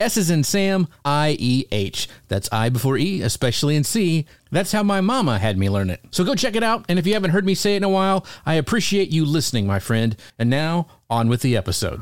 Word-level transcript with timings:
S 0.00 0.16
is 0.16 0.30
in 0.30 0.44
Sam, 0.44 0.86
I 1.04 1.36
E 1.40 1.64
H. 1.72 2.08
That's 2.28 2.48
I 2.52 2.68
before 2.68 2.96
E, 2.96 3.20
especially 3.20 3.74
in 3.74 3.82
C. 3.82 4.26
That's 4.52 4.70
how 4.70 4.84
my 4.84 5.00
mama 5.00 5.40
had 5.40 5.58
me 5.58 5.68
learn 5.68 5.90
it. 5.90 6.00
So 6.12 6.22
go 6.22 6.36
check 6.36 6.54
it 6.54 6.62
out. 6.62 6.84
And 6.88 7.00
if 7.00 7.06
you 7.06 7.14
haven't 7.14 7.32
heard 7.32 7.44
me 7.44 7.56
say 7.56 7.74
it 7.74 7.78
in 7.78 7.84
a 7.84 7.88
while, 7.88 8.24
I 8.46 8.54
appreciate 8.54 9.10
you 9.10 9.24
listening, 9.24 9.66
my 9.66 9.80
friend. 9.80 10.16
And 10.38 10.48
now, 10.48 10.86
on 11.10 11.28
with 11.28 11.42
the 11.42 11.56
episode. 11.56 12.00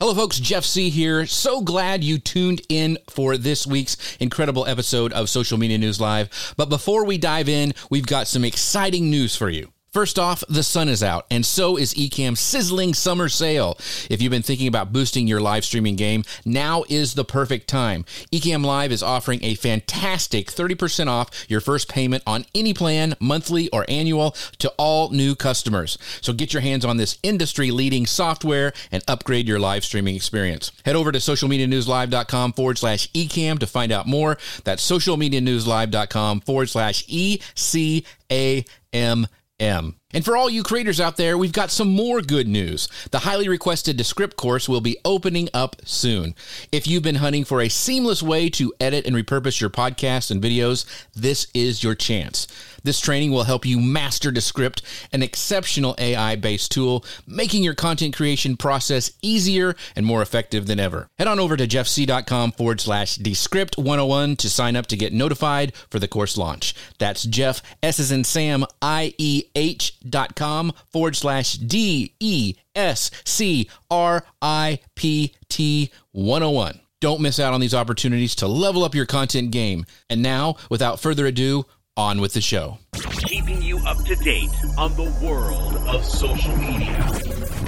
Hello, 0.00 0.14
folks. 0.14 0.40
Jeff 0.40 0.64
Sieh 0.64 0.90
here. 0.90 1.26
So 1.26 1.60
glad 1.60 2.02
you 2.02 2.18
tuned 2.18 2.60
in 2.68 2.98
for 3.08 3.36
this 3.36 3.64
week's 3.64 4.16
incredible 4.18 4.66
episode 4.66 5.12
of 5.12 5.30
Social 5.30 5.58
Media 5.58 5.78
News 5.78 6.00
Live. 6.00 6.54
But 6.56 6.68
before 6.68 7.04
we 7.04 7.18
dive 7.18 7.48
in, 7.48 7.72
we've 7.88 8.04
got 8.04 8.26
some 8.26 8.44
exciting 8.44 9.10
news 9.10 9.36
for 9.36 9.48
you. 9.48 9.70
First 9.96 10.18
off, 10.18 10.44
the 10.46 10.62
sun 10.62 10.90
is 10.90 11.02
out, 11.02 11.24
and 11.30 11.46
so 11.46 11.78
is 11.78 11.94
Ecamm's 11.94 12.38
sizzling 12.38 12.92
summer 12.92 13.30
sale. 13.30 13.78
If 14.10 14.20
you've 14.20 14.30
been 14.30 14.42
thinking 14.42 14.68
about 14.68 14.92
boosting 14.92 15.26
your 15.26 15.40
live 15.40 15.64
streaming 15.64 15.96
game, 15.96 16.22
now 16.44 16.84
is 16.90 17.14
the 17.14 17.24
perfect 17.24 17.66
time. 17.66 18.04
Ecamm 18.30 18.62
Live 18.62 18.92
is 18.92 19.02
offering 19.02 19.42
a 19.42 19.54
fantastic 19.54 20.48
30% 20.48 21.06
off 21.08 21.46
your 21.48 21.62
first 21.62 21.88
payment 21.88 22.22
on 22.26 22.44
any 22.54 22.74
plan, 22.74 23.14
monthly 23.20 23.70
or 23.70 23.86
annual, 23.88 24.32
to 24.58 24.68
all 24.76 25.08
new 25.12 25.34
customers. 25.34 25.96
So 26.20 26.34
get 26.34 26.52
your 26.52 26.60
hands 26.60 26.84
on 26.84 26.98
this 26.98 27.18
industry 27.22 27.70
leading 27.70 28.04
software 28.04 28.74
and 28.92 29.02
upgrade 29.08 29.48
your 29.48 29.58
live 29.58 29.82
streaming 29.82 30.14
experience. 30.14 30.72
Head 30.84 30.96
over 30.96 31.10
to 31.10 31.20
socialmedianewslive.com 31.20 32.52
forward 32.52 32.76
slash 32.76 33.10
ecamm 33.12 33.58
to 33.60 33.66
find 33.66 33.90
out 33.90 34.06
more. 34.06 34.36
That's 34.62 34.86
socialmedianewslive.com 34.86 36.40
forward 36.42 36.68
slash 36.68 37.02
E 37.08 37.40
C 37.54 38.04
A 38.30 38.62
M 38.92 39.26
M. 39.58 39.96
And 40.16 40.24
for 40.24 40.34
all 40.34 40.48
you 40.48 40.62
creators 40.62 40.98
out 40.98 41.18
there, 41.18 41.36
we've 41.36 41.52
got 41.52 41.70
some 41.70 41.88
more 41.88 42.22
good 42.22 42.48
news. 42.48 42.88
The 43.10 43.18
highly 43.18 43.50
requested 43.50 43.98
Descript 43.98 44.34
course 44.34 44.66
will 44.66 44.80
be 44.80 44.96
opening 45.04 45.50
up 45.52 45.76
soon. 45.84 46.34
If 46.72 46.86
you've 46.86 47.02
been 47.02 47.16
hunting 47.16 47.44
for 47.44 47.60
a 47.60 47.68
seamless 47.68 48.22
way 48.22 48.48
to 48.48 48.72
edit 48.80 49.06
and 49.06 49.14
repurpose 49.14 49.60
your 49.60 49.68
podcasts 49.68 50.30
and 50.30 50.42
videos, 50.42 50.86
this 51.14 51.48
is 51.52 51.84
your 51.84 51.94
chance. 51.94 52.48
This 52.86 53.00
training 53.00 53.32
will 53.32 53.44
help 53.44 53.66
you 53.66 53.80
master 53.80 54.30
Descript, 54.30 54.80
an 55.12 55.20
exceptional 55.20 55.96
AI 55.98 56.36
based 56.36 56.70
tool, 56.70 57.04
making 57.26 57.64
your 57.64 57.74
content 57.74 58.14
creation 58.14 58.56
process 58.56 59.10
easier 59.20 59.74
and 59.96 60.06
more 60.06 60.22
effective 60.22 60.66
than 60.68 60.78
ever. 60.78 61.08
Head 61.18 61.26
on 61.26 61.40
over 61.40 61.56
to 61.56 61.66
jeffsieh.com 61.66 62.52
forward 62.52 62.80
slash 62.80 63.16
Descript 63.16 63.76
101 63.76 64.36
to 64.36 64.48
sign 64.48 64.76
up 64.76 64.86
to 64.86 64.96
get 64.96 65.12
notified 65.12 65.74
for 65.90 65.98
the 65.98 66.06
course 66.06 66.38
launch. 66.38 66.74
That's 66.98 67.24
Jeff, 67.24 67.60
S 67.82 67.98
is 67.98 68.12
in 68.12 68.22
Sam, 68.22 68.64
I 68.80 69.14
E 69.18 69.44
H 69.56 69.98
com 70.36 70.72
forward 70.88 71.16
slash 71.16 71.54
D 71.54 72.14
E 72.20 72.54
S 72.74 73.10
C 73.24 73.68
R 73.90 74.24
I 74.42 74.80
P 74.94 75.34
T 75.48 75.90
101. 76.12 76.80
Don't 77.00 77.20
miss 77.20 77.38
out 77.38 77.52
on 77.52 77.60
these 77.60 77.74
opportunities 77.74 78.34
to 78.36 78.46
level 78.46 78.82
up 78.82 78.94
your 78.94 79.06
content 79.06 79.50
game. 79.50 79.84
And 80.08 80.22
now, 80.22 80.56
without 80.70 80.98
further 80.98 81.26
ado, 81.26 81.66
on 81.96 82.20
with 82.20 82.32
the 82.32 82.40
show. 82.40 82.78
Keeping 83.26 83.62
you 83.62 83.78
up 83.86 83.96
to 84.04 84.14
date 84.16 84.50
on 84.78 84.94
the 84.96 85.10
world 85.24 85.76
of 85.88 86.04
social 86.04 86.54
media. 86.56 86.94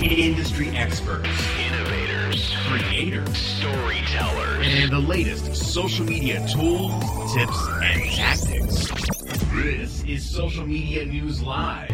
Industry 0.03 0.69
experts, 0.71 1.29
innovators, 1.59 2.55
creators, 2.67 3.37
storytellers, 3.37 4.67
and 4.67 4.93
the 4.93 4.99
latest 4.99 5.55
social 5.57 6.05
media 6.05 6.47
tools, 6.49 7.35
tips, 7.35 7.69
and 7.83 8.11
tactics. 8.13 9.18
This 9.59 10.05
is 10.05 10.25
Social 10.25 10.65
Media 10.65 11.05
News 11.05 11.43
Live. 11.43 11.91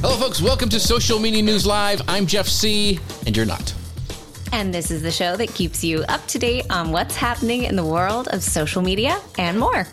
Hello, 0.00 0.16
folks. 0.16 0.40
Welcome 0.40 0.70
to 0.70 0.80
Social 0.80 1.18
Media 1.18 1.42
News 1.42 1.66
Live. 1.66 2.00
I'm 2.08 2.24
Jeff 2.24 2.46
Sieh, 2.46 2.98
and 3.26 3.36
you're 3.36 3.44
not. 3.44 3.74
And 4.54 4.72
this 4.72 4.90
is 4.90 5.02
the 5.02 5.10
show 5.10 5.36
that 5.36 5.52
keeps 5.52 5.84
you 5.84 6.02
up 6.08 6.26
to 6.28 6.38
date 6.38 6.64
on 6.70 6.90
what's 6.90 7.14
happening 7.14 7.64
in 7.64 7.76
the 7.76 7.84
world 7.84 8.28
of 8.28 8.42
social 8.42 8.80
media 8.80 9.20
and 9.36 9.60
more. 9.60 9.86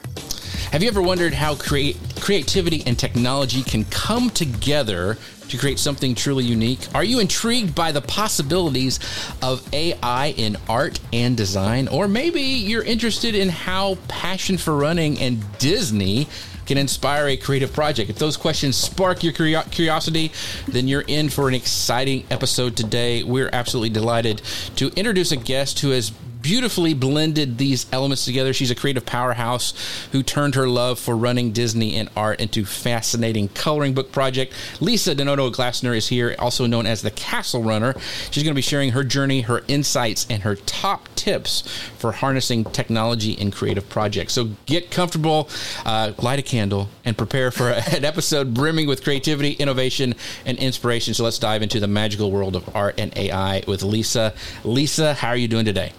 Have 0.72 0.82
you 0.82 0.88
ever 0.88 1.02
wondered 1.02 1.34
how 1.34 1.56
create, 1.56 1.98
creativity 2.22 2.82
and 2.86 2.98
technology 2.98 3.62
can 3.62 3.84
come 3.86 4.30
together 4.30 5.18
to 5.50 5.58
create 5.58 5.80
something 5.80 6.16
truly 6.16 6.46
unique? 6.46 6.80
Are 6.96 7.04
you 7.04 7.20
intrigued 7.20 7.76
by 7.76 7.92
the 7.92 8.02
possibilities 8.02 9.02
of 9.42 9.68
AI 9.74 10.34
in 10.38 10.56
art 10.70 11.02
and 11.12 11.36
design? 11.36 11.90
Or 11.90 12.08
maybe 12.08 12.42
you're 12.42 12.84
interested 12.84 13.36
in 13.36 13.50
how 13.50 13.98
passion 14.08 14.58
for 14.58 14.78
running 14.78 15.20
and 15.20 15.44
Disney 15.58 16.30
can 16.66 16.78
inspire 16.78 17.28
a 17.28 17.38
creative 17.38 17.72
project. 17.74 18.10
If 18.10 18.18
those 18.18 18.38
questions 18.38 18.76
spark 18.76 19.24
your 19.24 19.34
curiosity, 19.34 20.32
then 20.68 20.88
you're 20.88 21.04
in 21.08 21.30
for 21.30 21.48
an 21.48 21.54
exciting 21.54 22.26
episode 22.30 22.76
today. 22.76 23.24
We're 23.24 23.50
absolutely 23.54 23.92
delighted 23.92 24.42
to 24.78 24.92
introduce 24.96 25.32
a 25.32 25.38
guest 25.38 25.80
who 25.80 25.92
has 25.92 26.12
beautifully 26.46 26.94
blended 26.94 27.58
these 27.58 27.88
elements 27.92 28.24
together. 28.24 28.54
She's 28.54 28.70
a 28.70 28.76
creative 28.76 29.04
powerhouse 29.04 29.74
who 30.12 30.22
turned 30.22 30.54
her 30.54 30.68
love 30.68 31.00
for 31.00 31.18
running 31.18 31.52
Disney 31.52 31.96
and 31.96 32.08
art 32.16 32.40
into 32.40 32.66
fascinating 32.66 33.48
coloring 33.48 33.96
book 33.96 34.12
project. 34.12 34.54
Lisa 34.80 35.16
DiNoto 35.16 35.52
Glassner 35.52 35.98
is 35.98 36.08
here, 36.08 36.36
also 36.38 36.68
known 36.68 36.86
as 36.86 37.02
the 37.02 37.10
Castle 37.10 37.64
Runner. 37.64 37.96
She's 38.30 38.44
going 38.44 38.52
to 38.52 38.56
be 38.56 38.62
sharing 38.62 38.92
her 38.92 39.04
journey, 39.04 39.42
her 39.42 39.64
insights, 39.68 40.28
and 40.30 40.44
her 40.44 40.56
top 40.56 41.10
tips 41.16 41.64
for 41.98 42.12
harnessing 42.12 42.66
technology 42.66 43.32
in 43.32 43.50
creative 43.50 43.90
projects. 43.90 44.34
So 44.34 44.52
get 44.68 44.92
comfortable, 44.92 45.50
uh, 45.84 46.14
light 46.20 46.38
a 46.38 46.44
candle, 46.44 46.90
and 47.06 47.18
prepare 47.18 47.50
for 47.50 47.70
an 47.92 48.06
episode 48.06 48.54
brimming 48.54 48.88
with 48.88 49.04
creativity, 49.04 49.54
innovation, 49.54 50.14
and 50.46 50.60
inspiration. 50.60 51.16
So 51.16 51.24
let's 51.24 51.40
dive 51.40 51.64
into 51.64 51.80
the 51.80 51.88
magical 51.88 52.30
world 52.30 52.56
of 52.56 52.76
art 52.76 53.00
and 53.00 53.18
AI 53.18 53.64
with 53.68 53.82
Lisa. 53.82 54.36
Lisa, 54.64 55.16
how 55.16 55.30
are 55.30 55.38
you 55.38 55.48
doing 55.48 55.66
today? 55.66 55.92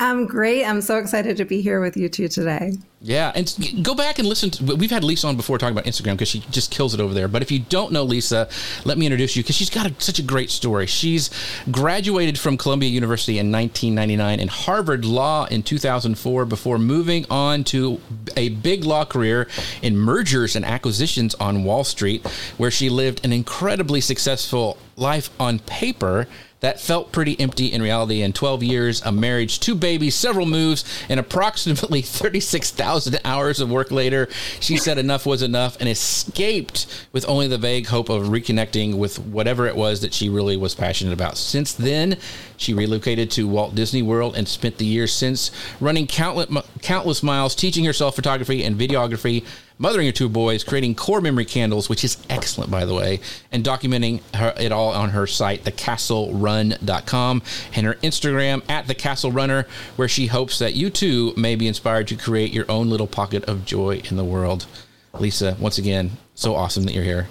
I'm 0.00 0.26
great. 0.26 0.64
I'm 0.64 0.80
so 0.80 0.96
excited 0.96 1.36
to 1.36 1.44
be 1.44 1.60
here 1.60 1.78
with 1.78 1.94
you 1.94 2.08
two 2.08 2.26
today. 2.26 2.72
Yeah, 3.02 3.32
and 3.34 3.82
go 3.82 3.94
back 3.94 4.18
and 4.18 4.26
listen. 4.26 4.48
To, 4.50 4.74
we've 4.76 4.90
had 4.90 5.04
Lisa 5.04 5.26
on 5.26 5.36
before 5.36 5.58
talking 5.58 5.76
about 5.76 5.84
Instagram 5.84 6.12
because 6.12 6.28
she 6.28 6.40
just 6.50 6.70
kills 6.70 6.94
it 6.94 7.00
over 7.00 7.12
there. 7.12 7.28
But 7.28 7.42
if 7.42 7.50
you 7.50 7.58
don't 7.58 7.92
know 7.92 8.02
Lisa, 8.02 8.48
let 8.86 8.96
me 8.96 9.04
introduce 9.04 9.36
you 9.36 9.42
because 9.42 9.56
she's 9.56 9.68
got 9.68 9.90
a, 9.90 9.94
such 10.02 10.18
a 10.18 10.22
great 10.22 10.50
story. 10.50 10.86
She's 10.86 11.28
graduated 11.70 12.38
from 12.38 12.56
Columbia 12.56 12.88
University 12.88 13.38
in 13.38 13.52
1999 13.52 14.40
and 14.40 14.48
Harvard 14.48 15.04
Law 15.04 15.44
in 15.46 15.62
2004 15.62 16.46
before 16.46 16.78
moving 16.78 17.26
on 17.28 17.62
to 17.64 18.00
a 18.38 18.48
big 18.48 18.84
law 18.84 19.04
career 19.04 19.48
in 19.82 19.98
mergers 19.98 20.56
and 20.56 20.64
acquisitions 20.64 21.34
on 21.34 21.62
Wall 21.62 21.84
Street, 21.84 22.26
where 22.56 22.70
she 22.70 22.88
lived 22.88 23.22
an 23.22 23.34
incredibly 23.34 24.00
successful 24.00 24.78
life 24.96 25.28
on 25.38 25.58
paper 25.58 26.26
that 26.60 26.80
felt 26.80 27.12
pretty 27.12 27.38
empty 27.40 27.66
in 27.66 27.82
reality. 27.82 28.22
In 28.22 28.32
12 28.32 28.62
years, 28.62 29.02
a 29.02 29.12
marriage, 29.12 29.60
two 29.60 29.74
babies, 29.74 30.14
several 30.14 30.46
moves, 30.46 30.84
and 31.08 31.18
approximately 31.18 32.02
36,000 32.02 33.20
hours 33.24 33.60
of 33.60 33.70
work 33.70 33.90
later, 33.90 34.28
she 34.60 34.76
said 34.76 34.98
enough 34.98 35.26
was 35.26 35.42
enough 35.42 35.76
and 35.80 35.88
escaped 35.88 36.86
with 37.12 37.26
only 37.28 37.48
the 37.48 37.58
vague 37.58 37.86
hope 37.86 38.08
of 38.08 38.28
reconnecting 38.28 38.96
with 38.96 39.18
whatever 39.18 39.66
it 39.66 39.76
was 39.76 40.00
that 40.00 40.14
she 40.14 40.28
really 40.28 40.56
was 40.56 40.74
passionate 40.74 41.12
about. 41.12 41.36
Since 41.36 41.72
then, 41.74 42.18
she 42.56 42.74
relocated 42.74 43.30
to 43.32 43.48
Walt 43.48 43.74
Disney 43.74 44.02
World 44.02 44.36
and 44.36 44.46
spent 44.46 44.78
the 44.78 44.84
years 44.84 45.12
since 45.12 45.50
running 45.80 46.06
countless, 46.06 46.64
countless 46.82 47.22
miles 47.22 47.54
teaching 47.54 47.84
herself 47.84 48.14
photography 48.14 48.64
and 48.64 48.78
videography 48.78 49.44
mothering 49.80 50.06
her 50.06 50.12
two 50.12 50.28
boys, 50.28 50.62
creating 50.62 50.94
core 50.94 51.20
memory 51.20 51.46
candles, 51.46 51.88
which 51.88 52.04
is 52.04 52.18
excellent, 52.28 52.70
by 52.70 52.84
the 52.84 52.94
way, 52.94 53.18
and 53.50 53.64
documenting 53.64 54.20
her, 54.34 54.54
it 54.60 54.70
all 54.70 54.92
on 54.92 55.10
her 55.10 55.26
site, 55.26 55.64
thecastlerun.com, 55.64 57.42
and 57.74 57.86
her 57.86 57.94
Instagram 57.94 58.62
at 58.70 58.86
thecastlerunner, 58.86 59.66
where 59.96 60.08
she 60.08 60.26
hopes 60.26 60.58
that 60.60 60.74
you 60.74 60.90
too 60.90 61.32
may 61.36 61.56
be 61.56 61.66
inspired 61.66 62.06
to 62.06 62.14
create 62.14 62.52
your 62.52 62.70
own 62.70 62.90
little 62.90 63.08
pocket 63.08 63.42
of 63.46 63.64
joy 63.64 64.00
in 64.10 64.16
the 64.16 64.24
world. 64.24 64.66
Lisa, 65.14 65.56
once 65.58 65.78
again, 65.78 66.12
so 66.34 66.54
awesome 66.54 66.84
that 66.84 66.94
you're 66.94 67.02
here. 67.02 67.28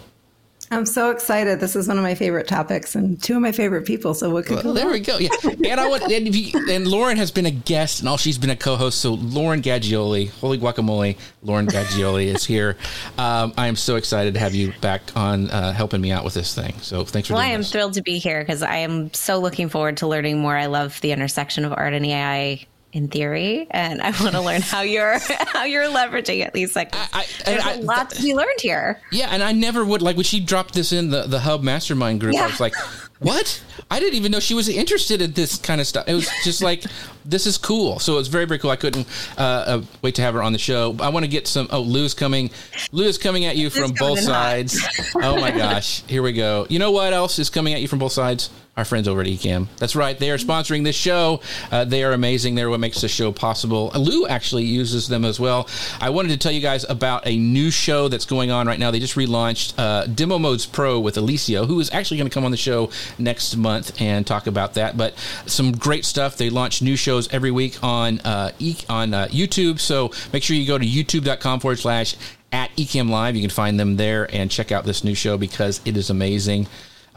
I'm 0.71 0.85
so 0.85 1.09
excited. 1.09 1.59
This 1.59 1.75
is 1.75 1.87
one 1.87 1.97
of 1.97 2.03
my 2.03 2.13
favorite 2.13 2.47
topics 2.47 2.95
and 2.95 3.21
two 3.21 3.35
of 3.35 3.41
my 3.41 3.51
favorite 3.51 3.85
people. 3.85 4.13
So 4.13 4.29
what 4.29 4.45
could 4.45 4.63
well, 4.63 4.63
go 4.65 4.73
There 4.73 4.91
we 4.91 4.99
go. 4.99 5.17
Yeah. 5.17 5.29
and 5.43 5.79
I 5.79 5.87
want 5.87 6.03
and, 6.03 6.35
you, 6.35 6.69
and, 6.69 6.87
Lauren 6.87 7.17
has 7.17 7.31
been 7.31 7.47
a 7.47 7.51
guest 7.51 7.99
and 7.99 8.09
all 8.09 8.17
she's 8.17 8.37
been 8.37 8.51
a 8.51 8.55
co-host. 8.55 8.99
So 9.01 9.15
Lauren 9.15 9.61
Gaggioli, 9.61 10.29
holy 10.29 10.59
guacamole, 10.59 11.17
Lauren 11.41 11.65
Gaggioli 11.65 12.25
is 12.25 12.45
here. 12.45 12.77
Um, 13.17 13.53
I 13.57 13.67
am 13.67 13.75
so 13.75 13.95
excited 13.95 14.35
to 14.35 14.39
have 14.39 14.53
you 14.53 14.71
back 14.79 15.01
on 15.15 15.49
uh, 15.49 15.73
helping 15.73 16.01
me 16.01 16.11
out 16.11 16.23
with 16.23 16.35
this 16.35 16.53
thing. 16.53 16.75
So 16.81 17.03
thanks 17.03 17.27
for 17.27 17.33
well, 17.33 17.43
I 17.43 17.47
am 17.47 17.61
this. 17.61 17.71
thrilled 17.71 17.93
to 17.93 18.03
be 18.03 18.19
here 18.19 18.41
because 18.41 18.61
I 18.61 18.77
am 18.77 19.11
so 19.13 19.39
looking 19.39 19.69
forward 19.69 19.97
to 19.97 20.07
learning 20.07 20.39
more. 20.39 20.55
I 20.55 20.67
love 20.67 21.01
the 21.01 21.11
intersection 21.11 21.65
of 21.65 21.73
art 21.73 21.93
and 21.93 22.05
AI 22.05 22.65
in 22.91 23.07
theory, 23.07 23.67
and 23.69 24.01
I 24.01 24.11
want 24.21 24.31
to 24.31 24.41
learn 24.41 24.61
how 24.61 24.81
you're 24.81 25.19
how 25.47 25.65
you're 25.65 25.85
leveraging 25.85 26.45
it, 26.45 26.53
Lisa. 26.53 26.87
I, 26.93 27.07
I, 27.13 27.25
There's 27.45 27.63
I, 27.63 27.73
a 27.73 27.81
lot 27.81 28.09
to 28.11 28.21
be 28.21 28.33
learned 28.33 28.59
here. 28.61 28.99
Yeah, 29.11 29.27
and 29.31 29.43
I 29.43 29.51
never 29.51 29.85
would 29.85 30.01
like 30.01 30.15
when 30.15 30.25
she 30.25 30.39
dropped 30.39 30.73
this 30.73 30.91
in 30.91 31.09
the 31.09 31.23
the 31.23 31.39
Hub 31.39 31.63
Mastermind 31.63 32.19
group. 32.19 32.33
Yeah. 32.33 32.43
I 32.43 32.47
was 32.47 32.59
like, 32.59 32.73
what? 33.19 33.61
I 33.91 33.99
didn't 33.99 34.15
even 34.15 34.31
know 34.31 34.39
she 34.39 34.53
was 34.53 34.69
interested 34.69 35.21
in 35.21 35.33
this 35.33 35.57
kind 35.57 35.81
of 35.81 35.87
stuff. 35.87 36.07
It 36.07 36.13
was 36.13 36.29
just 36.43 36.61
like, 36.61 36.83
this 37.25 37.45
is 37.45 37.57
cool. 37.57 37.99
So 37.99 38.13
it 38.13 38.17
was 38.17 38.27
very, 38.27 38.45
very 38.45 38.59
cool. 38.59 38.69
I 38.69 38.75
couldn't 38.75 39.07
uh, 39.37 39.41
uh, 39.41 39.81
wait 40.01 40.15
to 40.15 40.21
have 40.21 40.35
her 40.35 40.43
on 40.43 40.53
the 40.53 40.59
show. 40.59 40.95
I 40.99 41.09
want 41.09 41.25
to 41.25 41.29
get 41.29 41.47
some. 41.47 41.67
Oh, 41.71 41.81
Lou's 41.81 42.13
coming. 42.13 42.51
Lou 42.91 43.05
is 43.05 43.17
coming 43.17 43.45
at 43.45 43.57
you 43.57 43.69
from 43.69 43.91
both 43.91 44.19
sides. 44.19 44.79
oh 45.15 45.39
my 45.39 45.51
gosh. 45.51 46.03
Here 46.03 46.21
we 46.21 46.33
go. 46.33 46.65
You 46.69 46.79
know 46.79 46.91
what 46.91 47.13
else 47.13 47.39
is 47.39 47.49
coming 47.49 47.73
at 47.73 47.81
you 47.81 47.87
from 47.87 47.99
both 47.99 48.13
sides? 48.13 48.49
Our 48.79 48.85
friends 48.85 49.07
over 49.07 49.21
at 49.21 49.27
Ecamm. 49.27 49.67
That's 49.77 49.95
right. 49.95 50.17
They 50.17 50.31
are 50.31 50.37
sponsoring 50.37 50.83
this 50.83 50.95
show. 50.95 51.41
Uh, 51.71 51.85
they 51.85 52.03
are 52.03 52.13
amazing. 52.13 52.55
They're 52.55 52.69
what 52.69 52.79
makes 52.79 53.01
the 53.01 53.07
show 53.07 53.31
possible. 53.31 53.91
Lou 53.93 54.25
actually 54.27 54.63
uses 54.63 55.07
them 55.07 55.25
as 55.25 55.39
well. 55.39 55.67
I 56.01 56.09
wanted 56.09 56.29
to 56.29 56.37
tell 56.37 56.51
you 56.51 56.61
guys 56.61 56.85
about 56.89 57.27
a 57.27 57.37
new 57.37 57.69
show 57.69 58.07
that's 58.07 58.25
going 58.25 58.51
on 58.51 58.67
right 58.67 58.79
now. 58.79 58.89
They 58.89 58.99
just 58.99 59.15
relaunched 59.15 59.73
uh, 59.77 60.07
Demo 60.07 60.39
Modes 60.39 60.65
Pro 60.65 60.99
with 60.99 61.15
Alicio, 61.15 61.67
who 61.67 61.79
is 61.79 61.91
actually 61.91 62.17
going 62.17 62.29
to 62.29 62.33
come 62.33 62.45
on 62.45 62.51
the 62.51 62.57
show 62.57 62.89
next 63.17 63.55
month 63.55 64.01
and 64.01 64.25
talk 64.25 64.47
about 64.47 64.73
that. 64.75 64.97
But 64.97 65.17
some 65.45 65.73
great 65.73 66.05
stuff. 66.05 66.37
They 66.37 66.49
launch 66.49 66.81
new 66.81 66.95
shows 66.95 67.27
every 67.33 67.51
week 67.51 67.83
on 67.83 68.19
uh, 68.21 68.51
e- 68.59 68.77
on 68.87 69.13
uh, 69.13 69.27
YouTube. 69.29 69.79
So 69.79 70.11
make 70.33 70.41
sure 70.43 70.55
you 70.55 70.65
go 70.65 70.77
to 70.77 70.85
youtube.com 70.85 71.59
forward 71.59 71.79
slash 71.79 72.15
at 72.51 72.71
Ecamm 72.77 73.09
Live. 73.09 73.35
You 73.35 73.41
can 73.41 73.49
find 73.49 73.79
them 73.79 73.97
there 73.97 74.33
and 74.33 74.49
check 74.49 74.71
out 74.71 74.85
this 74.85 75.03
new 75.03 75.15
show 75.15 75.37
because 75.37 75.81
it 75.85 75.97
is 75.97 76.09
amazing. 76.09 76.67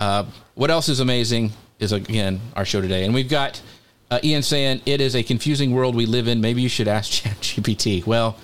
Uh, 0.02 0.26
what 0.54 0.68
else 0.68 0.88
is 0.88 0.98
amazing 0.98 1.52
is 1.78 1.92
again 1.92 2.40
our 2.56 2.64
show 2.64 2.80
today, 2.80 3.04
and 3.04 3.14
we've 3.14 3.28
got 3.28 3.62
uh, 4.10 4.18
Ian 4.24 4.42
saying 4.42 4.82
it 4.84 5.00
is 5.00 5.14
a 5.14 5.22
confusing 5.22 5.70
world 5.70 5.94
we 5.94 6.06
live 6.06 6.26
in. 6.26 6.40
Maybe 6.40 6.60
you 6.60 6.68
should 6.68 6.88
ask 6.88 7.12
ChatGPT. 7.22 8.04
Well, 8.04 8.36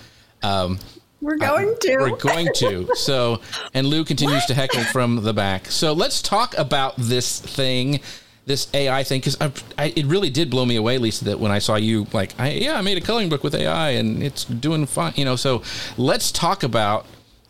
um, 0.44 0.78
we're 1.20 1.37
going 1.37 1.75
to. 1.81 1.96
We're 1.96 2.16
going 2.16 2.49
to. 2.58 2.88
So, 2.94 3.40
and 3.75 3.88
Lou 3.88 4.05
continues 4.05 4.46
to 4.46 4.55
heckle 4.55 4.84
from 4.84 5.25
the 5.25 5.34
back. 5.34 5.66
So 5.66 5.94
let's 5.94 6.22
talk 6.22 6.56
about 6.56 6.94
this 6.96 7.40
thing, 7.40 8.02
this 8.46 8.69
AI 8.72 9.02
thing, 9.02 9.20
because 9.20 9.37
it 9.78 10.06
really 10.06 10.31
did 10.31 10.50
blow 10.50 10.64
me 10.64 10.76
away, 10.76 10.99
Lisa, 10.99 11.25
that 11.25 11.40
when 11.40 11.50
I 11.50 11.58
saw 11.58 11.75
you, 11.75 12.06
like, 12.12 12.38
I, 12.38 12.50
yeah, 12.50 12.78
I 12.78 12.82
made 12.82 12.99
a 12.99 13.00
coloring 13.00 13.28
book 13.28 13.43
with 13.43 13.56
AI 13.56 13.90
and 13.90 14.22
it's 14.22 14.44
doing 14.44 14.87
fine, 14.87 15.14
you 15.16 15.25
know. 15.25 15.34
So 15.34 15.62
let's 15.96 16.31
talk 16.31 16.62
about 16.62 17.04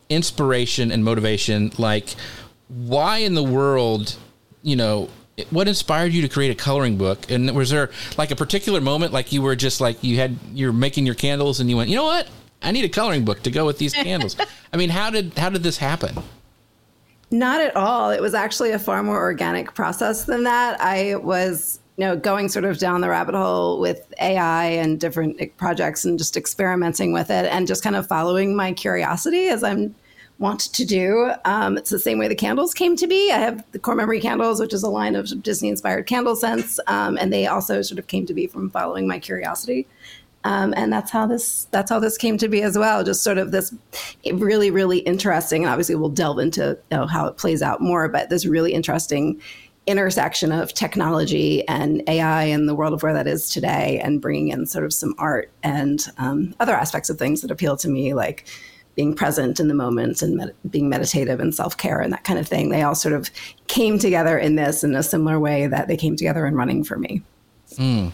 inspiration 0.09 0.91
and 0.91 1.05
motivation. 1.05 1.73
Like, 1.77 2.15
why 2.69 3.19
in 3.19 3.35
the 3.35 3.43
world, 3.43 4.17
you 4.63 4.77
know, 4.77 5.09
what 5.51 5.69
inspired 5.69 6.13
you 6.13 6.23
to 6.23 6.29
create 6.29 6.51
a 6.51 6.55
coloring 6.55 6.97
book? 6.97 7.31
And 7.31 7.55
was 7.55 7.71
there 7.71 7.91
like 8.17 8.31
a 8.31 8.37
particular 8.37 8.81
moment, 8.81 9.13
like 9.13 9.33
you 9.33 9.43
were 9.43 9.57
just 9.57 9.81
like 9.81 10.03
you 10.03 10.17
had 10.17 10.37
you're 10.53 10.73
making 10.73 11.07
your 11.07 11.15
candles 11.15 11.61
and 11.61 11.71
you 11.71 11.77
went, 11.77 11.91
you 11.91 11.97
know 11.97 12.05
what? 12.05 12.29
I 12.61 12.73
need 12.73 12.85
a 12.85 12.89
coloring 12.89 13.25
book 13.25 13.43
to 13.45 13.51
go 13.51 13.65
with 13.65 13.79
these 13.79 13.93
candles. 13.93 14.37
I 14.73 14.77
mean, 14.77 14.91
how 14.91 15.11
did 15.11 15.37
how 15.39 15.51
did 15.51 15.63
this 15.63 15.79
happen? 15.79 16.17
Not 17.31 17.61
at 17.61 17.77
all. 17.77 18.11
It 18.11 18.23
was 18.23 18.35
actually 18.35 18.73
a 18.73 18.79
far 18.79 19.03
more 19.03 19.21
organic 19.21 19.75
process 19.75 20.25
than 20.25 20.45
that. 20.45 20.81
I 20.81 21.17
was, 21.17 21.79
you 21.97 22.05
know, 22.07 22.17
going 22.17 22.49
sort 22.49 22.65
of 22.65 22.79
down 22.79 23.03
the 23.03 23.09
rabbit 23.11 23.35
hole 23.35 23.81
with 23.81 24.13
AI 24.21 24.65
and 24.65 24.99
different 24.99 25.57
projects 25.59 26.07
and 26.07 26.19
just 26.19 26.39
experimenting 26.39 27.13
with 27.13 27.31
it 27.31 27.45
and 27.45 27.67
just 27.67 27.83
kind 27.83 27.97
of 27.97 28.07
following 28.07 28.57
my 28.57 28.73
curiosity 28.73 29.49
as 29.49 29.63
I'm 29.63 29.95
want 30.39 30.61
to 30.61 30.85
do. 30.85 31.33
Um, 31.45 31.77
it's 31.77 31.91
the 31.91 31.99
same 31.99 32.19
way 32.19 32.29
the 32.29 32.35
candles 32.35 32.73
came 32.73 32.97
to 32.97 33.07
be. 33.07 33.33
I 33.33 33.39
have 33.39 33.65
the 33.73 33.79
core 33.79 33.95
memory 33.95 34.21
candles, 34.21 34.61
which 34.61 34.73
is 34.73 34.83
a 34.83 34.89
line 34.89 35.17
of 35.17 35.43
Disney 35.43 35.69
inspired 35.69 36.07
candle 36.07 36.37
scents, 36.37 36.79
um, 36.87 37.19
and 37.19 37.33
they 37.33 37.47
also 37.47 37.83
sort 37.83 37.99
of 37.99 38.07
came 38.07 38.27
to 38.27 38.35
be 38.35 38.47
from 38.47 38.71
following 38.71 39.09
my 39.09 39.19
curiosity. 39.19 39.87
Um, 40.45 40.73
and 40.77 40.93
that's 40.93 41.11
how 41.11 41.27
this 41.27 41.67
that's 41.73 41.91
how 41.91 41.99
this 41.99 42.17
came 42.17 42.39
to 42.39 42.49
be 42.49 42.63
as 42.63 42.79
well. 42.79 43.03
Just 43.03 43.25
sort 43.25 43.39
of 43.39 43.51
this 43.51 43.75
really 44.33 44.71
really 44.71 45.01
interesting, 45.01 45.65
and 45.65 45.71
obviously 45.71 45.97
we'll 45.97 46.09
delve 46.09 46.39
into 46.39 46.79
you 46.91 46.97
know, 46.97 47.07
how 47.07 47.27
it 47.27 47.37
plays 47.37 47.61
out 47.61 47.81
more. 47.81 48.09
But 48.09 48.31
this 48.31 48.47
really 48.47 48.73
interesting 48.73 49.41
intersection 49.87 50.53
of 50.53 50.73
technology 50.75 51.67
and 51.67 52.03
AI 52.09 52.45
and 52.45 52.69
the 52.69 52.75
world 52.75 52.93
of 52.93 53.03
where 53.03 53.15
that 53.15 53.27
is 53.27 53.51
today, 53.51 54.01
and 54.03 54.21
bringing 54.21 54.49
in 54.49 54.67
sort 54.67 54.85
of 54.85 54.93
some 54.95 55.15
art 55.19 55.51
and 55.65 56.07
um, 56.19 56.55
other 56.61 56.75
aspects 56.75 57.11
of 57.11 57.19
things 57.19 57.41
that 57.41 57.51
appeal 57.51 57.77
to 57.77 57.89
me, 57.89 58.15
like 58.15 58.47
being 58.99 59.15
present 59.15 59.61
in 59.61 59.69
the 59.69 59.75
moment 59.75 60.23
and 60.23 60.35
med- 60.35 60.55
being 60.69 60.89
meditative 60.89 61.39
and 61.39 61.55
self 61.55 61.77
care 61.77 62.01
and 62.01 62.13
that 62.13 62.25
kind 62.25 62.37
of 62.37 62.49
thing. 62.49 62.71
They 62.71 62.83
all 62.83 62.97
sort 62.97 63.15
of 63.15 63.31
came 63.69 63.97
together 63.97 64.37
in 64.37 64.57
this 64.57 64.83
in 64.83 64.97
a 64.97 65.05
similar 65.05 65.39
way 65.39 65.69
that 65.69 65.87
they 65.87 65.97
came 65.97 66.17
together 66.17 66.45
in 66.49 66.57
running 66.57 66.83
for 66.83 66.99
me. 66.99 67.23
Mm. 67.75 68.11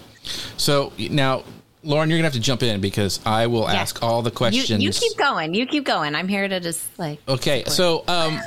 So 0.58 0.92
now, 0.98 1.42
Lauren, 1.84 2.10
you're 2.10 2.19
gonna 2.19 2.26
have 2.26 2.34
to 2.34 2.40
jump 2.40 2.62
in 2.62 2.82
because 2.82 3.19
I 3.25 3.46
will 3.46 3.62
yeah. 3.62 3.81
ask 3.81 4.02
all 4.02 4.20
the 4.20 4.31
questions. 4.31 4.69
You, 4.69 4.88
you, 4.88 4.92
keep 4.92 5.16
going. 5.16 5.54
You 5.54 5.64
keep 5.64 5.86
going. 5.86 6.14
I'm 6.14 6.28
here 6.28 6.46
to 6.46 6.60
just 6.60 6.87
like. 6.98 7.19
Okay, 7.28 7.60
support. 7.60 7.72
so 7.72 7.98
um, 8.06 8.38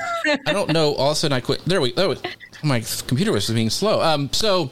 I 0.46 0.54
don't 0.54 0.72
know. 0.72 0.94
All 0.94 1.10
of 1.10 1.14
a 1.14 1.16
sudden, 1.16 1.36
I 1.36 1.40
quit. 1.40 1.66
There 1.66 1.82
we. 1.82 1.92
There 1.94 2.08
we 2.08 2.18
my 2.64 2.84
computer 3.08 3.32
was 3.32 3.50
being 3.50 3.70
slow. 3.70 4.02
Um, 4.02 4.32
so, 4.32 4.70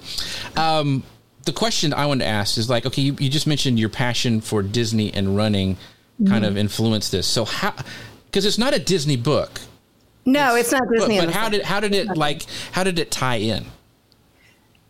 um, 0.55 1.03
the 1.45 1.53
question 1.53 1.93
I 1.93 2.07
wanted 2.07 2.25
to 2.25 2.29
ask 2.29 2.57
is 2.57 2.69
like, 2.69 2.87
okay, 2.87 3.03
you, 3.03 3.15
you 3.19 3.29
just 3.29 3.45
mentioned 3.45 3.77
your 3.79 3.89
passion 3.89 4.41
for 4.41 4.63
Disney 4.63 5.13
and 5.13 5.35
running 5.35 5.77
kind 6.17 6.43
mm-hmm. 6.43 6.45
of 6.45 6.57
influenced 6.57 7.11
this. 7.11 7.27
So 7.27 7.45
how? 7.45 7.73
Because 8.25 8.45
it's 8.45 8.57
not 8.57 8.73
a 8.73 8.79
Disney 8.79 9.17
book. 9.17 9.61
No, 10.25 10.55
it's, 10.55 10.71
it's 10.71 10.79
not 10.79 10.89
Disney. 10.91 11.19
But, 11.19 11.27
but 11.27 11.33
how 11.33 11.49
did 11.49 11.63
how 11.63 11.79
did 11.79 11.93
it 11.93 12.17
like 12.17 12.45
how 12.71 12.83
did 12.83 12.97
it 12.99 13.11
tie 13.11 13.37
in? 13.37 13.65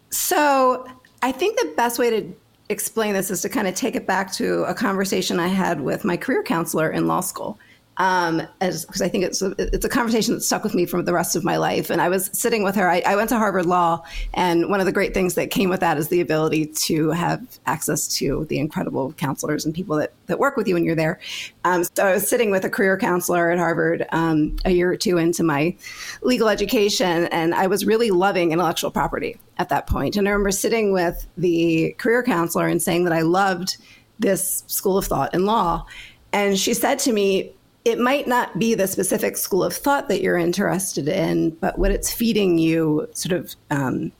So 0.09 0.87
I 1.21 1.31
think 1.31 1.59
the 1.59 1.73
best 1.75 1.99
way 1.99 2.09
to 2.09 2.33
explain 2.69 3.13
this 3.13 3.29
is 3.29 3.41
to 3.41 3.49
kind 3.49 3.67
of 3.67 3.75
take 3.75 3.95
it 3.95 4.07
back 4.07 4.31
to 4.33 4.63
a 4.63 4.73
conversation 4.73 5.39
I 5.39 5.47
had 5.47 5.81
with 5.81 6.05
my 6.05 6.17
career 6.17 6.41
counselor 6.41 6.89
in 6.89 7.07
law 7.07 7.21
school 7.21 7.59
um, 7.97 8.45
because 8.59 9.01
I 9.01 9.07
think 9.07 9.23
it's 9.23 9.41
a, 9.41 9.55
it's 9.57 9.85
a 9.85 9.89
conversation 9.89 10.33
that 10.33 10.41
stuck 10.41 10.63
with 10.63 10.73
me 10.73 10.85
for 10.85 11.01
the 11.01 11.13
rest 11.13 11.35
of 11.35 11.43
my 11.43 11.57
life. 11.57 11.89
And 11.89 12.01
I 12.01 12.09
was 12.09 12.29
sitting 12.33 12.63
with 12.63 12.75
her. 12.75 12.89
I, 12.89 13.01
I, 13.05 13.15
went 13.15 13.29
to 13.29 13.37
Harvard 13.37 13.65
Law, 13.65 14.03
and 14.33 14.69
one 14.69 14.81
of 14.81 14.85
the 14.85 14.91
great 14.91 15.13
things 15.13 15.35
that 15.35 15.49
came 15.49 15.69
with 15.69 15.79
that 15.79 15.97
is 15.97 16.09
the 16.09 16.19
ability 16.19 16.65
to 16.65 17.11
have 17.11 17.41
access 17.65 18.07
to 18.17 18.45
the 18.45 18.59
incredible 18.59 19.13
counselors 19.13 19.65
and 19.65 19.73
people 19.73 19.95
that, 19.97 20.11
that 20.25 20.39
work 20.39 20.57
with 20.57 20.67
you 20.67 20.73
when 20.73 20.83
you're 20.83 20.95
there. 20.95 21.19
Um, 21.63 21.83
so 21.83 22.05
I 22.05 22.13
was 22.13 22.27
sitting 22.27 22.51
with 22.51 22.65
a 22.65 22.69
career 22.69 22.97
counselor 22.97 23.51
at 23.51 23.57
Harvard 23.57 24.05
um, 24.11 24.57
a 24.65 24.71
year 24.71 24.91
or 24.91 24.97
two 24.97 25.17
into 25.17 25.43
my 25.43 25.75
legal 26.21 26.49
education, 26.49 27.27
and 27.27 27.55
I 27.55 27.67
was 27.67 27.85
really 27.85 28.11
loving 28.11 28.51
intellectual 28.51 28.91
property 28.91 29.37
at 29.57 29.69
that 29.69 29.87
point. 29.87 30.17
And 30.17 30.27
I 30.27 30.31
remember 30.31 30.51
sitting 30.51 30.91
with 30.91 31.25
the 31.37 31.95
career 31.97 32.23
counselor 32.23 32.67
and 32.67 32.81
saying 32.81 33.05
that 33.05 33.13
I 33.13 33.21
loved 33.21 33.77
this 34.19 34.63
school 34.67 34.97
of 34.97 35.05
thought 35.05 35.33
in 35.33 35.45
law. 35.45 35.85
And 36.33 36.59
she 36.59 36.73
said 36.73 36.99
to 36.99 37.13
me, 37.13 37.53
it 37.85 37.99
might 37.99 38.27
not 38.27 38.57
be 38.57 38.73
the 38.73 38.87
specific 38.87 39.37
school 39.37 39.63
of 39.63 39.73
thought 39.73 40.09
that 40.09 40.21
you're 40.21 40.37
interested 40.37 41.07
in, 41.07 41.51
but 41.51 41.77
what 41.77 41.91
it's 41.91 42.11
feeding 42.11 42.57
you 42.57 43.07
sort 43.13 43.39
of 43.39 43.55
um, 43.69 44.11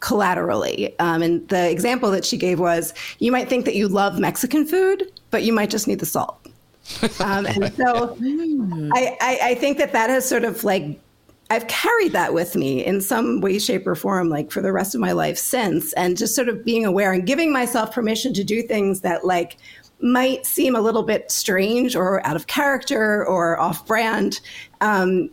collaterally. 0.00 0.98
Um, 0.98 1.22
and 1.22 1.48
the 1.48 1.70
example 1.70 2.10
that 2.10 2.26
she 2.26 2.36
gave 2.36 2.60
was 2.60 2.92
you 3.18 3.32
might 3.32 3.48
think 3.48 3.64
that 3.64 3.74
you 3.74 3.88
love 3.88 4.18
Mexican 4.18 4.66
food, 4.66 5.10
but 5.30 5.42
you 5.42 5.52
might 5.52 5.70
just 5.70 5.88
need 5.88 5.98
the 5.98 6.06
salt. 6.06 6.36
Um, 7.20 7.46
and 7.46 7.72
so 7.74 8.16
I, 8.94 9.16
I, 9.20 9.38
I 9.42 9.54
think 9.54 9.78
that 9.78 9.92
that 9.92 10.10
has 10.10 10.28
sort 10.28 10.44
of 10.44 10.64
like 10.64 10.98
I've 11.50 11.66
carried 11.66 12.12
that 12.12 12.32
with 12.32 12.54
me 12.56 12.84
in 12.84 13.00
some 13.00 13.40
way, 13.40 13.58
shape, 13.58 13.86
or 13.86 13.96
form, 13.96 14.28
like 14.28 14.52
for 14.52 14.62
the 14.62 14.72
rest 14.72 14.94
of 14.94 15.00
my 15.00 15.12
life 15.12 15.36
since, 15.36 15.92
and 15.94 16.16
just 16.16 16.34
sort 16.34 16.48
of 16.48 16.64
being 16.64 16.86
aware 16.86 17.12
and 17.12 17.26
giving 17.26 17.52
myself 17.52 17.92
permission 17.92 18.32
to 18.34 18.44
do 18.44 18.62
things 18.62 19.00
that 19.00 19.24
like 19.24 19.56
might 20.02 20.46
seem 20.46 20.74
a 20.74 20.80
little 20.80 21.02
bit 21.02 21.30
strange 21.30 21.94
or 21.94 22.24
out 22.26 22.36
of 22.36 22.46
character 22.46 23.26
or 23.26 23.58
off 23.60 23.86
brand. 23.86 24.40
Um, 24.80 25.30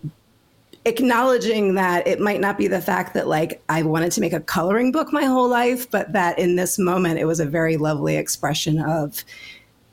acknowledging 0.85 1.75
that 1.75 2.07
it 2.07 2.19
might 2.19 2.39
not 2.39 2.57
be 2.57 2.67
the 2.67 2.81
fact 2.81 3.13
that 3.13 3.27
like 3.27 3.61
I 3.67 3.83
wanted 3.83 4.11
to 4.13 4.21
make 4.21 4.31
a 4.31 4.39
coloring 4.39 4.91
book 4.91 5.11
my 5.11 5.25
whole 5.25 5.49
life, 5.49 5.89
but 5.91 6.13
that 6.13 6.39
in 6.39 6.55
this 6.55 6.79
moment 6.79 7.19
it 7.19 7.25
was 7.25 7.39
a 7.39 7.45
very 7.45 7.75
lovely 7.75 8.15
expression 8.15 8.79
of 8.79 9.23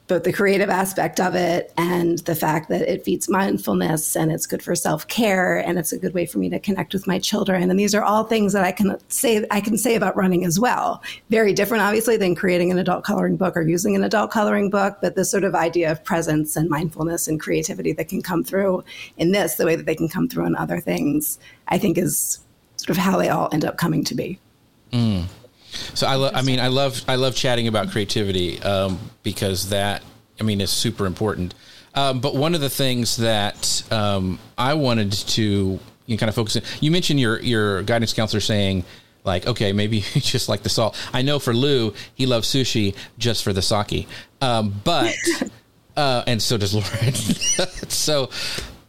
both 0.07 0.25
the 0.25 0.33
creative 0.33 0.69
aspect 0.69 1.19
of 1.19 1.35
it 1.35 1.73
and 1.79 2.19
the 2.21 2.35
fact 2.35 2.69
that 2.69 2.83
it 2.83 3.05
feeds 3.05 3.29
mindfulness 3.29 4.15
and 4.15 4.31
it's 4.31 4.47
good 4.47 4.63
for 4.63 4.75
self-care 4.75 5.57
and 5.57 5.79
it's 5.79 5.93
a 5.93 5.99
good 5.99 6.13
way 6.13 6.27
for 6.27 6.39
me 6.39 6.51
to 6.51 6.59
connect 6.59 6.93
with 6.93 7.07
my 7.07 7.19
children. 7.19 7.71
And 7.71 7.81
these 7.81 7.95
are 7.95 8.03
all 8.03 8.25
things 8.25 8.53
that 8.53 8.65
I 8.65 8.73
can 8.73 8.99
say 9.09 9.47
I 9.51 9.63
can 9.63 9.79
say 9.79 9.95
about 9.95 10.15
running 10.15 10.45
as 10.45 10.61
well. 10.61 11.03
Very 11.31 11.55
different 11.55 11.83
obviously 11.83 12.19
than 12.19 12.35
creating 12.35 12.71
an 12.71 12.79
adult 12.79 13.05
coloring 13.05 13.37
book 13.37 13.57
or 13.57 13.63
using 13.63 13.97
an 13.97 14.05
adult 14.05 14.31
coloring 14.31 14.69
book 14.69 14.99
but 15.01 15.17
this 15.17 15.31
sort 15.31 15.45
of 15.45 15.55
idea 15.55 15.91
of 15.91 16.05
presence 16.05 16.55
and 16.55 16.69
mindfulness 16.69 17.27
and 17.27 17.41
creativity 17.41 17.93
that 17.93 18.09
can 18.09 18.21
come 18.21 18.45
through 18.45 18.85
in 19.17 19.33
this 19.33 19.55
the 19.55 19.65
way 19.65 19.75
that 19.75 19.87
they 19.87 19.95
can 19.95 20.09
come 20.09 20.29
through 20.29 20.45
in 20.45 20.55
other 20.57 20.81
things 20.81 21.39
I 21.69 21.79
think 21.79 21.97
is 21.97 22.41
sort 22.77 22.91
of 22.91 22.97
how 22.99 23.17
they 23.17 23.31
all 23.31 23.49
end 23.53 23.65
up 23.65 23.79
coming 23.79 24.05
to 24.05 24.15
be. 24.15 24.39
Mm. 24.93 25.25
So 25.95 26.07
I, 26.07 26.15
lo- 26.15 26.31
I 26.33 26.43
mean, 26.43 26.61
I 26.61 26.69
love, 26.69 27.03
I 27.09 27.17
love 27.17 27.35
chatting 27.35 27.69
about 27.69 27.91
creativity 27.91 28.63
um, 28.63 28.99
because 29.23 29.69
that, 29.71 30.03
I 30.41 30.43
mean, 30.43 30.61
is 30.61 30.71
super 30.71 31.07
important. 31.07 31.55
Um, 31.95 32.21
but 32.21 32.35
one 32.35 32.55
of 32.55 32.61
the 32.61 32.71
things 32.71 33.19
that 33.19 33.83
um, 33.93 34.39
I 34.59 34.75
wanted 34.75 35.13
to 35.13 35.43
you 35.43 35.81
know, 36.09 36.17
kind 36.17 36.29
of 36.29 36.35
focus 36.35 36.57
on, 36.57 36.63
you 36.81 36.91
mentioned 36.91 37.21
your 37.21 37.41
your 37.41 37.83
guidance 37.85 38.13
counselor 38.13 38.41
saying 38.41 38.85
Like, 39.25 39.47
okay, 39.47 39.73
maybe 39.73 40.01
just 40.15 40.49
like 40.49 40.63
the 40.63 40.69
salt. 40.69 40.97
I 41.13 41.23
know 41.23 41.39
for 41.39 41.55
Lou, 41.55 41.95
he 42.15 42.27
loves 42.27 42.49
sushi 42.49 42.95
just 43.19 43.43
for 43.43 43.53
the 43.53 43.63
sake. 43.63 44.07
Um, 44.41 44.75
but, 44.85 45.17
uh, 45.97 46.25
and 46.27 46.43
so 46.43 46.59
does 46.59 46.75
Lauren. 46.75 47.15
so 47.89 48.29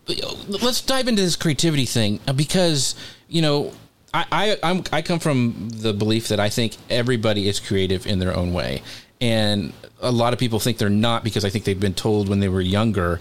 let's 0.07 0.81
dive 0.81 1.07
into 1.07 1.21
this 1.21 1.35
creativity 1.37 1.85
thing 1.85 2.19
because, 2.35 2.95
you 3.29 3.41
know, 3.41 3.71
I, 4.15 4.25
I, 4.31 4.57
I'm, 4.63 4.83
I 4.91 5.01
come 5.01 5.19
from 5.19 5.69
the 5.69 5.93
belief 5.93 6.29
that 6.29 6.39
I 6.39 6.49
think 6.49 6.77
everybody 6.89 7.47
is 7.47 7.59
creative 7.59 8.07
in 8.07 8.19
their 8.19 8.35
own 8.35 8.53
way. 8.53 8.81
And 9.19 9.73
a 10.01 10.11
lot 10.11 10.33
of 10.33 10.39
people 10.39 10.59
think 10.59 10.77
they're 10.77 10.89
not 10.89 11.23
because 11.23 11.43
I 11.43 11.49
think 11.49 11.65
they've 11.65 11.79
been 11.79 11.93
told 11.93 12.29
when 12.29 12.39
they 12.39 12.49
were 12.49 12.61
younger 12.61 13.19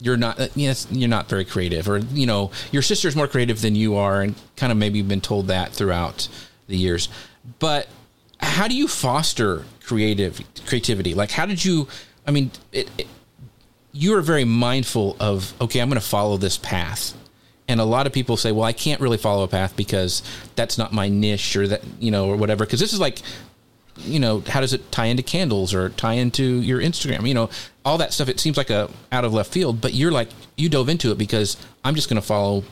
you're 0.00 0.16
not 0.16 0.40
uh, 0.40 0.48
yes 0.56 0.88
you're 0.90 1.08
not 1.08 1.28
very 1.28 1.44
creative. 1.44 1.88
Or 1.88 1.98
you 1.98 2.26
know 2.26 2.50
your 2.72 2.82
sister's 2.82 3.14
more 3.14 3.28
creative 3.28 3.62
than 3.62 3.74
you 3.74 3.94
are 3.94 4.22
and 4.22 4.34
kind 4.56 4.72
of 4.72 4.76
maybe 4.76 4.98
you've 4.98 5.08
been 5.08 5.20
told 5.20 5.46
that 5.46 5.72
throughout 5.72 6.28
the 6.66 6.76
years. 6.76 7.08
But 7.58 7.88
how 8.40 8.66
do 8.68 8.74
you 8.74 8.88
foster 8.88 9.64
creative 9.84 10.42
creativity? 10.66 11.14
Like 11.14 11.30
how 11.30 11.46
did 11.46 11.64
you 11.64 11.88
i 12.26 12.30
mean 12.30 12.50
it, 12.72 12.90
it, 12.98 13.06
you 13.92 14.14
are 14.16 14.20
very 14.20 14.44
mindful 14.44 15.16
of 15.20 15.52
okay 15.60 15.80
i'm 15.80 15.88
going 15.88 16.00
to 16.00 16.06
follow 16.06 16.36
this 16.36 16.58
path 16.58 17.14
and 17.68 17.80
a 17.80 17.84
lot 17.84 18.06
of 18.06 18.12
people 18.12 18.36
say 18.36 18.52
well 18.52 18.64
i 18.64 18.72
can't 18.72 19.00
really 19.00 19.16
follow 19.16 19.44
a 19.44 19.48
path 19.48 19.76
because 19.76 20.22
that's 20.54 20.76
not 20.78 20.92
my 20.92 21.08
niche 21.08 21.56
or 21.56 21.66
that 21.66 21.82
you 21.98 22.10
know 22.10 22.28
or 22.28 22.36
whatever 22.36 22.64
because 22.64 22.80
this 22.80 22.92
is 22.92 23.00
like 23.00 23.20
you 23.98 24.18
know, 24.18 24.40
how 24.40 24.60
does 24.60 24.72
it 24.72 24.90
tie 24.90 25.06
into 25.06 25.22
candles 25.22 25.72
or 25.72 25.90
tie 25.90 26.14
into 26.14 26.60
your 26.60 26.80
Instagram? 26.80 27.26
You 27.26 27.34
know, 27.34 27.50
all 27.84 27.98
that 27.98 28.12
stuff. 28.12 28.28
It 28.28 28.40
seems 28.40 28.56
like 28.56 28.70
a 28.70 28.90
out 29.12 29.24
of 29.24 29.32
left 29.32 29.52
field, 29.52 29.80
but 29.80 29.94
you're 29.94 30.12
like 30.12 30.28
you 30.56 30.68
dove 30.68 30.88
into 30.88 31.10
it 31.12 31.18
because 31.18 31.56
I'm 31.84 31.94
just 31.94 32.08
going 32.08 32.20
to 32.20 32.26
follow, 32.26 32.64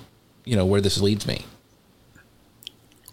you 0.44 0.56
know, 0.56 0.66
where 0.66 0.80
this 0.80 1.00
leads 1.00 1.26
me. 1.26 1.44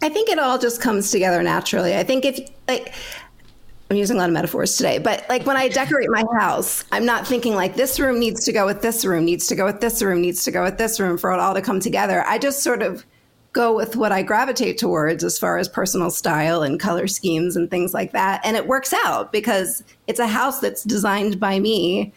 I 0.02 0.08
think 0.08 0.30
it 0.30 0.38
all 0.38 0.58
just 0.58 0.80
comes 0.80 1.10
together 1.10 1.42
naturally. 1.42 1.94
I 1.96 2.04
think 2.04 2.24
if 2.24 2.50
like 2.66 2.94
I'm 3.90 3.96
using 3.96 4.16
a 4.16 4.20
lot 4.20 4.28
of 4.28 4.34
metaphors 4.34 4.76
today, 4.76 4.98
but 4.98 5.26
like 5.28 5.44
when 5.46 5.56
I 5.56 5.68
decorate 5.68 6.08
my 6.10 6.22
house, 6.38 6.84
I'm 6.92 7.04
not 7.04 7.26
thinking 7.26 7.56
like 7.56 7.74
this 7.74 7.98
room 7.98 8.20
needs 8.20 8.44
to 8.44 8.52
go 8.52 8.64
with 8.64 8.82
this 8.82 9.04
room, 9.04 9.24
needs 9.24 9.48
to 9.48 9.56
go 9.56 9.64
with 9.64 9.80
this 9.80 10.00
room, 10.00 10.20
needs 10.20 10.44
to 10.44 10.52
go 10.52 10.62
with 10.62 10.78
this 10.78 11.00
room 11.00 11.18
for 11.18 11.32
it 11.32 11.40
all 11.40 11.54
to 11.54 11.60
come 11.60 11.80
together. 11.80 12.22
I 12.24 12.38
just 12.38 12.62
sort 12.62 12.82
of 12.82 13.04
go 13.52 13.74
with 13.74 13.96
what 13.96 14.12
I 14.12 14.22
gravitate 14.22 14.78
towards 14.78 15.24
as 15.24 15.40
far 15.40 15.58
as 15.58 15.68
personal 15.68 16.12
style 16.12 16.62
and 16.62 16.78
color 16.78 17.08
schemes 17.08 17.56
and 17.56 17.68
things 17.68 17.92
like 17.92 18.12
that. 18.12 18.40
And 18.44 18.56
it 18.56 18.68
works 18.68 18.92
out 18.92 19.32
because 19.32 19.82
it's 20.06 20.20
a 20.20 20.28
house 20.28 20.60
that's 20.60 20.84
designed 20.84 21.40
by 21.40 21.58
me 21.58 22.12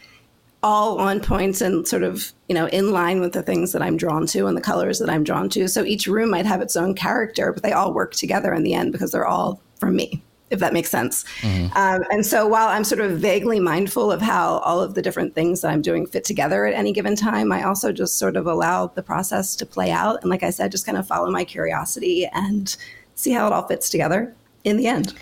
all 0.62 1.00
on 1.00 1.22
points 1.22 1.60
and 1.60 1.88
sort 1.88 2.04
of, 2.04 2.32
you 2.48 2.54
know, 2.54 2.68
in 2.68 2.92
line 2.92 3.20
with 3.20 3.34
the 3.34 3.42
things 3.42 3.72
that 3.72 3.82
I'm 3.82 3.98
drawn 3.98 4.28
to 4.28 4.46
and 4.46 4.56
the 4.56 4.62
colors 4.62 5.00
that 5.00 5.10
I'm 5.10 5.24
drawn 5.24 5.50
to. 5.50 5.68
So 5.68 5.84
each 5.84 6.06
room 6.06 6.30
might 6.30 6.46
have 6.46 6.62
its 6.62 6.76
own 6.76 6.94
character, 6.94 7.52
but 7.52 7.64
they 7.64 7.72
all 7.72 7.96
work 7.96 8.14
together 8.14 8.54
in 8.54 8.62
the 8.62 8.76
end 8.76 8.92
because 8.92 9.12
they're 9.12 9.26
all 9.26 9.60
from 9.80 9.96
me 9.96 10.24
if 10.54 10.60
that 10.60 10.72
makes 10.72 10.90
sense. 10.90 11.26
Mm-hmm. 11.42 11.76
Um, 11.76 12.04
and 12.12 12.26
so 12.26 12.48
while 12.48 12.68
I'm 12.68 12.84
sort 12.84 13.02
of 13.02 13.20
vaguely 13.20 13.60
mindful 13.60 14.12
of 14.12 14.22
how 14.22 14.60
all 14.60 14.80
of 14.80 14.94
the 14.94 15.02
different 15.02 15.34
things 15.36 15.62
that 15.62 15.72
I'm 15.72 15.82
doing 15.82 16.06
fit 16.06 16.24
together 16.24 16.66
at 16.66 16.74
any 16.74 16.94
given 16.94 17.16
time, 17.16 17.52
I 17.52 17.64
also 17.64 17.92
just 17.92 18.18
sort 18.18 18.38
of 18.38 18.46
allow 18.46 18.88
the 18.88 19.04
process 19.04 19.56
to 19.58 19.66
play 19.66 19.92
out. 19.92 20.22
And 20.22 20.30
like 20.30 20.44
I 20.44 20.52
said, 20.52 20.72
just 20.72 20.86
kind 20.86 20.98
of 20.98 21.08
follow 21.08 21.30
my 21.32 21.44
curiosity 21.44 22.28
and 22.32 22.76
see 23.16 23.32
how 23.32 23.48
it 23.48 23.54
all 23.54 23.68
fits 23.68 23.90
together 23.90 24.36
in 24.64 24.78
the 24.78 24.88
end. 24.88 25.14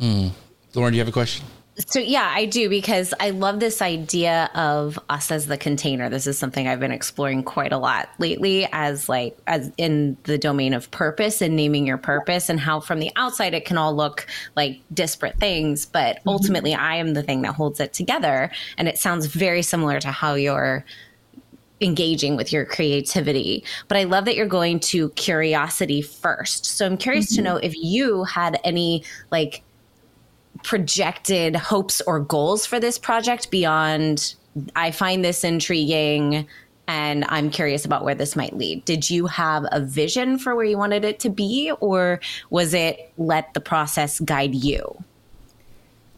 Mm. 0.00 0.32
Lauren, 0.74 0.92
do 0.92 0.96
you 0.96 1.00
have 1.00 1.08
a 1.08 1.12
question? 1.12 1.44
So 1.86 2.00
yeah, 2.00 2.30
I 2.34 2.46
do 2.46 2.68
because 2.68 3.14
I 3.20 3.30
love 3.30 3.60
this 3.60 3.80
idea 3.80 4.50
of 4.54 4.98
us 5.08 5.30
as 5.30 5.46
the 5.46 5.56
container. 5.56 6.08
This 6.08 6.26
is 6.26 6.38
something 6.38 6.68
I've 6.68 6.80
been 6.80 6.92
exploring 6.92 7.42
quite 7.42 7.72
a 7.72 7.78
lot 7.78 8.08
lately 8.18 8.68
as 8.72 9.08
like 9.08 9.38
as 9.46 9.72
in 9.76 10.16
the 10.24 10.38
domain 10.38 10.74
of 10.74 10.90
purpose 10.90 11.40
and 11.40 11.56
naming 11.56 11.86
your 11.86 11.98
purpose 11.98 12.48
and 12.48 12.60
how 12.60 12.80
from 12.80 12.98
the 12.98 13.10
outside 13.16 13.54
it 13.54 13.64
can 13.64 13.78
all 13.78 13.94
look 13.94 14.26
like 14.56 14.80
disparate 14.92 15.38
things, 15.38 15.86
but 15.86 16.16
mm-hmm. 16.16 16.28
ultimately 16.28 16.74
I 16.74 16.96
am 16.96 17.14
the 17.14 17.22
thing 17.22 17.42
that 17.42 17.54
holds 17.54 17.80
it 17.80 17.92
together 17.92 18.50
and 18.76 18.88
it 18.88 18.98
sounds 18.98 19.26
very 19.26 19.62
similar 19.62 20.00
to 20.00 20.10
how 20.10 20.34
you're 20.34 20.84
engaging 21.80 22.36
with 22.36 22.52
your 22.52 22.64
creativity. 22.64 23.64
But 23.88 23.96
I 23.96 24.04
love 24.04 24.26
that 24.26 24.36
you're 24.36 24.46
going 24.46 24.80
to 24.80 25.08
curiosity 25.10 26.02
first. 26.02 26.66
So 26.66 26.84
I'm 26.84 26.96
curious 26.96 27.32
mm-hmm. 27.32 27.36
to 27.36 27.42
know 27.42 27.56
if 27.56 27.74
you 27.74 28.24
had 28.24 28.60
any 28.64 29.04
like 29.30 29.62
projected 30.62 31.56
hopes 31.56 32.00
or 32.02 32.20
goals 32.20 32.66
for 32.66 32.78
this 32.80 32.98
project 32.98 33.50
beyond 33.50 34.34
I 34.74 34.90
find 34.90 35.24
this 35.24 35.44
intriguing 35.44 36.46
and 36.90 37.24
I'm 37.28 37.50
curious 37.50 37.84
about 37.84 38.04
where 38.04 38.16
this 38.16 38.34
might 38.34 38.56
lead. 38.56 38.84
Did 38.84 39.08
you 39.08 39.26
have 39.26 39.64
a 39.70 39.80
vision 39.80 40.38
for 40.38 40.56
where 40.56 40.64
you 40.64 40.76
wanted 40.76 41.04
it 41.04 41.20
to 41.20 41.30
be, 41.30 41.70
or 41.78 42.18
was 42.50 42.74
it 42.74 43.12
let 43.16 43.54
the 43.54 43.60
process 43.60 44.18
guide 44.18 44.56
you? 44.56 45.04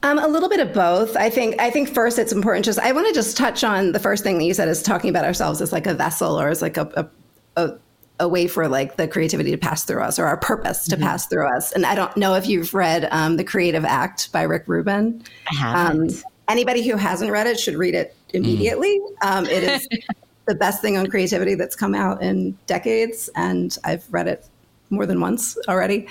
Um, 0.02 0.18
a 0.18 0.26
little 0.26 0.48
bit 0.48 0.60
of 0.60 0.72
both. 0.72 1.14
I 1.14 1.28
think. 1.28 1.60
I 1.60 1.70
think 1.70 1.90
first, 1.90 2.18
it's 2.18 2.32
important. 2.32 2.64
Just 2.64 2.78
I 2.78 2.90
want 2.92 3.06
to 3.06 3.12
just 3.12 3.36
touch 3.36 3.62
on 3.62 3.92
the 3.92 3.98
first 3.98 4.24
thing 4.24 4.38
that 4.38 4.44
you 4.44 4.54
said 4.54 4.66
is 4.66 4.82
talking 4.82 5.10
about 5.10 5.26
ourselves 5.26 5.60
as 5.60 5.72
like 5.72 5.86
a 5.86 5.92
vessel 5.92 6.40
or 6.40 6.48
as 6.48 6.62
like 6.62 6.78
a, 6.78 7.10
a, 7.56 7.62
a 7.62 7.74
a 8.22 8.28
way 8.28 8.46
for 8.46 8.68
like 8.68 8.96
the 8.96 9.08
creativity 9.08 9.50
to 9.50 9.58
pass 9.58 9.84
through 9.84 10.00
us 10.00 10.18
or 10.18 10.26
our 10.26 10.36
purpose 10.36 10.86
to 10.86 10.94
mm-hmm. 10.94 11.04
pass 11.04 11.26
through 11.26 11.48
us. 11.48 11.72
And 11.72 11.84
I 11.84 11.96
don't 11.96 12.16
know 12.16 12.34
if 12.34 12.46
you've 12.46 12.72
read 12.72 13.08
um, 13.10 13.36
The 13.36 13.44
Creative 13.44 13.84
Act 13.84 14.30
by 14.32 14.42
Rick 14.42 14.64
Rubin. 14.68 15.22
I 15.50 15.54
haven't. 15.56 16.12
Um, 16.12 16.22
anybody 16.48 16.88
who 16.88 16.96
hasn't 16.96 17.32
read 17.32 17.48
it 17.48 17.58
should 17.58 17.74
read 17.74 17.94
it 17.96 18.14
immediately. 18.32 19.00
Mm. 19.22 19.38
Um, 19.38 19.46
it 19.46 19.64
is 19.64 19.88
the 20.46 20.54
best 20.54 20.80
thing 20.80 20.96
on 20.96 21.08
creativity 21.08 21.56
that's 21.56 21.74
come 21.74 21.96
out 21.96 22.22
in 22.22 22.56
decades. 22.66 23.28
And 23.34 23.76
I've 23.84 24.06
read 24.10 24.28
it 24.28 24.46
more 24.90 25.04
than 25.04 25.20
once 25.20 25.58
already. 25.68 26.06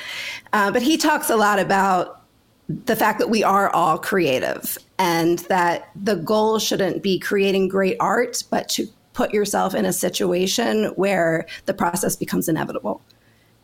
Uh, 0.51 0.70
but 0.70 0.82
he 0.82 0.98
talks 0.98 1.30
a 1.30 1.38
lot 1.38 1.60
about 1.60 2.24
the 2.68 2.96
fact 2.96 3.20
that 3.20 3.30
we 3.30 3.44
are 3.44 3.70
all 3.70 3.98
creative 3.98 4.77
and 5.00 5.39
that 5.39 5.89
the 5.96 6.15
goal 6.15 6.60
shouldn't 6.60 7.01
be 7.01 7.20
creating 7.20 7.70
great 7.70 7.96
art, 8.00 8.44
but 8.50 8.68
to 8.70 8.88
put 9.13 9.34
yourself 9.34 9.75
in 9.75 9.86
a 9.86 9.94
situation 9.94 10.86
where 10.96 11.46
the 11.65 11.74
process 11.74 12.15
becomes 12.15 12.48
inevitable. 12.48 13.01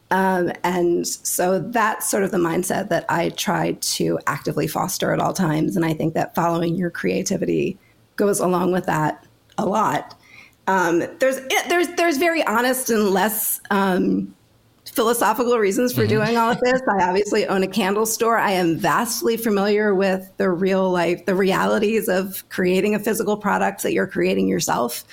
Um, 0.10 0.52
and 0.64 1.06
so 1.06 1.60
that's 1.60 2.10
sort 2.10 2.24
of 2.24 2.32
the 2.32 2.38
mindset 2.38 2.90
that 2.90 3.06
I 3.10 3.30
try 3.30 3.74
to 3.74 4.20
actively 4.26 4.68
foster 4.68 5.12
at 5.12 5.20
all 5.20 5.34
times. 5.34 5.76
And 5.76 5.84
I 5.84 5.94
think 5.94 6.14
that 6.14 6.34
following 6.34 6.76
your 6.76 6.90
creativity 6.90 7.78
goes 8.16 8.40
along 8.40 8.72
with 8.72 8.86
that 8.86 9.26
a 9.58 9.66
lot. 9.66 10.16
Um, 10.68 11.04
there's 11.20 11.40
there's 11.70 11.88
there's 11.96 12.18
very 12.18 12.44
honest 12.44 12.90
and 12.90 13.10
less 13.10 13.62
um, 13.70 14.34
philosophical 14.98 15.60
reasons 15.60 15.94
for 15.94 16.02
mm-hmm. 16.02 16.10
doing 16.10 16.38
all 16.38 16.50
of 16.50 16.60
this. 16.60 16.82
I 16.90 17.04
obviously 17.04 17.46
own 17.46 17.62
a 17.62 17.68
candle 17.68 18.08
store. 18.08 18.36
I 18.36 18.54
am 18.54 18.78
vastly 18.78 19.38
familiar 19.38 19.94
with 19.94 20.36
the 20.38 20.50
real 20.50 20.90
life, 20.90 21.24
the 21.28 21.36
realities 21.36 22.10
of 22.10 22.44
creating 22.50 22.96
a 22.96 23.00
physical 23.00 23.38
product 23.38 23.84
that 23.84 23.94
you're 23.94 24.08
creating 24.08 24.48
yourself. 24.48 25.04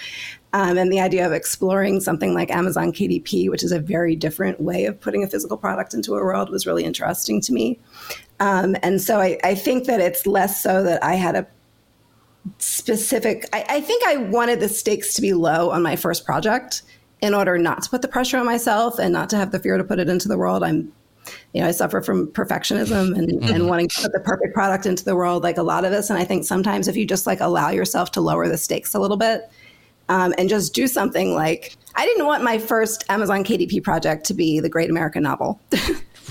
Um, 0.55 0.79
and 0.79 0.91
the 0.91 1.01
idea 1.01 1.27
of 1.27 1.33
exploring 1.33 2.01
something 2.01 2.33
like 2.33 2.51
Amazon 2.51 2.93
KDP, 2.93 3.51
which 3.51 3.63
is 3.63 3.73
a 3.73 3.79
very 3.79 4.17
different 4.17 4.59
way 4.59 4.87
of 4.87 4.99
putting 4.99 5.23
a 5.23 5.27
physical 5.27 5.59
product 5.59 5.93
into 5.93 6.15
a 6.15 6.17
world, 6.17 6.49
was 6.49 6.67
really 6.67 6.85
interesting 6.85 7.43
to 7.43 7.53
me. 7.53 7.79
Um, 8.41 8.77
and 8.83 9.03
so 9.03 9.21
I, 9.21 9.39
I, 9.45 9.55
think 9.55 9.85
that 9.85 10.01
it's 10.01 10.27
less 10.27 10.63
so 10.63 10.83
that 10.83 11.05
I 11.05 11.15
had 11.15 11.37
a 11.37 11.47
specific, 12.57 13.47
I, 13.53 13.67
I 13.69 13.81
think 13.83 14.03
I 14.07 14.17
wanted 14.17 14.61
the 14.61 14.69
stakes 14.69 15.13
to 15.15 15.21
be 15.21 15.35
low 15.35 15.71
on 15.71 15.83
my 15.83 15.95
first 15.95 16.25
project 16.25 16.83
in 17.25 17.33
order 17.33 17.57
not 17.57 17.83
to 17.83 17.89
put 17.89 18.03
the 18.03 18.09
pressure 18.09 18.37
on 18.37 18.45
myself 18.45 18.99
and 18.99 19.11
not 19.11 19.31
to 19.31 19.37
have 19.37 19.51
the 19.51 19.59
fear 19.59 19.79
to 19.79 19.83
put 19.83 19.99
it 19.99 20.11
into 20.11 20.29
the 20.29 20.37
world. 20.37 20.63
I'm, 20.63 20.93
you 21.55 21.63
know, 21.63 21.69
I 21.69 21.71
suffer 21.71 22.03
from 22.03 22.27
perfectionism 22.29 23.17
and, 23.17 23.31
mm-hmm. 23.31 23.55
and 23.55 23.67
wanting 23.67 23.89
to 23.89 24.03
put 24.03 24.13
the 24.13 24.21
perfect 24.21 24.53
product 24.53 24.85
into 24.85 25.07
the 25.07 25.17
world, 25.17 25.43
like 25.43 25.57
a 25.57 25.63
lot 25.63 25.87
of 25.87 25.93
us. 25.95 26.11
And 26.11 26.19
I 26.19 26.25
think 26.25 26.45
sometimes 26.45 26.87
if 26.87 26.97
you 26.97 27.07
just 27.07 27.27
like 27.27 27.41
allow 27.41 27.71
yourself 27.71 28.13
to 28.13 28.21
lower 28.21 28.47
the 28.47 28.59
stakes 28.59 28.95
a 28.95 29.01
little 29.01 29.17
bit 29.17 29.51
um, 30.11 30.35
and 30.37 30.51
just 30.51 30.75
do 30.75 30.87
something 30.87 31.35
like, 31.35 31.79
I 31.95 32.05
didn't 32.05 32.27
want 32.27 32.45
my 32.45 32.59
first 32.59 33.07
Amazon 33.09 33.43
KDP 33.43 33.83
project 33.83 34.27
to 34.27 34.35
be 34.35 34.61
the 34.61 34.69
Great 34.69 34.91
American 34.91 35.23
Novel. 35.23 35.59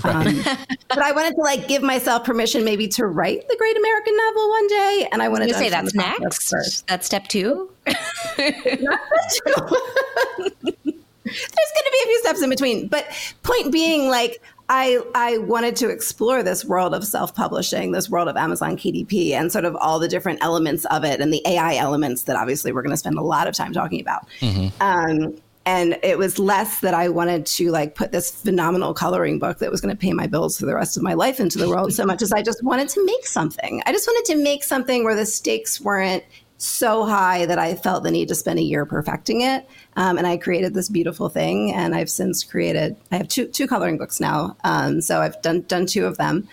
Um, 0.02 0.42
but 0.88 0.98
I 0.98 1.12
wanted 1.12 1.36
to 1.36 1.40
like 1.40 1.68
give 1.68 1.82
myself 1.82 2.24
permission 2.24 2.64
maybe 2.64 2.88
to 2.88 3.06
write 3.06 3.46
the 3.48 3.56
Great 3.56 3.76
American 3.76 4.16
Novel 4.16 4.48
one 4.48 4.66
day, 4.66 5.08
and 5.12 5.22
I 5.22 5.28
wanted 5.28 5.48
to 5.48 5.54
say 5.54 5.70
that's 5.70 5.94
next. 5.94 6.50
First. 6.50 6.86
That's 6.88 7.06
step 7.06 7.28
two. 7.28 7.70
There's 11.24 11.72
going 11.74 11.84
to 11.84 11.90
be 11.90 11.98
a 12.02 12.06
few 12.06 12.18
steps 12.20 12.42
in 12.42 12.50
between, 12.50 12.88
but 12.88 13.06
point 13.42 13.72
being, 13.72 14.08
like 14.08 14.42
I 14.68 15.00
I 15.14 15.38
wanted 15.38 15.76
to 15.76 15.88
explore 15.88 16.42
this 16.42 16.64
world 16.64 16.94
of 16.94 17.04
self 17.04 17.34
publishing, 17.34 17.92
this 17.92 18.08
world 18.08 18.28
of 18.28 18.36
Amazon 18.36 18.76
KDP, 18.76 19.30
and 19.32 19.50
sort 19.50 19.64
of 19.64 19.76
all 19.76 19.98
the 19.98 20.08
different 20.08 20.42
elements 20.42 20.84
of 20.86 21.04
it, 21.04 21.20
and 21.20 21.32
the 21.32 21.42
AI 21.46 21.76
elements 21.76 22.24
that 22.24 22.36
obviously 22.36 22.72
we're 22.72 22.82
going 22.82 22.92
to 22.92 22.96
spend 22.96 23.16
a 23.16 23.22
lot 23.22 23.46
of 23.46 23.54
time 23.54 23.72
talking 23.72 24.00
about. 24.00 24.28
Mm-hmm. 24.40 24.68
Um, 24.80 25.36
and 25.66 25.98
it 26.02 26.18
was 26.18 26.38
less 26.38 26.80
that 26.80 26.92
I 26.92 27.08
wanted 27.08 27.46
to 27.46 27.70
like 27.70 27.94
put 27.94 28.12
this 28.12 28.30
phenomenal 28.30 28.92
coloring 28.92 29.38
book 29.38 29.58
that 29.58 29.70
was 29.70 29.80
going 29.80 29.94
to 29.94 29.98
pay 29.98 30.12
my 30.12 30.26
bills 30.26 30.58
for 30.58 30.66
the 30.66 30.74
rest 30.74 30.96
of 30.96 31.02
my 31.02 31.14
life 31.14 31.40
into 31.40 31.58
the 31.58 31.68
world 31.68 31.94
so 31.94 32.04
much 32.04 32.20
as 32.20 32.32
I 32.32 32.42
just 32.42 32.62
wanted 32.62 32.90
to 32.90 33.04
make 33.04 33.26
something. 33.26 33.82
I 33.86 33.92
just 33.92 34.06
wanted 34.06 34.32
to 34.34 34.42
make 34.42 34.62
something 34.62 35.04
where 35.04 35.14
the 35.14 35.24
stakes 35.24 35.80
weren't 35.80 36.22
so 36.64 37.04
high 37.04 37.46
that 37.46 37.58
I 37.58 37.74
felt 37.74 38.02
the 38.04 38.10
need 38.10 38.28
to 38.28 38.34
spend 38.34 38.58
a 38.58 38.62
year 38.62 38.86
perfecting 38.86 39.42
it. 39.42 39.68
Um, 39.96 40.18
and 40.18 40.26
I 40.26 40.36
created 40.36 40.74
this 40.74 40.88
beautiful 40.88 41.28
thing. 41.28 41.72
And 41.72 41.94
I've 41.94 42.10
since 42.10 42.42
created, 42.42 42.96
I 43.12 43.16
have 43.16 43.28
two, 43.28 43.46
two 43.46 43.66
coloring 43.66 43.98
books 43.98 44.20
now. 44.20 44.56
Um, 44.64 45.00
so 45.00 45.20
I've 45.20 45.40
done, 45.42 45.62
done 45.62 45.86
two 45.86 46.06
of 46.06 46.16
them. 46.16 46.48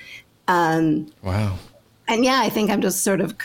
Um, 0.47 1.11
wow. 1.23 1.57
And 2.07 2.25
yeah, 2.25 2.41
I 2.41 2.49
think 2.49 2.69
I'm 2.69 2.81
just 2.81 3.03
sort 3.03 3.21
of 3.21 3.35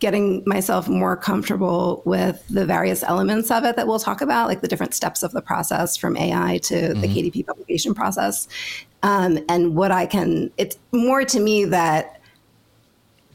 getting 0.00 0.42
myself 0.46 0.88
more 0.88 1.16
comfortable 1.16 2.02
with 2.04 2.44
the 2.48 2.66
various 2.66 3.02
elements 3.04 3.50
of 3.50 3.64
it 3.64 3.76
that 3.76 3.86
we'll 3.86 4.00
talk 4.00 4.20
about, 4.20 4.48
like 4.48 4.60
the 4.60 4.68
different 4.68 4.94
steps 4.94 5.22
of 5.22 5.32
the 5.32 5.40
process 5.40 5.96
from 5.96 6.16
AI 6.16 6.58
to 6.58 6.74
mm-hmm. 6.74 7.00
the 7.00 7.08
KDP 7.08 7.46
publication 7.46 7.94
process. 7.94 8.48
Um, 9.02 9.38
and 9.48 9.76
what 9.76 9.92
I 9.92 10.06
can, 10.06 10.50
it's 10.58 10.76
more 10.90 11.24
to 11.24 11.40
me 11.40 11.64
that 11.66 12.20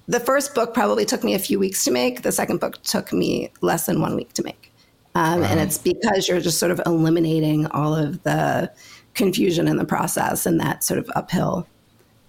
the 0.07 0.19
first 0.19 0.55
book 0.55 0.73
probably 0.73 1.05
took 1.05 1.23
me 1.23 1.33
a 1.33 1.39
few 1.39 1.59
weeks 1.59 1.83
to 1.85 1.91
make. 1.91 2.21
The 2.21 2.31
second 2.31 2.59
book 2.59 2.81
took 2.83 3.11
me 3.11 3.51
less 3.61 3.85
than 3.85 4.01
one 4.01 4.15
week 4.15 4.33
to 4.33 4.43
make. 4.43 4.71
Um, 5.15 5.41
wow. 5.41 5.47
And 5.47 5.59
it's 5.59 5.77
because 5.77 6.27
you're 6.27 6.39
just 6.39 6.59
sort 6.59 6.71
of 6.71 6.81
eliminating 6.85 7.67
all 7.67 7.95
of 7.95 8.23
the 8.23 8.71
confusion 9.15 9.67
in 9.67 9.77
the 9.77 9.85
process 9.85 10.45
and 10.45 10.59
that 10.59 10.83
sort 10.83 10.99
of 10.99 11.09
uphill. 11.15 11.67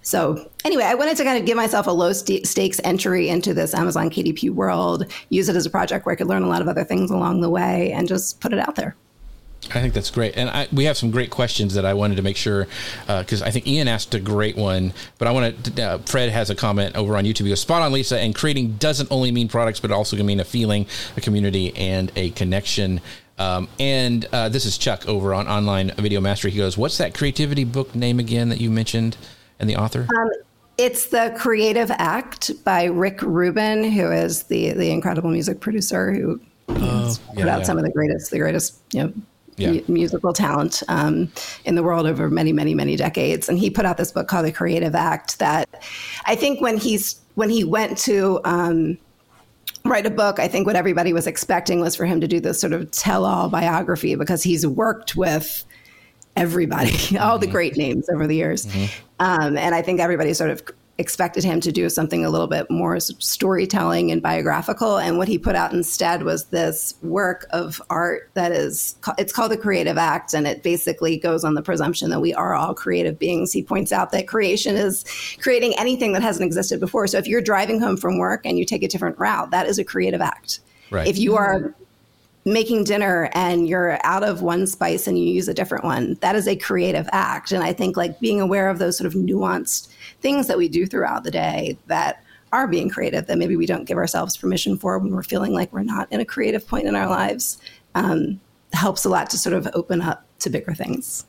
So, 0.00 0.50
anyway, 0.64 0.84
I 0.84 0.94
wanted 0.94 1.18
to 1.18 1.24
kind 1.24 1.38
of 1.38 1.44
give 1.44 1.56
myself 1.56 1.86
a 1.86 1.90
low 1.90 2.12
st- 2.14 2.46
stakes 2.46 2.80
entry 2.82 3.28
into 3.28 3.52
this 3.52 3.74
Amazon 3.74 4.08
KDP 4.08 4.50
world, 4.50 5.04
use 5.28 5.50
it 5.50 5.56
as 5.56 5.66
a 5.66 5.70
project 5.70 6.06
where 6.06 6.14
I 6.14 6.16
could 6.16 6.28
learn 6.28 6.42
a 6.42 6.48
lot 6.48 6.62
of 6.62 6.68
other 6.68 6.84
things 6.84 7.10
along 7.10 7.42
the 7.42 7.50
way, 7.50 7.92
and 7.92 8.08
just 8.08 8.40
put 8.40 8.54
it 8.54 8.58
out 8.58 8.76
there. 8.76 8.96
I 9.66 9.80
think 9.80 9.92
that's 9.92 10.10
great, 10.10 10.36
and 10.36 10.48
I, 10.48 10.66
we 10.72 10.84
have 10.84 10.96
some 10.96 11.10
great 11.10 11.30
questions 11.30 11.74
that 11.74 11.84
I 11.84 11.92
wanted 11.92 12.16
to 12.16 12.22
make 12.22 12.36
sure 12.36 12.66
because 13.06 13.42
uh, 13.42 13.46
I 13.46 13.50
think 13.50 13.66
Ian 13.66 13.86
asked 13.86 14.14
a 14.14 14.20
great 14.20 14.56
one, 14.56 14.94
but 15.18 15.28
I 15.28 15.30
want 15.30 15.64
to. 15.64 15.82
Uh, 15.82 15.98
Fred 15.98 16.30
has 16.30 16.48
a 16.48 16.54
comment 16.54 16.96
over 16.96 17.16
on 17.16 17.24
YouTube. 17.24 17.42
He 17.42 17.50
goes, 17.50 17.60
"Spot 17.60 17.82
on, 17.82 17.92
Lisa." 17.92 18.18
And 18.18 18.34
creating 18.34 18.74
doesn't 18.74 19.10
only 19.10 19.30
mean 19.30 19.48
products, 19.48 19.78
but 19.78 19.90
it 19.90 19.94
also 19.94 20.16
can 20.16 20.24
mean 20.24 20.40
a 20.40 20.44
feeling, 20.44 20.86
a 21.16 21.20
community, 21.20 21.76
and 21.76 22.10
a 22.16 22.30
connection. 22.30 23.00
Um, 23.38 23.68
and 23.78 24.26
uh, 24.32 24.48
this 24.48 24.64
is 24.64 24.78
Chuck 24.78 25.06
over 25.06 25.34
on 25.34 25.46
Online 25.46 25.90
Video 25.96 26.20
Mastery. 26.20 26.50
He 26.50 26.58
goes, 26.58 26.78
"What's 26.78 26.96
that 26.98 27.12
creativity 27.12 27.64
book 27.64 27.94
name 27.94 28.18
again 28.18 28.48
that 28.48 28.60
you 28.60 28.70
mentioned, 28.70 29.16
and 29.58 29.68
the 29.68 29.76
author?" 29.76 30.06
Um, 30.16 30.30
it's 30.78 31.06
the 31.06 31.34
Creative 31.36 31.90
Act 31.90 32.52
by 32.64 32.84
Rick 32.84 33.20
Rubin, 33.22 33.84
who 33.84 34.10
is 34.10 34.44
the 34.44 34.72
the 34.72 34.90
incredible 34.90 35.30
music 35.30 35.60
producer 35.60 36.12
who 36.12 36.40
oh, 36.68 37.16
put 37.28 37.38
yeah, 37.38 37.54
out 37.54 37.58
yeah. 37.58 37.64
some 37.64 37.76
of 37.76 37.84
the 37.84 37.90
greatest 37.90 38.30
the 38.30 38.38
greatest 38.38 38.78
you 38.92 39.02
know 39.02 39.12
yeah. 39.58 39.80
musical 39.88 40.32
talent 40.32 40.82
um, 40.88 41.30
in 41.64 41.74
the 41.74 41.82
world 41.82 42.06
over 42.06 42.30
many, 42.30 42.52
many, 42.52 42.74
many 42.74 42.96
decades. 42.96 43.48
And 43.48 43.58
he 43.58 43.70
put 43.70 43.84
out 43.84 43.96
this 43.96 44.12
book 44.12 44.28
called 44.28 44.46
The 44.46 44.52
Creative 44.52 44.94
Act 44.94 45.38
that 45.38 45.68
I 46.24 46.34
think 46.34 46.60
when 46.60 46.76
he's 46.78 47.20
when 47.34 47.50
he 47.50 47.62
went 47.62 47.96
to 47.98 48.40
um, 48.44 48.98
write 49.84 50.06
a 50.06 50.10
book, 50.10 50.38
I 50.38 50.48
think 50.48 50.66
what 50.66 50.76
everybody 50.76 51.12
was 51.12 51.26
expecting 51.26 51.80
was 51.80 51.94
for 51.94 52.04
him 52.04 52.20
to 52.20 52.28
do 52.28 52.40
this 52.40 52.60
sort 52.60 52.72
of 52.72 52.90
tell-all 52.90 53.48
biography 53.48 54.14
because 54.16 54.42
he's 54.42 54.66
worked 54.66 55.16
with 55.16 55.64
everybody, 56.36 56.92
all 57.18 57.38
the 57.38 57.46
mm-hmm. 57.46 57.52
great 57.52 57.76
names 57.76 58.08
over 58.08 58.26
the 58.26 58.36
years. 58.36 58.66
Mm-hmm. 58.66 59.04
Um, 59.20 59.56
and 59.56 59.74
I 59.74 59.82
think 59.82 60.00
everybody 60.00 60.34
sort 60.34 60.50
of 60.50 60.62
expected 60.98 61.44
him 61.44 61.60
to 61.60 61.70
do 61.70 61.88
something 61.88 62.24
a 62.24 62.30
little 62.30 62.48
bit 62.48 62.68
more 62.70 62.98
storytelling 62.98 64.10
and 64.10 64.20
biographical. 64.20 64.98
And 64.98 65.16
what 65.16 65.28
he 65.28 65.38
put 65.38 65.54
out 65.54 65.72
instead 65.72 66.24
was 66.24 66.46
this 66.46 66.94
work 67.02 67.46
of 67.50 67.80
art 67.88 68.30
that 68.34 68.50
is 68.50 68.96
it's 69.16 69.32
called 69.32 69.52
the 69.52 69.56
creative 69.56 69.96
act. 69.96 70.34
And 70.34 70.46
it 70.46 70.64
basically 70.64 71.16
goes 71.16 71.44
on 71.44 71.54
the 71.54 71.62
presumption 71.62 72.10
that 72.10 72.20
we 72.20 72.34
are 72.34 72.54
all 72.54 72.74
creative 72.74 73.16
beings. 73.16 73.52
He 73.52 73.62
points 73.62 73.92
out 73.92 74.10
that 74.10 74.26
creation 74.26 74.74
is 74.74 75.04
creating 75.40 75.74
anything 75.78 76.12
that 76.14 76.22
hasn't 76.22 76.44
existed 76.44 76.80
before. 76.80 77.06
So 77.06 77.18
if 77.18 77.28
you're 77.28 77.40
driving 77.40 77.80
home 77.80 77.96
from 77.96 78.18
work 78.18 78.44
and 78.44 78.58
you 78.58 78.64
take 78.64 78.82
a 78.82 78.88
different 78.88 79.18
route 79.18 79.52
that 79.52 79.66
is 79.66 79.78
a 79.78 79.84
creative 79.84 80.20
act. 80.20 80.60
Right. 80.90 81.06
if 81.06 81.18
you 81.18 81.36
are 81.36 81.74
making 82.46 82.82
dinner 82.84 83.28
and 83.34 83.68
you're 83.68 83.98
out 84.04 84.24
of 84.24 84.40
one 84.40 84.66
spice 84.66 85.06
and 85.06 85.18
you 85.18 85.26
use 85.26 85.48
a 85.48 85.54
different 85.54 85.84
one 85.84 86.14
that 86.22 86.34
is 86.34 86.48
a 86.48 86.56
creative 86.56 87.08
act. 87.12 87.52
And 87.52 87.62
i 87.62 87.72
think 87.72 87.96
like 87.96 88.18
being 88.20 88.40
aware 88.40 88.68
of 88.68 88.78
those 88.78 88.96
sort 88.96 89.06
of 89.06 89.12
nuanced 89.12 89.88
things 90.20 90.46
that 90.46 90.58
we 90.58 90.68
do 90.68 90.86
throughout 90.86 91.24
the 91.24 91.30
day 91.30 91.78
that 91.86 92.22
are 92.52 92.66
being 92.66 92.88
creative 92.88 93.26
that 93.26 93.38
maybe 93.38 93.56
we 93.56 93.66
don't 93.66 93.84
give 93.84 93.98
ourselves 93.98 94.36
permission 94.36 94.76
for 94.76 94.98
when 94.98 95.14
we're 95.14 95.22
feeling 95.22 95.52
like 95.52 95.72
we're 95.72 95.82
not 95.82 96.10
in 96.10 96.20
a 96.20 96.24
creative 96.24 96.66
point 96.66 96.86
in 96.86 96.96
our 96.96 97.08
lives 97.08 97.58
um, 97.94 98.40
helps 98.72 99.04
a 99.04 99.08
lot 99.08 99.28
to 99.30 99.38
sort 99.38 99.54
of 99.54 99.68
open 99.74 100.00
up 100.00 100.24
to 100.38 100.50
bigger 100.50 100.74
things 100.74 101.26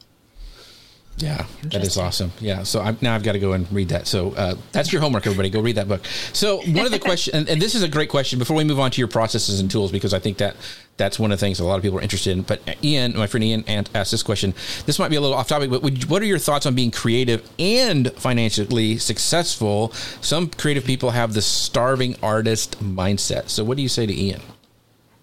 yeah, 1.20 1.46
that 1.64 1.84
is 1.84 1.98
awesome. 1.98 2.32
Yeah, 2.40 2.64
so 2.64 2.82
I'm, 2.82 2.98
now 3.02 3.14
I've 3.14 3.24
got 3.24 3.34
to 3.34 3.40
go 3.40 3.52
and 3.52 3.70
read 3.72 3.90
that. 3.90 4.08
So 4.08 4.32
uh, 4.32 4.56
that's 4.72 4.92
your 4.92 5.02
homework, 5.02 5.26
everybody. 5.26 5.50
Go 5.50 5.60
read 5.62 5.76
that 5.76 5.88
book. 5.88 6.06
So 6.32 6.62
one 6.62 6.86
of 6.86 6.92
the 6.92 7.00
questions, 7.10 7.36
and, 7.36 7.50
and, 7.50 7.62
this 7.62 7.76
is 7.76 7.84
a 7.84 7.90
great 7.90 8.10
question. 8.10 8.40
Before 8.40 8.56
we 8.56 8.64
move 8.64 8.80
on 8.80 8.90
to 8.92 9.00
your 9.00 9.10
processes 9.10 9.60
and 9.60 9.70
tools, 9.70 9.92
because 9.92 10.14
I 10.14 10.20
think 10.20 10.38
that 10.38 10.56
that's 10.96 11.20
one 11.20 11.32
of 11.32 11.40
the 11.40 11.46
things 11.46 11.60
a 11.60 11.66
lot 11.66 11.76
of 11.76 11.82
people 11.82 12.00
are 12.00 12.02
interested 12.02 12.32
in. 12.32 12.44
But 12.44 12.62
Ian, 12.84 13.18
my 13.18 13.28
friend 13.28 13.44
Ian, 13.44 13.64
asked 13.94 14.12
this 14.12 14.24
question. 14.24 14.54
This 14.86 14.98
might 14.98 15.10
be 15.10 15.18
a 15.18 15.22
little 15.22 15.36
off 15.36 15.48
topic, 15.50 15.70
but 15.70 15.82
would, 15.82 16.06
what 16.06 16.22
are 16.22 16.26
your 16.26 16.40
thoughts 16.40 16.66
on 16.66 16.74
being 16.74 16.92
creative 16.92 17.50
and 17.60 18.12
financially 18.14 18.98
successful? 18.98 19.92
Some 20.22 20.50
creative 20.50 20.86
people 20.86 21.12
have 21.12 21.34
the 21.34 21.42
starving 21.42 22.16
artist 22.24 22.82
mindset. 22.84 23.50
So 23.50 23.64
what 23.64 23.78
do 23.78 23.84
you 23.84 23.90
say 23.90 24.06
to 24.06 24.14
Ian? 24.14 24.42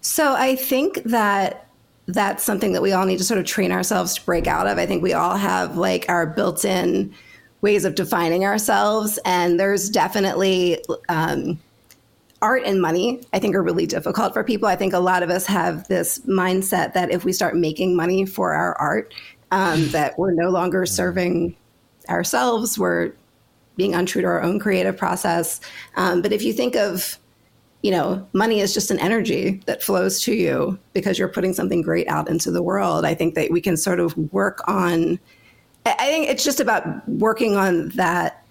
So 0.01 0.33
I 0.33 0.55
think 0.55 1.03
that 1.05 1.66
that's 2.07 2.43
something 2.43 2.71
that 2.71 2.81
we 2.81 2.93
all 2.93 3.05
need 3.05 3.17
to 3.17 3.23
sort 3.23 3.39
of 3.39 3.45
train 3.45 3.71
ourselves 3.71 4.15
to 4.15 4.25
break 4.25 4.47
out 4.47 4.67
of. 4.67 4.77
I 4.77 4.85
think 4.85 5.03
we 5.03 5.13
all 5.13 5.35
have 5.35 5.77
like 5.77 6.05
our 6.07 6.25
built 6.25 6.63
in 6.63 7.13
ways 7.61 7.85
of 7.85 7.95
defining 7.95 8.45
ourselves. 8.45 9.19
And 9.25 9.59
there's 9.59 9.89
definitely 9.89 10.83
um, 11.09 11.59
art 12.41 12.63
and 12.65 12.81
money, 12.81 13.21
I 13.33 13.39
think, 13.39 13.55
are 13.55 13.63
really 13.63 13.85
difficult 13.85 14.33
for 14.33 14.43
people. 14.43 14.67
I 14.67 14.75
think 14.75 14.93
a 14.93 14.99
lot 14.99 15.23
of 15.23 15.29
us 15.29 15.45
have 15.47 15.87
this 15.87 16.19
mindset 16.19 16.93
that 16.93 17.11
if 17.11 17.25
we 17.25 17.33
start 17.33 17.55
making 17.55 17.95
money 17.95 18.25
for 18.25 18.53
our 18.53 18.75
art, 18.75 19.13
um, 19.51 19.87
that 19.91 20.17
we're 20.17 20.31
no 20.31 20.49
longer 20.49 20.85
serving 20.85 21.55
ourselves, 22.09 22.79
we're 22.79 23.11
being 23.75 23.93
untrue 23.93 24.21
to 24.21 24.27
our 24.27 24.41
own 24.41 24.59
creative 24.59 24.97
process. 24.97 25.59
Um, 25.95 26.21
but 26.21 26.31
if 26.31 26.41
you 26.41 26.53
think 26.53 26.75
of 26.75 27.19
you 27.87 27.91
know, 27.91 28.27
money 28.33 28.59
is 28.59 28.73
just 28.73 28.91
an 28.91 28.99
energy 28.99 29.61
that 29.65 29.81
flows 29.81 30.19
to 30.23 30.33
you 30.33 30.77
because 30.91 31.17
you're 31.17 31.29
putting 31.29 31.53
something 31.53 31.81
great 31.81 32.05
out 32.09 32.29
into 32.29 32.51
the 32.51 32.61
world. 32.61 33.05
I 33.05 33.15
think 33.15 33.33
that 33.35 33.49
we 33.49 33.61
can 33.61 33.77
sort 33.77 34.01
of 34.01 34.13
work 34.33 34.61
on, 34.67 35.17
I 35.85 35.93
think 35.93 36.27
it's 36.27 36.43
just 36.43 36.59
about 36.59 37.07
working 37.07 37.55
on 37.55 37.87
that 37.95 38.43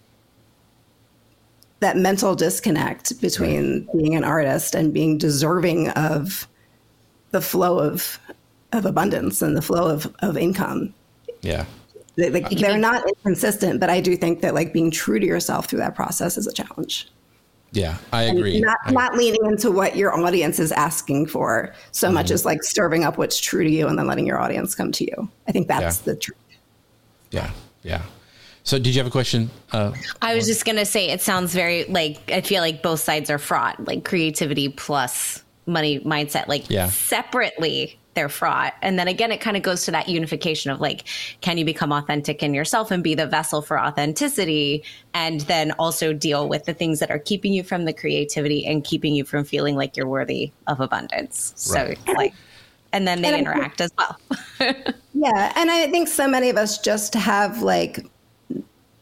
that 1.80 1.98
mental 1.98 2.34
disconnect 2.34 3.20
between 3.20 3.86
right. 3.86 3.98
being 3.98 4.14
an 4.14 4.24
artist 4.24 4.74
and 4.74 4.94
being 4.94 5.18
deserving 5.18 5.90
of 5.90 6.48
the 7.32 7.42
flow 7.42 7.78
of 7.78 8.18
of 8.72 8.86
abundance 8.86 9.42
and 9.42 9.54
the 9.54 9.60
flow 9.60 9.86
of, 9.86 10.10
of 10.20 10.38
income. 10.38 10.94
Yeah. 11.42 11.66
They, 12.16 12.30
like, 12.30 12.46
uh, 12.46 12.54
they're 12.58 12.78
not 12.78 13.06
inconsistent, 13.06 13.80
but 13.80 13.90
I 13.90 14.00
do 14.00 14.16
think 14.16 14.40
that 14.40 14.54
like 14.54 14.72
being 14.72 14.90
true 14.90 15.20
to 15.20 15.26
yourself 15.26 15.66
through 15.66 15.80
that 15.80 15.94
process 15.94 16.38
is 16.38 16.46
a 16.46 16.52
challenge. 16.54 17.10
Yeah, 17.72 17.98
I 18.12 18.24
agree. 18.24 18.60
not, 18.60 18.78
I, 18.84 18.92
not 18.92 19.16
leaning 19.16 19.44
into 19.44 19.70
what 19.70 19.96
your 19.96 20.18
audience 20.18 20.58
is 20.58 20.72
asking 20.72 21.26
for 21.26 21.74
so 21.92 22.06
mm-hmm. 22.06 22.14
much 22.14 22.30
as 22.30 22.44
like 22.44 22.62
serving 22.62 23.04
up 23.04 23.18
what's 23.18 23.38
true 23.38 23.64
to 23.64 23.70
you 23.70 23.86
and 23.86 23.98
then 23.98 24.06
letting 24.06 24.26
your 24.26 24.40
audience 24.40 24.74
come 24.74 24.92
to 24.92 25.04
you. 25.04 25.28
I 25.46 25.52
think 25.52 25.68
that's 25.68 26.00
yeah. 26.00 26.12
the 26.12 26.18
truth. 26.18 26.38
Yeah, 27.30 27.50
yeah. 27.82 28.02
So, 28.62 28.78
did 28.78 28.94
you 28.94 29.00
have 29.00 29.06
a 29.06 29.10
question? 29.10 29.50
Uh, 29.72 29.92
I 30.22 30.34
was 30.34 30.46
just 30.46 30.64
going 30.64 30.76
to 30.76 30.86
say 30.86 31.10
it 31.10 31.20
sounds 31.20 31.54
very 31.54 31.84
like 31.84 32.30
I 32.30 32.40
feel 32.40 32.62
like 32.62 32.82
both 32.82 33.00
sides 33.00 33.30
are 33.30 33.38
fraught, 33.38 33.84
like 33.86 34.04
creativity 34.04 34.68
plus 34.68 35.44
money 35.66 36.00
mindset, 36.00 36.48
like 36.48 36.68
yeah. 36.70 36.88
separately 36.88 37.98
they're 38.16 38.28
fraught. 38.28 38.74
And 38.82 38.98
then 38.98 39.06
again, 39.06 39.30
it 39.30 39.40
kind 39.40 39.56
of 39.56 39.62
goes 39.62 39.84
to 39.84 39.92
that 39.92 40.08
unification 40.08 40.72
of 40.72 40.80
like, 40.80 41.04
can 41.42 41.58
you 41.58 41.64
become 41.64 41.92
authentic 41.92 42.42
in 42.42 42.52
yourself 42.52 42.90
and 42.90 43.04
be 43.04 43.14
the 43.14 43.26
vessel 43.26 43.62
for 43.62 43.78
authenticity? 43.78 44.82
And 45.14 45.42
then 45.42 45.70
also 45.72 46.12
deal 46.12 46.48
with 46.48 46.64
the 46.64 46.74
things 46.74 46.98
that 46.98 47.12
are 47.12 47.20
keeping 47.20 47.52
you 47.52 47.62
from 47.62 47.84
the 47.84 47.92
creativity 47.92 48.66
and 48.66 48.82
keeping 48.82 49.14
you 49.14 49.24
from 49.24 49.44
feeling 49.44 49.76
like 49.76 49.96
you're 49.96 50.08
worthy 50.08 50.50
of 50.66 50.80
abundance. 50.80 51.70
Right. 51.72 51.96
So, 52.04 52.12
like, 52.14 52.34
and 52.92 53.06
then 53.06 53.22
they 53.22 53.28
and 53.28 53.36
interact 53.36 53.80
as 53.80 53.92
well. 53.96 54.18
yeah. 55.14 55.52
And 55.54 55.70
I 55.70 55.88
think 55.90 56.08
so 56.08 56.26
many 56.26 56.50
of 56.50 56.56
us 56.56 56.78
just 56.78 57.14
have 57.14 57.62
like, 57.62 58.04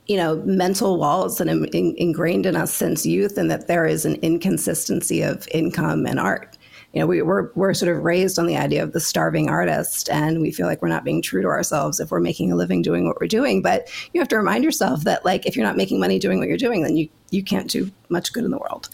you 0.06 0.16
know, 0.16 0.42
mental 0.44 0.98
walls 0.98 1.38
that 1.38 1.48
are 1.48 1.64
in, 1.66 1.94
ingrained 1.96 2.44
in 2.44 2.56
us 2.56 2.74
since 2.74 3.06
youth, 3.06 3.38
and 3.38 3.50
that 3.50 3.68
there 3.68 3.86
is 3.86 4.04
an 4.04 4.16
inconsistency 4.16 5.22
of 5.22 5.48
income 5.52 6.04
and 6.04 6.20
art 6.20 6.58
you 6.94 7.00
know, 7.00 7.06
we, 7.06 7.22
we're, 7.22 7.50
we're 7.54 7.74
sort 7.74 7.94
of 7.94 8.04
raised 8.04 8.38
on 8.38 8.46
the 8.46 8.56
idea 8.56 8.82
of 8.82 8.92
the 8.92 9.00
starving 9.00 9.50
artist, 9.50 10.08
and 10.10 10.40
we 10.40 10.52
feel 10.52 10.66
like 10.66 10.80
we're 10.80 10.88
not 10.88 11.02
being 11.02 11.20
true 11.20 11.42
to 11.42 11.48
ourselves 11.48 11.98
if 11.98 12.12
we're 12.12 12.20
making 12.20 12.52
a 12.52 12.56
living 12.56 12.82
doing 12.82 13.04
what 13.04 13.20
we're 13.20 13.26
doing. 13.26 13.62
But 13.62 13.88
you 14.12 14.20
have 14.20 14.28
to 14.28 14.36
remind 14.36 14.62
yourself 14.62 15.02
that, 15.02 15.24
like, 15.24 15.44
if 15.44 15.56
you're 15.56 15.66
not 15.66 15.76
making 15.76 15.98
money 15.98 16.20
doing 16.20 16.38
what 16.38 16.46
you're 16.46 16.56
doing, 16.56 16.82
then 16.82 16.96
you, 16.96 17.08
you 17.30 17.42
can't 17.42 17.68
do 17.68 17.90
much 18.10 18.32
good 18.32 18.44
in 18.44 18.52
the 18.52 18.58
world. 18.58 18.90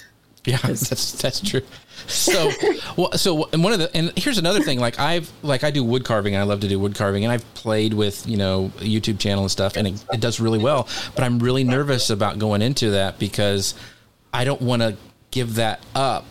Yeah, 0.47 0.57
that's 0.65 1.13
that's 1.21 1.41
true. 1.41 1.61
So, 2.07 2.51
well, 2.97 3.13
so 3.13 3.51
and 3.53 3.63
one 3.63 3.75
of 3.75 3.79
the 3.79 3.95
and 3.95 4.11
here's 4.17 4.39
another 4.39 4.61
thing. 4.61 4.81
Like 4.81 4.99
I've 4.99 5.31
like 5.43 5.63
I 5.65 5.71
do 5.71 5.85
wood 5.85 6.07
carving. 6.07 6.35
And 6.35 6.41
I 6.41 6.47
love 6.47 6.61
to 6.61 6.69
do 6.69 6.81
wood 6.81 6.95
carving, 6.95 7.25
and 7.25 7.33
I've 7.33 7.53
played 7.53 7.93
with 7.93 8.27
you 8.27 8.39
know 8.39 8.73
a 8.79 8.85
YouTube 8.85 9.19
channel 9.19 9.45
and 9.45 9.51
stuff, 9.51 9.77
and 9.77 9.87
it, 9.87 10.05
it 10.11 10.21
does 10.21 10.41
really 10.41 10.59
well. 10.59 10.89
But 11.15 11.25
I'm 11.25 11.39
really 11.39 11.65
nervous 11.65 12.09
about 12.09 12.39
going 12.39 12.63
into 12.63 12.93
that 12.93 13.19
because 13.19 13.75
I 14.33 14.45
don't 14.45 14.63
want 14.63 14.81
to 14.81 14.97
give 15.31 15.57
that 15.57 15.85
up 15.95 16.25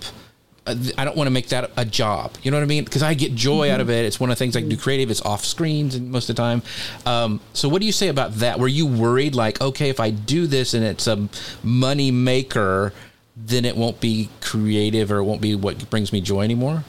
I 0.67 1.05
don't 1.05 1.17
want 1.17 1.27
to 1.27 1.31
make 1.31 1.47
that 1.49 1.71
a 1.77 1.85
job. 1.85 2.35
You 2.43 2.51
know 2.51 2.57
what 2.57 2.63
I 2.63 2.67
mean? 2.67 2.83
Because 2.83 3.01
I 3.01 3.13
get 3.13 3.33
joy 3.33 3.67
mm-hmm. 3.67 3.75
out 3.75 3.81
of 3.81 3.89
it. 3.89 4.05
It's 4.05 4.19
one 4.19 4.29
of 4.29 4.37
the 4.37 4.39
things 4.39 4.55
I 4.55 4.61
do 4.61 4.77
creative. 4.77 5.09
It's 5.09 5.21
off 5.21 5.43
screens 5.45 5.95
and 5.95 6.11
most 6.11 6.29
of 6.29 6.35
the 6.35 6.41
time. 6.41 6.61
Um, 7.05 7.41
so 7.53 7.67
what 7.69 7.79
do 7.79 7.85
you 7.85 7.91
say 7.91 8.07
about 8.07 8.35
that? 8.35 8.59
Were 8.59 8.67
you 8.67 8.85
worried 8.85 9.35
like, 9.35 9.61
okay, 9.61 9.89
if 9.89 9.99
I 9.99 10.11
do 10.11 10.47
this 10.47 10.73
and 10.73 10.83
it's 10.83 11.07
a 11.07 11.27
money 11.63 12.11
maker, 12.11 12.93
then 13.35 13.65
it 13.65 13.75
won't 13.75 13.99
be 13.99 14.29
creative 14.41 15.11
or 15.11 15.17
it 15.17 15.23
won't 15.23 15.41
be 15.41 15.55
what 15.55 15.89
brings 15.89 16.11
me 16.13 16.21
joy 16.21 16.41
anymore? 16.41 16.83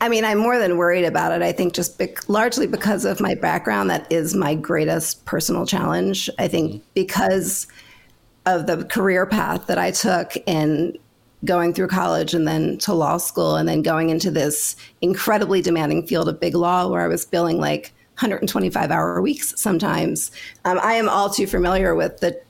I 0.00 0.08
mean, 0.08 0.24
I'm 0.24 0.38
more 0.38 0.58
than 0.58 0.78
worried 0.78 1.04
about 1.04 1.30
it. 1.30 1.42
I 1.42 1.52
think 1.52 1.74
just 1.74 1.96
be- 1.96 2.14
largely 2.26 2.66
because 2.66 3.04
of 3.04 3.20
my 3.20 3.36
background, 3.36 3.88
that 3.90 4.10
is 4.10 4.34
my 4.34 4.54
greatest 4.54 5.24
personal 5.26 5.64
challenge. 5.64 6.28
I 6.40 6.48
think 6.48 6.72
mm-hmm. 6.72 6.84
because 6.94 7.68
of 8.46 8.66
the 8.66 8.84
career 8.84 9.26
path 9.26 9.68
that 9.68 9.78
I 9.78 9.92
took 9.92 10.36
in 10.46 10.98
going 11.44 11.74
through 11.74 11.88
college 11.88 12.34
and 12.34 12.46
then 12.46 12.78
to 12.78 12.94
law 12.94 13.16
school 13.16 13.56
and 13.56 13.68
then 13.68 13.82
going 13.82 14.10
into 14.10 14.30
this 14.30 14.76
incredibly 15.00 15.60
demanding 15.60 16.06
field 16.06 16.28
of 16.28 16.38
big 16.38 16.54
law 16.54 16.88
where 16.88 17.00
I 17.00 17.08
was 17.08 17.24
billing 17.24 17.58
like 17.58 17.92
125 18.14 18.90
hour 18.90 19.20
weeks 19.20 19.52
sometimes. 19.60 20.30
Um, 20.64 20.78
I 20.82 20.94
am 20.94 21.08
all 21.08 21.30
too 21.30 21.46
familiar 21.46 21.94
with 21.94 22.20
the 22.20 22.40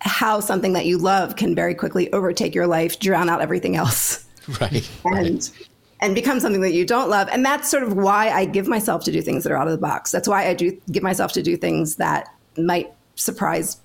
how 0.00 0.40
something 0.40 0.72
that 0.72 0.84
you 0.84 0.98
love 0.98 1.36
can 1.36 1.54
very 1.54 1.74
quickly 1.74 2.12
overtake 2.12 2.54
your 2.54 2.66
life, 2.66 2.98
drown 2.98 3.30
out 3.30 3.40
everything 3.40 3.76
else. 3.76 4.26
Right. 4.60 4.90
and 5.04 5.14
right 5.14 5.68
and 6.02 6.16
become 6.16 6.40
something 6.40 6.60
that 6.60 6.74
you 6.74 6.84
don't 6.84 7.08
love. 7.08 7.28
And 7.30 7.46
that's 7.46 7.70
sort 7.70 7.84
of 7.84 7.94
why 7.94 8.28
I 8.28 8.44
give 8.44 8.66
myself 8.66 9.04
to 9.04 9.12
do 9.12 9.22
things 9.22 9.44
that 9.44 9.52
are 9.52 9.56
out 9.56 9.68
of 9.68 9.72
the 9.72 9.78
box. 9.78 10.10
That's 10.10 10.28
why 10.28 10.48
I 10.48 10.52
do 10.52 10.76
give 10.90 11.04
myself 11.04 11.32
to 11.34 11.42
do 11.42 11.56
things 11.56 11.96
that 11.96 12.26
might 12.58 12.92
surprise 13.14 13.76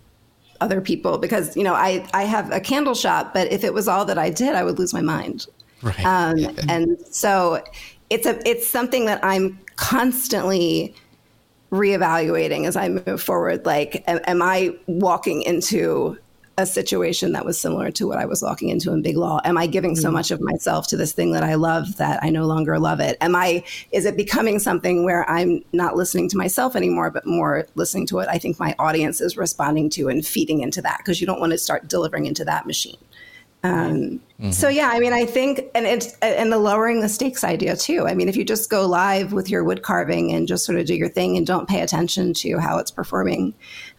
other 0.62 0.82
people 0.82 1.18
because 1.18 1.56
you 1.56 1.64
know 1.64 1.74
I 1.74 2.08
I 2.14 2.24
have 2.24 2.52
a 2.52 2.60
candle 2.60 2.96
shop, 2.96 3.34
but 3.34 3.52
if 3.52 3.64
it 3.64 3.74
was 3.74 3.88
all 3.88 4.06
that 4.06 4.18
I 4.18 4.30
did, 4.30 4.56
I 4.56 4.64
would 4.64 4.80
lose 4.80 4.94
my 4.94 5.02
mind. 5.02 5.48
Right. 5.82 6.06
Um, 6.06 6.56
and 6.68 6.98
so 7.12 7.64
it's 8.10 8.26
a 8.26 8.40
it's 8.48 8.68
something 8.70 9.06
that 9.06 9.24
I'm 9.24 9.60
constantly 9.76 10.96
reevaluating 11.72 12.66
as 12.66 12.76
I 12.76 12.90
move 12.90 13.22
forward. 13.22 13.66
Like, 13.66 14.04
am, 14.08 14.20
am 14.26 14.42
I 14.42 14.76
walking 14.88 15.42
into 15.42 16.18
a 16.58 16.66
situation 16.66 17.34
that 17.34 17.46
was 17.46 17.60
similar 17.60 17.92
to 17.92 18.08
what 18.08 18.18
I 18.18 18.26
was 18.26 18.42
walking 18.42 18.70
into 18.70 18.92
in 18.92 19.02
Big 19.02 19.16
Law? 19.16 19.40
Am 19.44 19.58
I 19.58 19.68
giving 19.68 19.96
so 19.96 20.10
mm. 20.10 20.14
much 20.14 20.32
of 20.32 20.42
myself 20.42 20.88
to 20.88 20.98
this 20.98 21.14
thing 21.14 21.32
that 21.34 21.44
I 21.44 21.56
love 21.56 21.98
that 21.98 22.24
I 22.24 22.30
no 22.30 22.46
longer 22.46 22.80
love 22.80 23.00
it? 23.00 23.18
Am 23.22 23.36
I 23.36 23.64
is 23.92 24.06
it 24.06 24.18
becoming 24.18 24.60
something 24.60 25.04
where 25.04 25.30
I'm 25.30 25.64
not 25.72 25.96
listening 25.96 26.30
to 26.30 26.38
myself 26.38 26.76
anymore, 26.76 27.12
but 27.12 27.28
more 27.28 27.68
listening 27.76 28.08
to 28.08 28.16
what 28.16 28.30
I 28.30 28.40
think 28.40 28.60
my 28.60 28.76
audience 28.80 29.22
is 29.22 29.38
responding 29.38 29.90
to 29.92 30.10
and 30.10 30.26
feeding 30.26 30.62
into 30.62 30.82
that 30.82 30.98
because 31.00 31.22
you 31.22 31.28
don't 31.28 31.40
want 31.40 31.52
to 31.52 31.58
start 31.58 31.88
delivering 31.88 32.26
into 32.26 32.44
that 32.46 32.66
machine. 32.66 32.98
Um, 33.64 34.22
mm-hmm. 34.40 34.52
So 34.52 34.70
yeah, 34.70 34.92
I 34.94 35.00
mean, 35.00 35.14
I 35.14 35.26
think, 35.26 35.62
and 35.74 35.86
it's 35.86 36.14
and 36.20 36.52
the 36.52 36.58
lowering 36.58 37.02
the 37.02 37.10
stakes 37.10 37.44
idea 37.44 37.76
too. 37.76 38.08
I 38.08 38.14
mean, 38.14 38.30
if 38.30 38.36
you 38.36 38.44
just 38.44 38.70
go 38.70 38.86
live 38.86 39.34
with 39.34 39.50
your 39.50 39.64
wood 39.64 39.82
carving 39.82 40.32
and 40.32 40.48
just 40.48 40.66
sort 40.66 40.78
of 40.78 40.86
do 40.86 40.96
your 40.96 41.10
thing 41.10 41.38
and 41.38 41.46
don't 41.46 41.68
pay 41.68 41.82
attention 41.82 42.34
to 42.36 42.60
how 42.60 42.78
it's 42.78 42.92
performing 42.92 43.54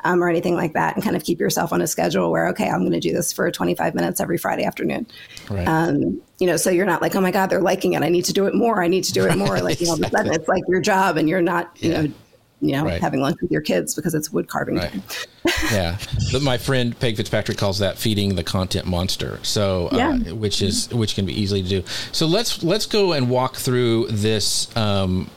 um, 0.04 0.22
or 0.22 0.28
anything 0.28 0.54
like 0.54 0.74
that, 0.74 0.94
and 0.94 1.02
kind 1.02 1.16
of 1.16 1.24
keep 1.24 1.40
yourself 1.40 1.72
on 1.72 1.82
a 1.82 1.86
schedule 1.86 2.30
where 2.30 2.48
okay, 2.48 2.68
I'm 2.68 2.80
going 2.80 2.92
to 2.92 3.00
do 3.00 3.12
this 3.12 3.32
for 3.32 3.50
25 3.50 3.94
minutes 3.94 4.20
every 4.20 4.38
Friday 4.38 4.64
afternoon. 4.64 5.06
Right. 5.50 5.66
Um, 5.66 6.22
you 6.38 6.46
know, 6.46 6.56
so 6.56 6.70
you're 6.70 6.86
not 6.86 7.02
like, 7.02 7.16
oh 7.16 7.20
my 7.20 7.32
God, 7.32 7.50
they're 7.50 7.60
liking 7.60 7.94
it. 7.94 8.02
I 8.02 8.08
need 8.08 8.26
to 8.26 8.32
do 8.32 8.46
it 8.46 8.54
more. 8.54 8.82
I 8.82 8.88
need 8.88 9.04
to 9.04 9.12
do 9.12 9.26
it 9.26 9.36
more. 9.36 9.60
Like 9.60 9.80
you 9.80 9.86
know, 9.86 9.92
all 9.94 9.98
of 9.98 10.04
a 10.04 10.10
sudden 10.10 10.32
it's 10.34 10.48
like 10.48 10.62
your 10.68 10.80
job, 10.80 11.16
and 11.16 11.28
you're 11.28 11.42
not, 11.42 11.76
you 11.80 11.90
yeah. 11.90 12.02
know 12.02 12.12
you 12.60 12.72
know, 12.72 12.84
right. 12.84 13.00
having 13.00 13.20
lunch 13.20 13.40
with 13.40 13.50
your 13.50 13.60
kids 13.60 13.94
because 13.94 14.14
it's 14.14 14.30
wood 14.30 14.48
carving 14.48 14.76
right. 14.76 14.90
time. 14.90 15.02
yeah, 15.72 15.98
but 16.32 16.42
my 16.42 16.58
friend 16.58 16.98
Peg 16.98 17.16
Fitzpatrick 17.16 17.56
calls 17.56 17.78
that 17.78 17.98
feeding 17.98 18.34
the 18.34 18.44
content 18.44 18.86
monster. 18.86 19.38
So, 19.42 19.88
uh, 19.88 19.96
yeah. 19.96 20.30
uh, 20.30 20.34
which 20.34 20.60
is 20.60 20.92
which 20.92 21.14
can 21.14 21.24
be 21.24 21.40
easily 21.40 21.62
to 21.62 21.68
do. 21.68 21.84
So 22.12 22.26
let's 22.26 22.62
let's 22.62 22.86
go 22.86 23.12
and 23.12 23.30
walk 23.30 23.56
through 23.56 24.08
this 24.08 24.74
um, 24.76 25.30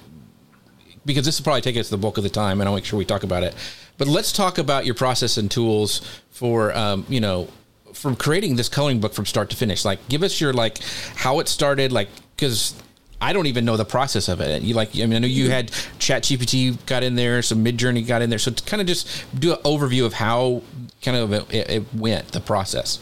because 1.05 1.25
this 1.25 1.39
will 1.39 1.43
probably 1.43 1.61
take 1.61 1.77
us 1.77 1.89
the 1.89 1.97
bulk 1.97 2.17
of 2.17 2.23
the 2.23 2.29
time, 2.29 2.59
and 2.59 2.67
I'll 2.67 2.75
make 2.75 2.85
sure 2.85 2.97
we 2.97 3.05
talk 3.05 3.23
about 3.23 3.43
it. 3.43 3.55
But 3.97 4.07
let's 4.07 4.31
talk 4.31 4.57
about 4.57 4.85
your 4.85 4.95
process 4.95 5.37
and 5.37 5.49
tools 5.49 6.01
for 6.31 6.75
um, 6.75 7.05
you 7.07 7.19
know 7.19 7.49
from 7.93 8.15
creating 8.15 8.55
this 8.55 8.69
coloring 8.69 8.99
book 8.99 9.13
from 9.13 9.25
start 9.25 9.49
to 9.51 9.55
finish. 9.55 9.85
Like, 9.85 10.07
give 10.09 10.23
us 10.23 10.41
your 10.41 10.53
like 10.53 10.79
how 11.15 11.39
it 11.39 11.47
started, 11.47 11.91
like 11.91 12.09
because 12.35 12.73
I 13.21 13.33
don't 13.33 13.45
even 13.45 13.65
know 13.65 13.77
the 13.77 13.85
process 13.85 14.27
of 14.27 14.41
it. 14.41 14.63
You 14.63 14.73
like, 14.73 14.95
I 14.95 15.05
mean, 15.05 15.13
I 15.13 15.19
know 15.19 15.27
you 15.27 15.49
had 15.49 15.71
Chat 15.99 16.23
GPT 16.23 16.83
got 16.87 17.03
in 17.03 17.15
there, 17.15 17.41
some 17.41 17.63
Midjourney 17.63 18.05
got 18.05 18.21
in 18.21 18.29
there. 18.29 18.39
So 18.39 18.51
to 18.51 18.63
kind 18.63 18.81
of 18.81 18.87
just 18.87 19.25
do 19.39 19.53
an 19.53 19.59
overview 19.59 20.05
of 20.05 20.13
how 20.13 20.63
kind 21.01 21.15
of 21.15 21.31
it, 21.31 21.69
it 21.69 21.93
went, 21.93 22.29
the 22.29 22.39
process. 22.39 22.99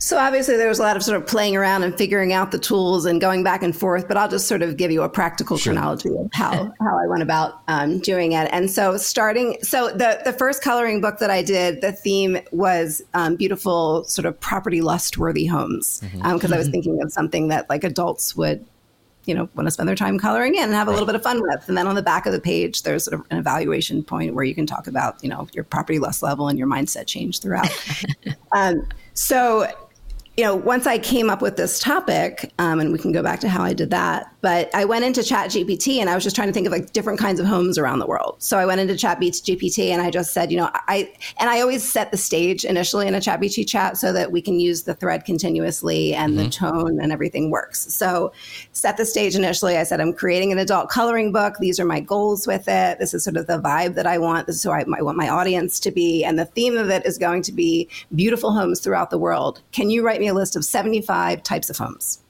So 0.00 0.16
obviously 0.16 0.56
there 0.56 0.68
was 0.68 0.78
a 0.78 0.82
lot 0.82 0.96
of 0.96 1.02
sort 1.02 1.20
of 1.20 1.26
playing 1.26 1.56
around 1.56 1.82
and 1.82 1.92
figuring 1.98 2.32
out 2.32 2.52
the 2.52 2.58
tools 2.58 3.04
and 3.04 3.20
going 3.20 3.42
back 3.42 3.64
and 3.64 3.76
forth, 3.76 4.06
but 4.06 4.16
I'll 4.16 4.28
just 4.28 4.46
sort 4.46 4.62
of 4.62 4.76
give 4.76 4.92
you 4.92 5.02
a 5.02 5.08
practical 5.08 5.58
sure. 5.58 5.72
chronology 5.72 6.10
of 6.16 6.30
how, 6.32 6.72
how 6.80 6.98
I 6.98 7.06
went 7.08 7.22
about 7.22 7.62
um, 7.66 7.98
doing 7.98 8.32
it. 8.32 8.48
And 8.52 8.70
so 8.70 8.96
starting, 8.96 9.58
so 9.60 9.88
the, 9.90 10.20
the 10.24 10.32
first 10.32 10.62
coloring 10.62 11.00
book 11.00 11.18
that 11.18 11.30
I 11.30 11.42
did, 11.42 11.80
the 11.80 11.90
theme 11.90 12.38
was 12.52 13.02
um, 13.14 13.34
beautiful 13.34 14.04
sort 14.04 14.24
of 14.24 14.38
property 14.38 14.80
lust 14.80 15.18
worthy 15.18 15.46
homes. 15.46 15.98
Because 16.00 16.14
mm-hmm. 16.14 16.26
um, 16.26 16.52
I 16.52 16.56
was 16.56 16.66
mm-hmm. 16.66 16.70
thinking 16.70 17.02
of 17.02 17.12
something 17.12 17.48
that 17.48 17.68
like 17.68 17.82
adults 17.82 18.36
would 18.36 18.64
you 19.28 19.34
know 19.34 19.48
want 19.54 19.66
to 19.66 19.70
spend 19.70 19.88
their 19.88 19.94
time 19.94 20.18
coloring 20.18 20.54
in 20.54 20.64
and 20.64 20.72
have 20.72 20.88
a 20.88 20.90
little 20.90 21.06
bit 21.06 21.14
of 21.14 21.22
fun 21.22 21.42
with. 21.42 21.68
And 21.68 21.76
then 21.76 21.86
on 21.86 21.94
the 21.94 22.02
back 22.02 22.24
of 22.26 22.32
the 22.32 22.40
page, 22.40 22.82
there's 22.82 23.04
sort 23.04 23.20
of 23.20 23.26
an 23.30 23.38
evaluation 23.38 24.02
point 24.02 24.34
where 24.34 24.44
you 24.44 24.54
can 24.54 24.66
talk 24.66 24.86
about 24.86 25.22
you 25.22 25.28
know 25.28 25.46
your 25.52 25.64
property 25.64 25.98
lust 25.98 26.22
level 26.22 26.48
and 26.48 26.58
your 26.58 26.66
mindset 26.66 27.06
change 27.06 27.40
throughout. 27.40 27.70
um, 28.52 28.88
so 29.12 29.68
you 30.38 30.44
know, 30.44 30.54
once 30.54 30.86
I 30.86 30.98
came 30.98 31.30
up 31.30 31.42
with 31.42 31.56
this 31.56 31.80
topic, 31.80 32.52
um, 32.60 32.78
and 32.78 32.92
we 32.92 32.98
can 33.00 33.10
go 33.10 33.24
back 33.24 33.40
to 33.40 33.48
how 33.48 33.64
I 33.64 33.72
did 33.72 33.90
that, 33.90 34.32
but 34.40 34.72
I 34.72 34.84
went 34.84 35.04
into 35.04 35.24
Chat 35.24 35.50
GPT 35.50 35.98
and 35.98 36.08
I 36.08 36.14
was 36.14 36.22
just 36.22 36.36
trying 36.36 36.46
to 36.46 36.52
think 36.52 36.64
of 36.64 36.72
like 36.72 36.92
different 36.92 37.18
kinds 37.18 37.40
of 37.40 37.46
homes 37.46 37.76
around 37.76 37.98
the 37.98 38.06
world. 38.06 38.36
So 38.38 38.56
I 38.56 38.64
went 38.64 38.80
into 38.80 38.96
Chat 38.96 39.18
GPT 39.18 39.88
and 39.88 40.00
I 40.00 40.12
just 40.12 40.32
said, 40.32 40.52
you 40.52 40.56
know, 40.56 40.70
I, 40.72 41.12
and 41.40 41.50
I 41.50 41.60
always 41.60 41.82
set 41.82 42.12
the 42.12 42.16
stage 42.16 42.64
initially 42.64 43.08
in 43.08 43.16
a 43.16 43.20
Chat 43.20 43.40
GPT 43.40 43.66
chat 43.66 43.96
so 43.96 44.12
that 44.12 44.30
we 44.30 44.40
can 44.40 44.60
use 44.60 44.84
the 44.84 44.94
thread 44.94 45.24
continuously 45.24 46.14
and 46.14 46.34
mm-hmm. 46.34 46.44
the 46.44 46.50
tone 46.50 47.00
and 47.00 47.10
everything 47.10 47.50
works. 47.50 47.92
So 47.92 48.32
set 48.70 48.96
the 48.96 49.04
stage 49.04 49.34
initially. 49.34 49.76
I 49.76 49.82
said, 49.82 50.00
I'm 50.00 50.12
creating 50.12 50.52
an 50.52 50.58
adult 50.58 50.88
coloring 50.88 51.32
book. 51.32 51.56
These 51.58 51.80
are 51.80 51.84
my 51.84 51.98
goals 51.98 52.46
with 52.46 52.68
it. 52.68 53.00
This 53.00 53.12
is 53.12 53.24
sort 53.24 53.36
of 53.36 53.48
the 53.48 53.58
vibe 53.58 53.94
that 53.94 54.06
I 54.06 54.18
want. 54.18 54.46
This 54.46 54.54
is 54.54 54.62
who 54.62 54.70
I, 54.70 54.84
I 54.96 55.02
want 55.02 55.18
my 55.18 55.28
audience 55.28 55.80
to 55.80 55.90
be. 55.90 56.22
And 56.22 56.38
the 56.38 56.44
theme 56.44 56.76
of 56.76 56.90
it 56.90 57.04
is 57.04 57.18
going 57.18 57.42
to 57.42 57.52
be 57.52 57.88
beautiful 58.14 58.52
homes 58.52 58.78
throughout 58.78 59.10
the 59.10 59.18
world. 59.18 59.62
Can 59.72 59.90
you 59.90 60.06
write 60.06 60.20
me 60.20 60.27
a 60.28 60.34
list 60.34 60.56
of 60.56 60.64
75 60.64 61.42
types 61.42 61.70
of 61.70 61.76
homes. 61.76 62.22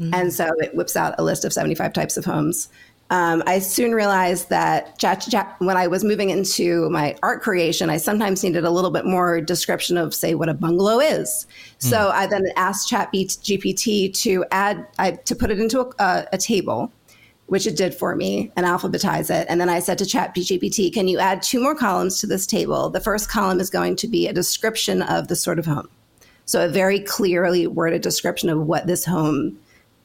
Mm-hmm. 0.00 0.14
And 0.14 0.32
so 0.32 0.50
it 0.58 0.74
whips 0.74 0.96
out 0.96 1.14
a 1.18 1.22
list 1.22 1.44
of 1.44 1.52
75 1.52 1.92
types 1.92 2.16
of 2.16 2.24
homes. 2.24 2.68
Um, 3.10 3.42
I 3.46 3.58
soon 3.58 3.92
realized 3.92 4.48
that 4.48 4.98
when 5.58 5.76
I 5.76 5.86
was 5.86 6.02
moving 6.02 6.30
into 6.30 6.88
my 6.88 7.16
art 7.22 7.42
creation, 7.42 7.90
I 7.90 7.98
sometimes 7.98 8.42
needed 8.42 8.64
a 8.64 8.70
little 8.70 8.90
bit 8.90 9.04
more 9.04 9.40
description 9.40 9.98
of, 9.98 10.14
say, 10.14 10.34
what 10.34 10.48
a 10.48 10.54
bungalow 10.54 11.00
is. 11.00 11.46
Mm. 11.80 11.90
So 11.90 12.08
I 12.08 12.26
then 12.26 12.44
asked 12.56 12.90
ChatGPT 12.90 14.12
to 14.22 14.44
add, 14.50 14.86
I, 14.98 15.12
to 15.12 15.36
put 15.36 15.50
it 15.50 15.60
into 15.60 15.92
a, 15.98 16.26
a, 16.32 16.38
table, 16.38 16.90
which 17.46 17.66
it 17.66 17.76
did 17.76 17.94
for 17.94 18.16
me, 18.16 18.50
and 18.56 18.64
alphabetize 18.64 19.30
it. 19.30 19.46
And 19.50 19.60
then 19.60 19.68
I 19.68 19.80
said 19.80 19.98
to 19.98 20.04
ChatGPT, 20.04 20.92
"Can 20.92 21.06
you 21.06 21.18
add 21.18 21.42
two 21.42 21.62
more 21.62 21.74
columns 21.74 22.18
to 22.20 22.26
this 22.26 22.46
table? 22.46 22.88
The 22.88 23.00
first 23.00 23.28
column 23.28 23.60
is 23.60 23.68
going 23.68 23.96
to 23.96 24.08
be 24.08 24.26
a 24.26 24.32
description 24.32 25.02
of 25.02 25.28
the 25.28 25.36
sort 25.36 25.58
of 25.58 25.66
home." 25.66 25.88
So, 26.46 26.64
a 26.64 26.68
very 26.68 27.00
clearly 27.00 27.66
worded 27.66 28.02
description 28.02 28.48
of 28.48 28.66
what 28.66 28.86
this 28.86 29.04
home 29.04 29.58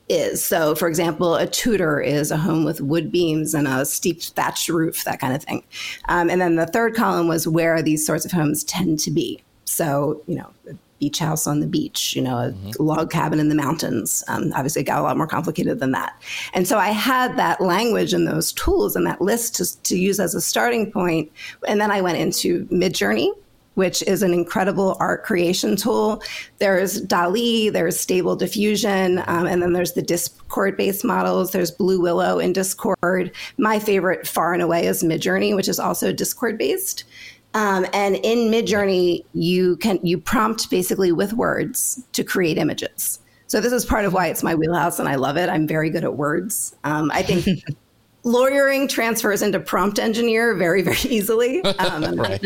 is. 0.10 0.44
So, 0.44 0.76
for 0.76 0.88
example, 0.88 1.36
a 1.36 1.48
Tudor 1.48 2.02
is 2.02 2.32
a 2.32 2.38
home 2.38 2.66
with 2.66 2.82
wood 2.82 3.12
beams 3.12 3.54
and 3.54 3.68
a 3.68 3.86
steep 3.86 4.22
thatched 4.22 4.70
roof, 4.70 5.04
that 5.04 5.20
kind 5.20 5.36
of 5.36 5.44
thing. 5.44 5.64
Um, 6.10 6.30
and 6.30 6.42
then 6.42 6.56
the 6.56 6.66
third 6.66 6.96
column 6.96 7.28
was 7.28 7.48
where 7.48 7.82
these 7.82 8.06
sorts 8.06 8.26
of 8.26 8.32
homes 8.32 8.64
tend 8.64 9.00
to 9.02 9.12
be. 9.12 9.42
So, 9.66 10.22
you 10.26 10.36
know, 10.36 10.50
a 10.70 10.74
beach 11.00 11.20
house 11.20 11.48
on 11.48 11.60
the 11.60 11.68
beach, 11.68 12.16
you 12.16 12.22
know, 12.22 12.38
a 12.38 12.52
mm-hmm. 12.52 12.84
log 12.84 13.12
cabin 13.12 13.40
in 13.40 13.50
the 13.50 13.56
mountains. 13.56 14.24
Um, 14.28 14.52
obviously, 14.56 14.82
it 14.82 14.86
got 14.86 15.00
a 15.00 15.04
lot 15.04 15.16
more 15.16 15.28
complicated 15.28 15.80
than 15.80 15.92
that. 15.92 16.20
And 16.54 16.68
so 16.68 16.78
I 16.78 16.90
had 16.90 17.38
that 17.38 17.62
language 17.62 18.12
and 18.12 18.28
those 18.28 18.52
tools 18.52 18.96
and 18.96 19.06
that 19.06 19.22
list 19.22 19.56
to, 19.56 19.82
to 19.84 19.98
use 19.98 20.20
as 20.20 20.36
a 20.36 20.42
starting 20.42 20.92
point. 20.92 21.32
And 21.68 21.80
then 21.80 21.92
I 21.92 22.02
went 22.02 22.18
into 22.18 22.66
Midjourney 22.66 23.32
which 23.80 24.04
is 24.04 24.22
an 24.22 24.34
incredible 24.34 24.98
art 25.00 25.24
creation 25.24 25.78
tool. 25.78 26.22
There's 26.58 27.00
DALL-E, 27.00 27.70
there's 27.70 27.98
Stable 27.98 28.36
Diffusion, 28.36 29.20
um, 29.26 29.48
and 29.48 29.62
then 29.62 29.72
there's 29.72 29.94
the 29.94 30.02
Discord 30.02 30.76
based 30.76 31.06
models. 31.06 31.54
There's 31.54 31.72
Blue 31.72 32.02
Willow 32.02 32.40
in 32.40 32.52
Discord. 32.52 33.32
My 33.58 33.80
favorite, 33.80 34.28
far 34.28 34.54
and 34.54 34.62
away, 34.62 34.86
is 34.86 35.02
Midjourney, 35.02 35.56
which 35.56 35.70
is 35.70 35.80
also 35.80 36.12
Discord 36.12 36.58
based. 36.58 37.06
Um, 37.54 37.86
and 37.94 38.18
in 38.18 38.52
Midjourney, 38.52 39.24
you 39.34 39.78
can 39.78 39.98
you 40.04 40.18
prompt 40.18 40.70
basically 40.70 41.14
with 41.14 41.32
words 41.32 42.04
to 42.12 42.26
create 42.26 42.58
images. 42.58 43.22
So 43.48 43.62
this 43.62 43.72
is 43.72 43.86
part 43.86 44.04
of 44.04 44.12
why 44.12 44.28
it's 44.28 44.44
my 44.44 44.56
wheelhouse, 44.56 45.00
and 45.00 45.08
I 45.08 45.16
love 45.16 45.38
it. 45.38 45.48
I'm 45.48 45.68
very 45.68 45.90
good 45.90 46.04
at 46.04 46.18
words. 46.18 46.76
Um, 46.84 47.12
I 47.14 47.24
think 47.24 47.48
lawyering 48.24 48.88
transfers 48.88 49.42
into 49.42 49.60
prompt 49.60 50.00
engineer 50.00 50.54
very, 50.56 50.82
very 50.82 50.98
easily. 51.10 51.62
Um, 51.80 52.16
right. 52.20 52.44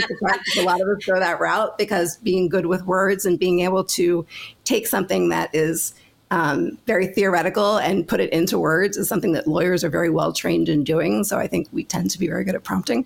a 0.57 0.61
lot 0.61 0.79
of 0.79 0.87
us 0.87 1.05
go 1.05 1.19
that 1.19 1.39
route 1.39 1.77
because 1.77 2.17
being 2.17 2.49
good 2.49 2.67
with 2.67 2.85
words 2.85 3.25
and 3.25 3.39
being 3.39 3.61
able 3.61 3.83
to 3.83 4.25
take 4.63 4.85
something 4.85 5.29
that 5.29 5.49
is 5.53 5.95
um, 6.29 6.77
very 6.85 7.07
theoretical 7.07 7.77
and 7.77 8.07
put 8.07 8.19
it 8.19 8.31
into 8.31 8.59
words 8.59 8.95
is 8.95 9.07
something 9.07 9.31
that 9.33 9.47
lawyers 9.47 9.83
are 9.83 9.89
very 9.89 10.09
well 10.09 10.33
trained 10.33 10.69
in 10.69 10.83
doing. 10.83 11.23
So 11.23 11.39
I 11.39 11.47
think 11.47 11.67
we 11.71 11.83
tend 11.83 12.11
to 12.11 12.19
be 12.19 12.27
very 12.27 12.43
good 12.43 12.55
at 12.55 12.63
prompting. 12.63 13.05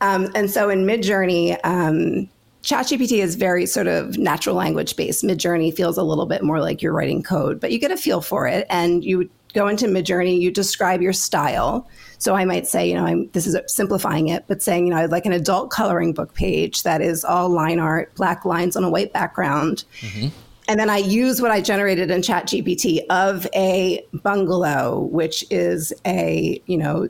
Um, 0.00 0.30
and 0.34 0.50
so 0.50 0.70
in 0.70 0.86
Midjourney, 0.86 1.58
um, 1.62 2.28
ChatGPT 2.62 3.22
is 3.22 3.36
very 3.36 3.66
sort 3.66 3.86
of 3.86 4.18
natural 4.18 4.54
language 4.54 4.96
based. 4.96 5.24
Midjourney 5.24 5.74
feels 5.74 5.96
a 5.96 6.02
little 6.02 6.26
bit 6.26 6.42
more 6.42 6.60
like 6.60 6.82
you're 6.82 6.92
writing 6.92 7.22
code, 7.22 7.60
but 7.60 7.72
you 7.72 7.78
get 7.78 7.90
a 7.90 7.96
feel 7.96 8.20
for 8.20 8.46
it, 8.46 8.66
and 8.68 9.04
you 9.04 9.30
go 9.52 9.68
into 9.68 9.86
Midjourney, 9.86 10.40
you 10.40 10.50
describe 10.50 11.02
your 11.02 11.12
style. 11.12 11.88
So 12.18 12.34
I 12.34 12.44
might 12.44 12.66
say, 12.66 12.88
you 12.88 12.94
know, 12.94 13.06
I'm, 13.06 13.30
this 13.30 13.46
is 13.46 13.56
simplifying 13.66 14.28
it, 14.28 14.44
but 14.46 14.62
saying, 14.62 14.86
you 14.86 14.92
know, 14.92 14.98
I'd 14.98 15.10
like 15.10 15.26
an 15.26 15.32
adult 15.32 15.70
coloring 15.70 16.12
book 16.12 16.34
page 16.34 16.82
that 16.82 17.00
is 17.00 17.24
all 17.24 17.48
line 17.48 17.78
art, 17.78 18.14
black 18.14 18.44
lines 18.44 18.76
on 18.76 18.84
a 18.84 18.90
white 18.90 19.12
background. 19.12 19.84
Mm-hmm. 20.00 20.28
And 20.68 20.78
then 20.78 20.90
I 20.90 20.98
use 20.98 21.40
what 21.40 21.50
I 21.50 21.60
generated 21.60 22.10
in 22.10 22.20
ChatGPT 22.20 23.00
of 23.10 23.46
a 23.54 24.06
bungalow, 24.12 25.00
which 25.00 25.44
is 25.50 25.92
a, 26.06 26.62
you 26.66 26.76
know, 26.76 27.08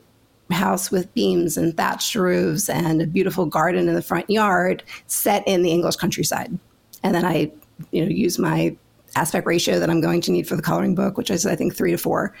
house 0.49 0.91
with 0.91 1.13
beams 1.13 1.57
and 1.57 1.75
thatched 1.75 2.15
roofs 2.15 2.69
and 2.69 3.01
a 3.01 3.07
beautiful 3.07 3.45
garden 3.45 3.87
in 3.87 3.95
the 3.95 4.01
front 4.01 4.29
yard 4.29 4.83
set 5.07 5.47
in 5.47 5.61
the 5.61 5.71
English 5.71 5.95
countryside. 5.97 6.57
And 7.03 7.15
then 7.15 7.25
I, 7.25 7.51
you 7.91 8.03
know, 8.03 8.09
use 8.09 8.39
my 8.39 8.75
aspect 9.15 9.45
ratio 9.45 9.79
that 9.79 9.89
I'm 9.89 10.01
going 10.01 10.21
to 10.21 10.31
need 10.31 10.47
for 10.47 10.55
the 10.55 10.61
coloring 10.61 10.95
book, 10.95 11.17
which 11.17 11.29
is 11.29 11.45
I 11.45 11.55
think 11.55 11.75
three 11.75 11.91
to 11.91 11.97
four, 11.97 12.35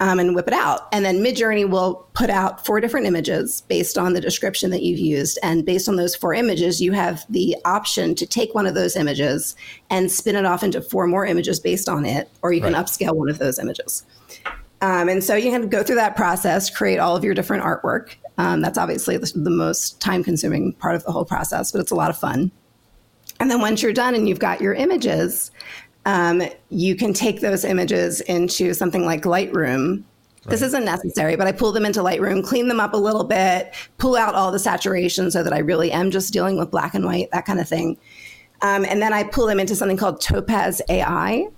um, 0.00 0.18
and 0.18 0.34
whip 0.34 0.46
it 0.46 0.54
out. 0.54 0.88
And 0.92 1.04
then 1.04 1.18
Midjourney 1.18 1.68
will 1.68 2.08
put 2.14 2.30
out 2.30 2.64
four 2.64 2.80
different 2.80 3.06
images 3.06 3.62
based 3.62 3.98
on 3.98 4.12
the 4.12 4.20
description 4.20 4.70
that 4.70 4.82
you've 4.82 4.98
used. 4.98 5.38
And 5.42 5.64
based 5.64 5.88
on 5.88 5.96
those 5.96 6.14
four 6.14 6.34
images, 6.34 6.80
you 6.80 6.92
have 6.92 7.24
the 7.28 7.56
option 7.64 8.14
to 8.16 8.26
take 8.26 8.54
one 8.54 8.66
of 8.66 8.74
those 8.74 8.96
images 8.96 9.56
and 9.90 10.10
spin 10.10 10.36
it 10.36 10.44
off 10.44 10.62
into 10.62 10.80
four 10.80 11.06
more 11.06 11.26
images 11.26 11.58
based 11.60 11.88
on 11.88 12.04
it, 12.04 12.30
or 12.42 12.52
you 12.52 12.62
right. 12.62 12.72
can 12.72 12.82
upscale 12.82 13.14
one 13.14 13.28
of 13.28 13.38
those 13.38 13.58
images. 13.58 14.04
Um, 14.80 15.08
and 15.08 15.24
so 15.24 15.34
you 15.34 15.50
can 15.50 15.68
go 15.68 15.82
through 15.82 15.96
that 15.96 16.14
process, 16.14 16.70
create 16.70 16.98
all 16.98 17.16
of 17.16 17.24
your 17.24 17.34
different 17.34 17.64
artwork. 17.64 18.14
Um, 18.38 18.60
that's 18.60 18.78
obviously 18.78 19.16
the, 19.16 19.32
the 19.34 19.50
most 19.50 20.00
time 20.00 20.22
consuming 20.22 20.72
part 20.74 20.94
of 20.94 21.02
the 21.04 21.10
whole 21.10 21.24
process, 21.24 21.72
but 21.72 21.80
it's 21.80 21.90
a 21.90 21.96
lot 21.96 22.10
of 22.10 22.16
fun. 22.16 22.52
And 23.40 23.50
then 23.50 23.60
once 23.60 23.82
you're 23.82 23.92
done 23.92 24.14
and 24.14 24.28
you've 24.28 24.38
got 24.38 24.60
your 24.60 24.74
images, 24.74 25.50
um, 26.08 26.42
you 26.70 26.96
can 26.96 27.12
take 27.12 27.42
those 27.42 27.66
images 27.66 28.22
into 28.22 28.72
something 28.72 29.04
like 29.04 29.24
Lightroom. 29.24 29.96
Right. 29.96 30.50
This 30.50 30.62
isn't 30.62 30.86
necessary, 30.86 31.36
but 31.36 31.46
I 31.46 31.52
pull 31.52 31.70
them 31.70 31.84
into 31.84 32.00
Lightroom, 32.00 32.42
clean 32.42 32.66
them 32.66 32.80
up 32.80 32.94
a 32.94 32.96
little 32.96 33.24
bit, 33.24 33.74
pull 33.98 34.16
out 34.16 34.34
all 34.34 34.50
the 34.50 34.58
saturation 34.58 35.30
so 35.30 35.42
that 35.42 35.52
I 35.52 35.58
really 35.58 35.92
am 35.92 36.10
just 36.10 36.32
dealing 36.32 36.56
with 36.56 36.70
black 36.70 36.94
and 36.94 37.04
white, 37.04 37.30
that 37.32 37.44
kind 37.44 37.60
of 37.60 37.68
thing. 37.68 37.98
Um, 38.62 38.86
and 38.86 39.02
then 39.02 39.12
I 39.12 39.24
pull 39.24 39.46
them 39.46 39.60
into 39.60 39.76
something 39.76 39.98
called 39.98 40.22
Topaz 40.22 40.80
AI, 40.88 41.48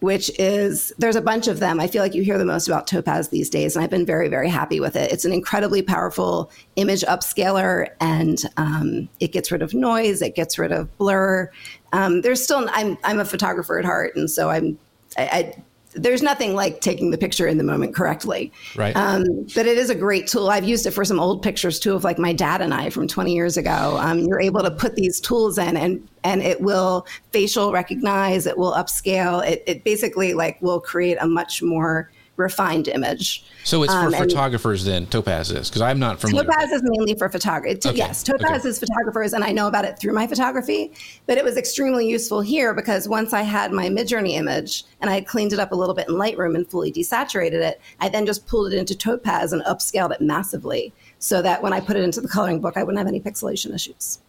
which 0.00 0.30
is 0.38 0.92
there's 0.98 1.16
a 1.16 1.22
bunch 1.22 1.48
of 1.48 1.58
them. 1.58 1.80
I 1.80 1.86
feel 1.86 2.02
like 2.02 2.14
you 2.14 2.22
hear 2.22 2.36
the 2.36 2.44
most 2.44 2.68
about 2.68 2.86
Topaz 2.86 3.30
these 3.30 3.48
days, 3.48 3.74
and 3.74 3.82
I've 3.82 3.90
been 3.90 4.04
very, 4.04 4.28
very 4.28 4.50
happy 4.50 4.78
with 4.78 4.94
it. 4.94 5.10
It's 5.10 5.24
an 5.24 5.32
incredibly 5.32 5.80
powerful 5.80 6.50
image 6.76 7.00
upscaler, 7.00 7.88
and 7.98 8.38
um, 8.58 9.08
it 9.20 9.32
gets 9.32 9.50
rid 9.50 9.62
of 9.62 9.72
noise, 9.72 10.20
it 10.20 10.34
gets 10.34 10.58
rid 10.58 10.70
of 10.70 10.94
blur. 10.98 11.50
Um, 11.92 12.20
there's 12.22 12.42
still 12.42 12.68
I'm 12.72 12.98
I'm 13.04 13.20
a 13.20 13.24
photographer 13.24 13.78
at 13.78 13.84
heart, 13.84 14.16
and 14.16 14.30
so 14.30 14.50
I'm 14.50 14.78
I, 15.16 15.24
I 15.24 15.64
there's 15.96 16.22
nothing 16.22 16.54
like 16.54 16.80
taking 16.80 17.10
the 17.10 17.18
picture 17.18 17.46
in 17.46 17.58
the 17.58 17.64
moment 17.64 17.94
correctly. 17.94 18.52
Right. 18.76 18.94
Um, 18.94 19.24
but 19.54 19.66
it 19.66 19.78
is 19.78 19.90
a 19.90 19.94
great 19.94 20.26
tool. 20.26 20.50
I've 20.50 20.64
used 20.64 20.86
it 20.86 20.90
for 20.90 21.04
some 21.04 21.18
old 21.18 21.42
pictures 21.42 21.80
too 21.80 21.94
of 21.94 22.04
like 22.04 22.18
my 22.18 22.32
dad 22.32 22.60
and 22.60 22.74
I 22.74 22.90
from 22.90 23.08
20 23.08 23.34
years 23.34 23.56
ago. 23.56 23.96
Um, 23.98 24.20
you're 24.20 24.40
able 24.40 24.62
to 24.62 24.70
put 24.70 24.94
these 24.94 25.20
tools 25.20 25.58
in 25.58 25.76
and 25.76 26.06
and 26.22 26.42
it 26.42 26.60
will 26.60 27.06
facial 27.32 27.72
recognize, 27.72 28.46
it 28.46 28.58
will 28.58 28.72
upscale. 28.72 29.46
It, 29.48 29.62
it 29.66 29.84
basically 29.84 30.34
like 30.34 30.60
will 30.60 30.80
create 30.80 31.16
a 31.20 31.26
much 31.26 31.62
more 31.62 32.10
refined 32.36 32.88
image. 32.88 33.44
So 33.64 33.82
it's 33.82 33.92
for 33.92 34.06
um, 34.06 34.12
photographers 34.12 34.84
then, 34.84 35.06
Topaz 35.06 35.50
is, 35.50 35.68
because 35.68 35.82
I'm 35.82 35.98
not 35.98 36.20
familiar. 36.20 36.44
Topaz 36.44 36.70
is 36.70 36.82
mainly 36.84 37.14
for 37.14 37.28
photographers. 37.28 37.84
Okay. 37.84 37.96
Yes, 37.96 38.22
Topaz 38.22 38.60
okay. 38.60 38.68
is 38.68 38.78
photographers, 38.78 39.32
and 39.32 39.42
I 39.42 39.52
know 39.52 39.66
about 39.66 39.84
it 39.84 39.98
through 39.98 40.12
my 40.12 40.26
photography, 40.26 40.92
but 41.26 41.38
it 41.38 41.44
was 41.44 41.56
extremely 41.56 42.08
useful 42.08 42.40
here 42.40 42.74
because 42.74 43.08
once 43.08 43.32
I 43.32 43.42
had 43.42 43.72
my 43.72 43.88
Midjourney 43.88 44.32
image 44.32 44.84
and 45.00 45.10
I 45.10 45.14
had 45.14 45.26
cleaned 45.26 45.52
it 45.52 45.58
up 45.58 45.72
a 45.72 45.74
little 45.74 45.94
bit 45.94 46.08
in 46.08 46.14
Lightroom 46.14 46.54
and 46.54 46.68
fully 46.68 46.92
desaturated 46.92 47.60
it, 47.60 47.80
I 48.00 48.08
then 48.08 48.26
just 48.26 48.46
pulled 48.46 48.72
it 48.72 48.76
into 48.76 48.96
Topaz 48.96 49.52
and 49.52 49.62
upscaled 49.62 50.12
it 50.12 50.20
massively 50.20 50.92
so 51.18 51.42
that 51.42 51.62
when 51.62 51.72
I 51.72 51.80
put 51.80 51.96
it 51.96 52.04
into 52.04 52.20
the 52.20 52.28
coloring 52.28 52.60
book, 52.60 52.76
I 52.76 52.82
wouldn't 52.82 52.98
have 52.98 53.08
any 53.08 53.20
pixelation 53.20 53.74
issues. 53.74 54.20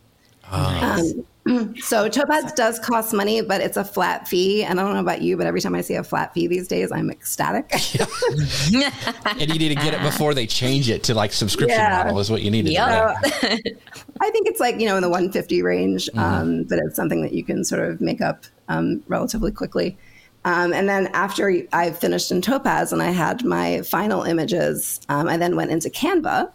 Oh. 0.52 1.00
Um, 1.00 1.26
so 1.78 2.10
Topaz 2.10 2.52
does 2.54 2.80
cost 2.80 3.14
money, 3.14 3.42
but 3.42 3.62
it's 3.62 3.78
a 3.78 3.84
flat 3.84 4.28
fee. 4.28 4.64
And 4.64 4.80
I 4.80 4.84
don't 4.84 4.94
know 4.94 5.00
about 5.00 5.22
you, 5.22 5.38
but 5.38 5.48
every 5.48 5.62
time 5.62 5.76
I 5.76 5.82
see 5.82 5.96
a 5.96 6.04
flat 6.04 6.34
fee 6.34 6.48
these 6.48 6.68
days, 6.68 6.92
I'm 6.92 7.10
ecstatic. 7.10 7.72
and 7.74 9.54
you 9.54 9.60
need 9.60 9.70
to 9.70 9.76
get 9.76 9.94
it 9.94 10.02
before 10.02 10.34
they 10.34 10.48
change 10.48 10.90
it 10.90 11.04
to 11.04 11.14
like 11.14 11.34
subscription 11.34 11.80
yeah. 11.80 12.04
model 12.04 12.20
is 12.20 12.30
what 12.30 12.42
you 12.42 12.52
need 12.52 12.66
to 12.66 12.72
yep. 12.72 13.16
do. 13.22 13.28
I 14.22 14.30
think 14.32 14.48
it's 14.48 14.60
like, 14.60 14.80
you 14.80 14.88
know, 14.88 14.96
in 14.96 15.02
the 15.02 15.10
150 15.10 15.62
range, 15.62 16.08
mm-hmm. 16.08 16.20
um, 16.20 16.64
but 16.64 16.80
it's 16.80 16.96
something 16.96 17.22
that 17.22 17.34
you 17.34 17.44
can 17.44 17.64
sort 17.64 17.82
of 17.82 18.02
make 18.02 18.22
up 18.22 18.46
um, 18.68 19.04
relatively 19.08 19.52
quickly. 19.52 19.98
Um, 20.46 20.72
and 20.72 20.88
then 20.88 21.08
after 21.08 21.54
I 21.74 21.92
finished 21.92 22.32
in 22.32 22.42
Topaz 22.42 22.94
and 22.94 23.02
I 23.02 23.12
had 23.12 23.44
my 23.44 23.82
final 23.82 24.24
images, 24.24 25.02
um, 25.10 25.28
I 25.28 25.36
then 25.36 25.56
went 25.56 25.72
into 25.72 25.90
Canva 25.90 26.52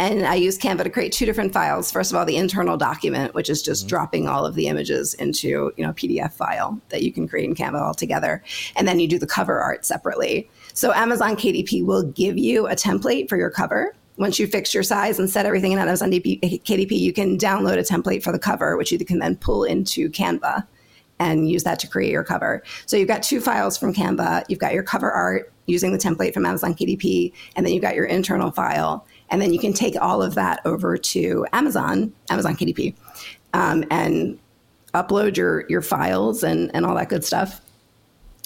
and 0.00 0.26
I 0.26 0.34
use 0.34 0.58
Canva 0.58 0.82
to 0.84 0.90
create 0.90 1.12
two 1.12 1.26
different 1.26 1.52
files. 1.52 1.92
First 1.92 2.10
of 2.10 2.16
all, 2.16 2.24
the 2.24 2.38
internal 2.38 2.78
document, 2.78 3.34
which 3.34 3.50
is 3.50 3.62
just 3.62 3.82
mm-hmm. 3.82 3.88
dropping 3.90 4.28
all 4.28 4.46
of 4.46 4.54
the 4.54 4.66
images 4.66 5.12
into 5.14 5.72
you 5.76 5.86
know 5.86 5.92
PDF 5.92 6.32
file 6.32 6.80
that 6.88 7.02
you 7.02 7.12
can 7.12 7.28
create 7.28 7.44
in 7.44 7.54
Canva 7.54 7.80
all 7.80 7.94
together, 7.94 8.42
and 8.76 8.88
then 8.88 8.98
you 8.98 9.06
do 9.06 9.18
the 9.18 9.26
cover 9.26 9.60
art 9.60 9.84
separately. 9.84 10.50
So 10.72 10.92
Amazon 10.94 11.36
KDP 11.36 11.84
will 11.84 12.02
give 12.02 12.38
you 12.38 12.66
a 12.66 12.74
template 12.74 13.28
for 13.28 13.36
your 13.36 13.50
cover. 13.50 13.94
Once 14.16 14.38
you 14.38 14.46
fix 14.46 14.72
your 14.72 14.82
size 14.82 15.18
and 15.18 15.28
set 15.28 15.46
everything 15.46 15.72
in 15.72 15.78
Amazon 15.78 16.10
KDP, 16.10 16.92
you 16.92 17.12
can 17.12 17.38
download 17.38 17.78
a 17.78 17.82
template 17.82 18.22
for 18.22 18.32
the 18.32 18.38
cover, 18.38 18.76
which 18.76 18.90
you 18.92 18.98
can 18.98 19.18
then 19.18 19.36
pull 19.36 19.64
into 19.64 20.10
Canva 20.10 20.66
and 21.18 21.48
use 21.48 21.64
that 21.64 21.78
to 21.78 21.86
create 21.86 22.10
your 22.10 22.24
cover. 22.24 22.62
So 22.86 22.96
you've 22.96 23.08
got 23.08 23.22
two 23.22 23.40
files 23.40 23.76
from 23.76 23.94
Canva. 23.94 24.44
You've 24.48 24.58
got 24.58 24.72
your 24.72 24.82
cover 24.82 25.10
art 25.10 25.52
using 25.66 25.92
the 25.92 25.98
template 25.98 26.34
from 26.34 26.46
Amazon 26.46 26.74
KDP, 26.74 27.32
and 27.56 27.64
then 27.64 27.72
you've 27.72 27.82
got 27.82 27.94
your 27.94 28.06
internal 28.06 28.50
file. 28.50 29.06
And 29.30 29.40
then 29.40 29.52
you 29.52 29.58
can 29.58 29.72
take 29.72 29.94
all 30.00 30.22
of 30.22 30.34
that 30.34 30.60
over 30.64 30.96
to 30.96 31.46
Amazon, 31.52 32.12
Amazon 32.30 32.56
KDP, 32.56 32.94
um, 33.52 33.84
and 33.90 34.38
upload 34.94 35.36
your, 35.36 35.66
your 35.68 35.82
files 35.82 36.42
and, 36.42 36.70
and 36.74 36.84
all 36.84 36.94
that 36.96 37.08
good 37.08 37.24
stuff. 37.24 37.60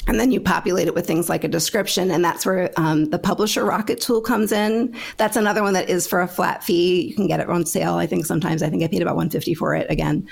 And 0.07 0.21
then 0.21 0.31
you 0.31 0.41
populate 0.41 0.87
it 0.87 0.95
with 0.95 1.07
things 1.07 1.31
like 1.31 1.45
a 1.45 1.49
description, 1.49 2.11
and 2.11 2.23
that's 2.23 2.45
where 2.45 2.71
um, 2.77 3.07
the 3.07 3.19
Publisher 3.19 3.65
Rocket 3.65 4.03
tool 4.03 4.21
comes 4.21 4.53
in. 4.53 4.95
That's 5.17 5.37
another 5.37 5.63
one 5.63 5.73
that 5.73 5.89
is 5.89 6.07
for 6.07 6.21
a 6.21 6.29
flat 6.29 6.63
fee. 6.63 7.07
You 7.07 7.15
can 7.15 7.27
get 7.27 7.41
it 7.41 7.49
on 7.49 7.65
sale. 7.65 7.95
I 7.95 8.07
think 8.07 8.27
sometimes 8.27 8.63
I 8.63 8.69
think 8.69 8.83
I 8.83 8.89
paid 8.89 9.01
about 9.01 9.17
150 9.17 9.55
for 9.55 9.75
it 9.75 9.91
again. 9.91 10.29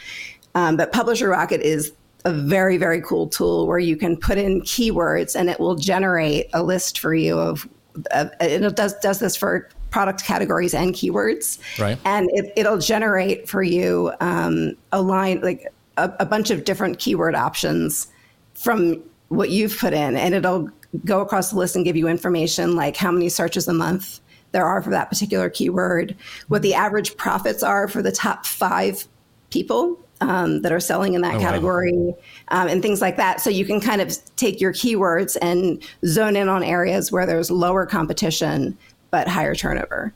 Um, 0.54 0.76
but 0.76 0.92
Publisher 0.92 1.30
Rocket 1.30 1.62
is 1.62 1.94
a 2.24 2.32
very 2.32 2.76
very 2.76 3.00
cool 3.00 3.26
tool 3.28 3.66
where 3.66 3.78
you 3.78 3.96
can 3.96 4.16
put 4.16 4.38
in 4.38 4.60
keywords 4.62 5.34
and 5.34 5.50
it 5.50 5.58
will 5.58 5.74
generate 5.74 6.48
a 6.52 6.62
list 6.62 7.00
for 7.00 7.14
you 7.14 7.38
of, 7.38 7.68
of 8.12 8.30
it 8.40 8.76
does 8.76 8.94
does 9.00 9.18
this 9.18 9.34
for 9.34 9.68
product 9.92 10.24
categories 10.24 10.74
and 10.74 10.94
keywords. 10.94 11.58
Right. 11.78 11.98
And 12.04 12.28
it, 12.32 12.66
will 12.66 12.78
generate 12.78 13.48
for 13.48 13.62
you 13.62 14.12
um, 14.20 14.74
a 14.90 15.00
line, 15.00 15.40
like 15.42 15.72
a, 15.96 16.10
a 16.18 16.26
bunch 16.26 16.50
of 16.50 16.64
different 16.64 16.98
keyword 16.98 17.36
options 17.36 18.08
from 18.54 19.00
what 19.28 19.50
you've 19.50 19.78
put 19.78 19.92
in. 19.92 20.16
And 20.16 20.34
it'll 20.34 20.68
go 21.04 21.20
across 21.20 21.50
the 21.50 21.58
list 21.58 21.76
and 21.76 21.84
give 21.84 21.96
you 21.96 22.08
information 22.08 22.74
like 22.74 22.96
how 22.96 23.12
many 23.12 23.28
searches 23.28 23.68
a 23.68 23.74
month 23.74 24.20
there 24.50 24.64
are 24.66 24.82
for 24.82 24.90
that 24.90 25.08
particular 25.08 25.48
keyword, 25.48 26.16
what 26.48 26.62
the 26.62 26.74
average 26.74 27.16
profits 27.16 27.62
are 27.62 27.88
for 27.88 28.02
the 28.02 28.12
top 28.12 28.44
five 28.44 29.06
people 29.50 29.98
um, 30.20 30.62
that 30.62 30.72
are 30.72 30.80
selling 30.80 31.14
in 31.14 31.22
that 31.22 31.36
oh, 31.36 31.40
category, 31.40 31.92
wow. 31.94 32.14
um, 32.48 32.68
and 32.68 32.80
things 32.80 33.00
like 33.00 33.16
that. 33.16 33.40
So 33.40 33.50
you 33.50 33.64
can 33.64 33.80
kind 33.80 34.00
of 34.00 34.16
take 34.36 34.60
your 34.60 34.72
keywords 34.72 35.36
and 35.42 35.82
zone 36.06 36.36
in 36.36 36.48
on 36.48 36.62
areas 36.62 37.10
where 37.10 37.26
there's 37.26 37.50
lower 37.50 37.86
competition 37.86 38.76
but 39.12 39.28
higher 39.28 39.54
turnover 39.54 40.12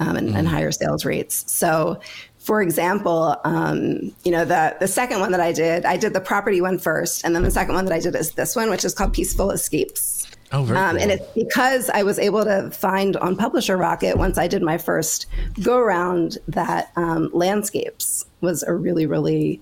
um, 0.00 0.16
and, 0.16 0.30
mm. 0.30 0.34
and, 0.36 0.48
higher 0.48 0.72
sales 0.72 1.04
rates. 1.04 1.44
So, 1.52 2.00
for 2.38 2.62
example, 2.62 3.36
um, 3.44 4.12
you 4.24 4.32
know 4.32 4.44
the 4.44 4.76
the 4.80 4.88
second 4.88 5.20
one 5.20 5.30
that 5.32 5.40
I 5.40 5.52
did, 5.52 5.84
I 5.84 5.96
did 5.96 6.14
the 6.14 6.20
property 6.20 6.60
one 6.60 6.78
first, 6.78 7.24
and 7.24 7.36
then 7.36 7.44
the 7.44 7.50
second 7.50 7.74
one 7.74 7.84
that 7.84 7.94
I 7.94 8.00
did 8.00 8.16
is 8.16 8.32
this 8.32 8.56
one, 8.56 8.70
which 8.70 8.84
is 8.84 8.94
called 8.94 9.12
Peaceful 9.12 9.52
Escapes. 9.52 10.26
Oh, 10.50 10.62
very 10.62 10.78
um, 10.78 10.92
cool. 10.92 11.02
And 11.02 11.12
it's 11.12 11.26
because 11.34 11.90
I 11.90 12.02
was 12.02 12.18
able 12.18 12.42
to 12.44 12.70
find 12.70 13.16
on 13.18 13.36
Publisher 13.36 13.76
Rocket 13.76 14.16
once 14.16 14.38
I 14.38 14.48
did 14.48 14.62
my 14.62 14.78
first 14.78 15.26
go 15.62 15.76
around 15.76 16.38
that 16.48 16.90
um, 16.96 17.30
landscapes 17.32 18.24
was 18.40 18.62
a 18.62 18.72
really 18.72 19.04
really 19.06 19.60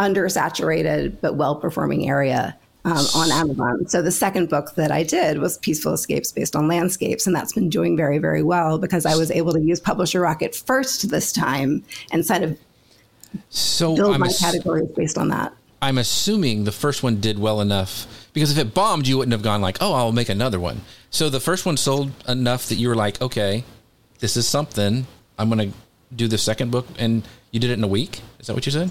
undersaturated 0.00 1.20
but 1.20 1.36
well 1.36 1.54
performing 1.54 2.08
area 2.08 2.58
um, 2.84 3.04
on 3.14 3.30
Amazon. 3.30 3.86
So 3.88 4.02
the 4.02 4.12
second 4.12 4.48
book 4.48 4.74
that 4.74 4.90
I 4.90 5.02
did 5.02 5.38
was 5.38 5.58
Peaceful 5.58 5.92
Escapes 5.94 6.32
based 6.32 6.54
on 6.54 6.68
landscapes, 6.68 7.26
and 7.26 7.34
that's 7.34 7.52
been 7.52 7.68
doing 7.68 7.96
very, 7.96 8.18
very 8.18 8.42
well 8.42 8.78
because 8.78 9.06
I 9.06 9.16
was 9.16 9.30
able 9.30 9.52
to 9.52 9.60
use 9.60 9.80
Publisher 9.80 10.20
Rocket 10.20 10.54
first 10.54 11.08
this 11.10 11.32
time 11.32 11.82
and 12.12 12.26
kind 12.26 12.44
of 12.44 12.58
so 13.48 13.96
build 13.96 14.14
I'm 14.14 14.20
my 14.20 14.26
ass- 14.26 14.40
categories 14.40 14.90
based 14.92 15.18
on 15.18 15.28
that. 15.28 15.54
I'm 15.82 15.98
assuming 15.98 16.64
the 16.64 16.72
first 16.72 17.02
one 17.02 17.20
did 17.20 17.38
well 17.38 17.60
enough 17.60 18.06
Because 18.32 18.50
if 18.50 18.58
it 18.58 18.74
bombed, 18.74 19.06
you 19.06 19.18
wouldn't 19.18 19.32
have 19.32 19.42
gone 19.42 19.60
like, 19.60 19.78
"Oh, 19.80 19.92
I'll 19.92 20.12
make 20.12 20.28
another 20.28 20.58
one." 20.58 20.80
So 21.10 21.30
the 21.30 21.40
first 21.40 21.64
one 21.64 21.76
sold 21.76 22.10
enough 22.26 22.68
that 22.68 22.76
you 22.76 22.88
were 22.88 22.96
like, 22.96 23.22
"Okay, 23.22 23.64
this 24.18 24.36
is 24.36 24.46
something. 24.46 25.06
I'm 25.38 25.48
going 25.48 25.70
to 25.70 25.76
do 26.14 26.26
the 26.26 26.38
second 26.38 26.72
book." 26.72 26.86
And 26.98 27.22
you 27.52 27.60
did 27.60 27.70
it 27.70 27.74
in 27.74 27.84
a 27.84 27.88
week. 27.88 28.22
Is 28.40 28.48
that 28.48 28.54
what 28.54 28.66
you 28.66 28.72
said? 28.72 28.90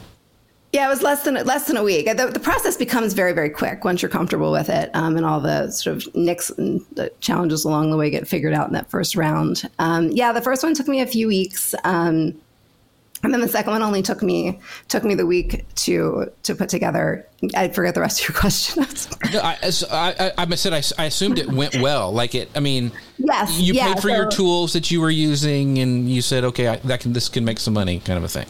Yeah, 0.73 0.87
it 0.87 0.89
was 0.89 1.03
less 1.03 1.23
than 1.23 1.35
less 1.45 1.67
than 1.67 1.77
a 1.77 1.83
week. 1.83 2.07
The, 2.07 2.31
the 2.33 2.39
process 2.39 2.75
becomes 2.77 3.13
very 3.13 3.31
very 3.31 3.51
quick 3.51 3.85
once 3.85 4.01
you're 4.01 4.09
comfortable 4.09 4.51
with 4.51 4.69
it, 4.69 4.89
um, 4.95 5.15
and 5.15 5.25
all 5.25 5.39
the 5.39 5.69
sort 5.69 5.97
of 5.97 6.15
nicks 6.15 6.49
and 6.49 6.83
the 6.93 7.11
challenges 7.19 7.63
along 7.63 7.91
the 7.91 7.97
way 7.97 8.09
get 8.09 8.27
figured 8.27 8.53
out 8.53 8.67
in 8.67 8.73
that 8.73 8.89
first 8.89 9.15
round. 9.15 9.69
Um, 9.77 10.09
yeah, 10.09 10.31
the 10.31 10.41
first 10.41 10.63
one 10.63 10.73
took 10.73 10.87
me 10.87 11.01
a 11.01 11.05
few 11.05 11.27
weeks. 11.27 11.75
Um, 11.83 12.33
and 13.21 13.33
then 13.33 13.39
the 13.39 13.47
second 13.47 13.71
one 13.71 13.81
only 13.83 14.01
took 14.01 14.21
me 14.23 14.59
took 14.89 15.03
me 15.03 15.13
the 15.13 15.27
week 15.27 15.63
to 15.75 16.31
to 16.41 16.55
put 16.55 16.69
together. 16.69 17.25
I 17.55 17.69
forget 17.69 17.93
the 17.93 18.01
rest 18.01 18.21
of 18.21 18.29
your 18.29 18.37
question. 18.39 18.83
no, 19.31 19.41
I, 19.41 19.57
I, 19.91 20.33
I, 20.37 20.55
said 20.55 20.73
I, 20.73 20.81
I, 21.01 21.05
assumed 21.05 21.37
it 21.37 21.49
went 21.49 21.79
well. 21.81 22.11
Like 22.11 22.33
it, 22.35 22.49
I 22.55 22.59
mean, 22.59 22.91
yes, 23.19 23.59
you 23.59 23.75
yeah, 23.75 23.93
paid 23.93 24.01
for 24.01 24.09
so, 24.09 24.15
your 24.15 24.29
tools 24.29 24.73
that 24.73 24.89
you 24.89 24.99
were 24.99 25.11
using, 25.11 25.77
and 25.77 26.09
you 26.09 26.21
said, 26.21 26.43
okay, 26.45 26.67
I, 26.67 26.75
that 26.77 26.99
can 26.99 27.13
this 27.13 27.29
can 27.29 27.45
make 27.45 27.59
some 27.59 27.75
money, 27.75 27.99
kind 27.99 28.17
of 28.17 28.23
a 28.23 28.27
thing. 28.27 28.47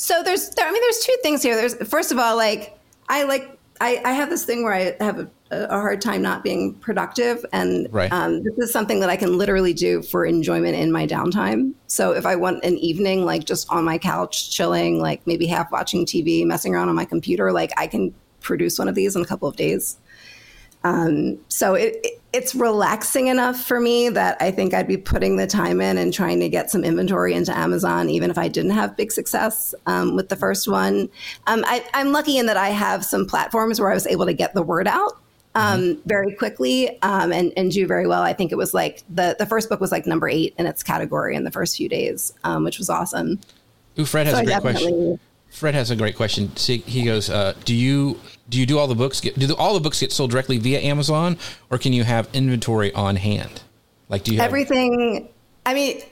So 0.00 0.22
there's, 0.22 0.48
there, 0.50 0.66
I 0.66 0.72
mean, 0.72 0.80
there's 0.80 1.00
two 1.00 1.16
things 1.22 1.42
here. 1.42 1.54
There's 1.54 1.74
first 1.86 2.10
of 2.10 2.18
all, 2.18 2.34
like 2.34 2.78
I 3.10 3.24
like 3.24 3.58
I, 3.82 4.00
I 4.02 4.12
have 4.12 4.30
this 4.30 4.46
thing 4.46 4.64
where 4.64 4.72
I 4.72 4.96
have 4.98 5.18
a 5.18 5.30
a 5.50 5.80
hard 5.80 6.00
time 6.00 6.22
not 6.22 6.44
being 6.44 6.74
productive. 6.74 7.44
And 7.52 7.92
right. 7.92 8.12
um, 8.12 8.42
this 8.42 8.56
is 8.58 8.72
something 8.72 9.00
that 9.00 9.10
I 9.10 9.16
can 9.16 9.36
literally 9.36 9.72
do 9.72 10.02
for 10.02 10.24
enjoyment 10.24 10.76
in 10.76 10.92
my 10.92 11.06
downtime. 11.06 11.74
So 11.88 12.12
if 12.12 12.24
I 12.24 12.36
want 12.36 12.64
an 12.64 12.76
evening, 12.78 13.24
like 13.24 13.44
just 13.44 13.68
on 13.70 13.84
my 13.84 13.98
couch, 13.98 14.50
chilling, 14.50 15.00
like 15.00 15.26
maybe 15.26 15.46
half 15.46 15.72
watching 15.72 16.06
TV, 16.06 16.46
messing 16.46 16.74
around 16.74 16.88
on 16.88 16.94
my 16.94 17.04
computer, 17.04 17.52
like 17.52 17.72
I 17.76 17.88
can 17.88 18.14
produce 18.40 18.78
one 18.78 18.88
of 18.88 18.94
these 18.94 19.16
in 19.16 19.22
a 19.22 19.26
couple 19.26 19.48
of 19.48 19.56
days. 19.56 19.98
Um, 20.84 21.38
so 21.48 21.74
it, 21.74 21.98
it, 22.04 22.19
it's 22.32 22.54
relaxing 22.54 23.26
enough 23.26 23.60
for 23.60 23.80
me 23.80 24.08
that 24.08 24.36
I 24.40 24.50
think 24.52 24.72
I'd 24.72 24.86
be 24.86 24.96
putting 24.96 25.36
the 25.36 25.46
time 25.46 25.80
in 25.80 25.98
and 25.98 26.12
trying 26.12 26.38
to 26.40 26.48
get 26.48 26.70
some 26.70 26.84
inventory 26.84 27.34
into 27.34 27.56
Amazon, 27.56 28.08
even 28.08 28.30
if 28.30 28.38
I 28.38 28.46
didn't 28.46 28.70
have 28.70 28.96
big 28.96 29.10
success 29.10 29.74
um, 29.86 30.14
with 30.14 30.28
the 30.28 30.36
first 30.36 30.68
one. 30.68 31.08
Um, 31.48 31.64
I, 31.66 31.84
I'm 31.92 32.12
lucky 32.12 32.38
in 32.38 32.46
that 32.46 32.56
I 32.56 32.68
have 32.68 33.04
some 33.04 33.26
platforms 33.26 33.80
where 33.80 33.90
I 33.90 33.94
was 33.94 34.06
able 34.06 34.26
to 34.26 34.32
get 34.32 34.54
the 34.54 34.62
word 34.62 34.86
out 34.86 35.18
um, 35.56 35.80
mm-hmm. 35.80 36.08
very 36.08 36.34
quickly 36.34 37.00
um, 37.02 37.32
and, 37.32 37.52
and 37.56 37.72
do 37.72 37.86
very 37.86 38.06
well. 38.06 38.22
I 38.22 38.32
think 38.32 38.52
it 38.52 38.56
was 38.56 38.72
like 38.72 39.02
the, 39.08 39.34
the 39.36 39.46
first 39.46 39.68
book 39.68 39.80
was 39.80 39.90
like 39.90 40.06
number 40.06 40.28
eight 40.28 40.54
in 40.56 40.66
its 40.66 40.84
category 40.84 41.34
in 41.34 41.42
the 41.42 41.50
first 41.50 41.76
few 41.76 41.88
days, 41.88 42.32
um, 42.44 42.62
which 42.62 42.78
was 42.78 42.88
awesome. 42.88 43.40
Ooh, 43.98 44.04
Fred 44.04 44.26
has 44.26 44.36
so 44.36 44.42
a 44.42 44.44
great 44.44 44.60
question. 44.60 45.20
Fred 45.50 45.74
has 45.74 45.90
a 45.90 45.96
great 45.96 46.14
question. 46.14 46.54
See, 46.56 46.78
he 46.78 47.04
goes, 47.04 47.28
uh, 47.28 47.54
"Do 47.64 47.74
you 47.74 48.20
do 48.50 48.58
you 48.58 48.66
do 48.66 48.78
all 48.78 48.86
the 48.86 48.94
books 48.94 49.20
get 49.20 49.38
do 49.38 49.54
all 49.54 49.74
the 49.74 49.80
books 49.80 50.00
get 50.00 50.12
sold 50.12 50.30
directly 50.30 50.58
via 50.58 50.80
Amazon, 50.80 51.38
or 51.70 51.78
can 51.78 51.92
you 51.92 52.04
have 52.04 52.28
inventory 52.34 52.92
on 52.92 53.16
hand? 53.16 53.62
Like, 54.08 54.24
do 54.24 54.32
you 54.32 54.40
have- 54.40 54.48
everything? 54.48 55.28
I 55.64 55.74
mean, 55.74 56.02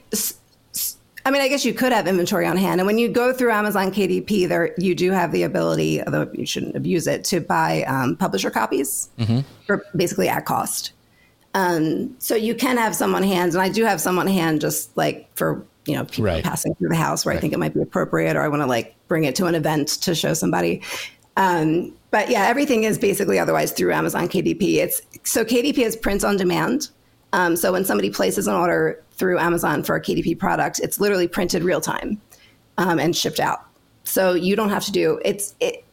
I 1.25 1.31
mean, 1.31 1.41
I 1.41 1.47
guess 1.47 1.65
you 1.65 1.73
could 1.73 1.91
have 1.91 2.07
inventory 2.07 2.47
on 2.47 2.55
hand. 2.55 2.79
And 2.79 2.87
when 2.87 2.97
you 2.97 3.09
go 3.09 3.33
through 3.33 3.51
Amazon 3.51 3.91
KDP, 3.91 4.47
there 4.47 4.73
you 4.77 4.95
do 4.95 5.11
have 5.11 5.31
the 5.31 5.43
ability, 5.43 6.01
although 6.03 6.29
you 6.33 6.45
shouldn't 6.45 6.75
abuse 6.75 7.07
it, 7.07 7.23
to 7.25 7.41
buy 7.41 7.83
um, 7.83 8.15
publisher 8.15 8.49
copies 8.49 9.09
mm-hmm. 9.19 9.39
for 9.65 9.83
basically 9.95 10.29
at 10.29 10.45
cost. 10.45 10.93
Um, 11.55 12.15
so 12.19 12.35
you 12.35 12.55
can 12.55 12.77
have 12.77 12.95
some 12.95 13.15
on 13.15 13.23
hand, 13.23 13.53
and 13.53 13.61
I 13.61 13.69
do 13.69 13.83
have 13.83 13.99
some 13.99 14.17
on 14.17 14.27
hand 14.27 14.61
just 14.61 14.95
like 14.95 15.29
for 15.35 15.65
you 15.85 15.95
know 15.95 16.05
people 16.05 16.25
right. 16.25 16.43
passing 16.43 16.75
through 16.75 16.89
the 16.89 16.95
house 16.95 17.25
where 17.25 17.33
right. 17.33 17.37
I 17.37 17.41
think 17.41 17.53
it 17.53 17.59
might 17.59 17.73
be 17.73 17.81
appropriate, 17.81 18.35
or 18.35 18.41
I 18.41 18.47
want 18.47 18.61
to 18.61 18.67
like 18.67 18.95
bring 19.07 19.23
it 19.23 19.35
to 19.35 19.45
an 19.47 19.55
event 19.55 19.87
to 20.01 20.15
show 20.15 20.33
somebody. 20.33 20.81
Um, 21.37 21.93
but 22.11 22.29
yeah, 22.29 22.47
everything 22.47 22.83
is 22.83 22.97
basically 22.97 23.37
otherwise 23.37 23.71
through 23.71 23.93
Amazon 23.93 24.27
KDP. 24.27 24.75
It's 24.75 25.01
so 25.23 25.45
KDP 25.45 25.79
is 25.79 25.95
print 25.95 26.23
on 26.23 26.37
demand. 26.37 26.89
Um, 27.33 27.55
so 27.55 27.71
when 27.71 27.85
somebody 27.85 28.09
places 28.09 28.47
an 28.47 28.55
order 28.55 29.03
through 29.11 29.37
Amazon 29.37 29.83
for 29.83 29.95
a 29.95 30.01
KDP 30.01 30.37
product, 30.37 30.79
it's 30.79 30.99
literally 30.99 31.27
printed 31.27 31.63
real 31.63 31.81
time 31.81 32.19
um, 32.77 32.99
and 32.99 33.15
shipped 33.15 33.39
out. 33.39 33.65
So 34.03 34.33
you 34.33 34.55
don't 34.55 34.69
have 34.69 34.83
to 34.85 34.91
do 34.91 35.19
it's 35.23 35.55
it. 35.59 35.85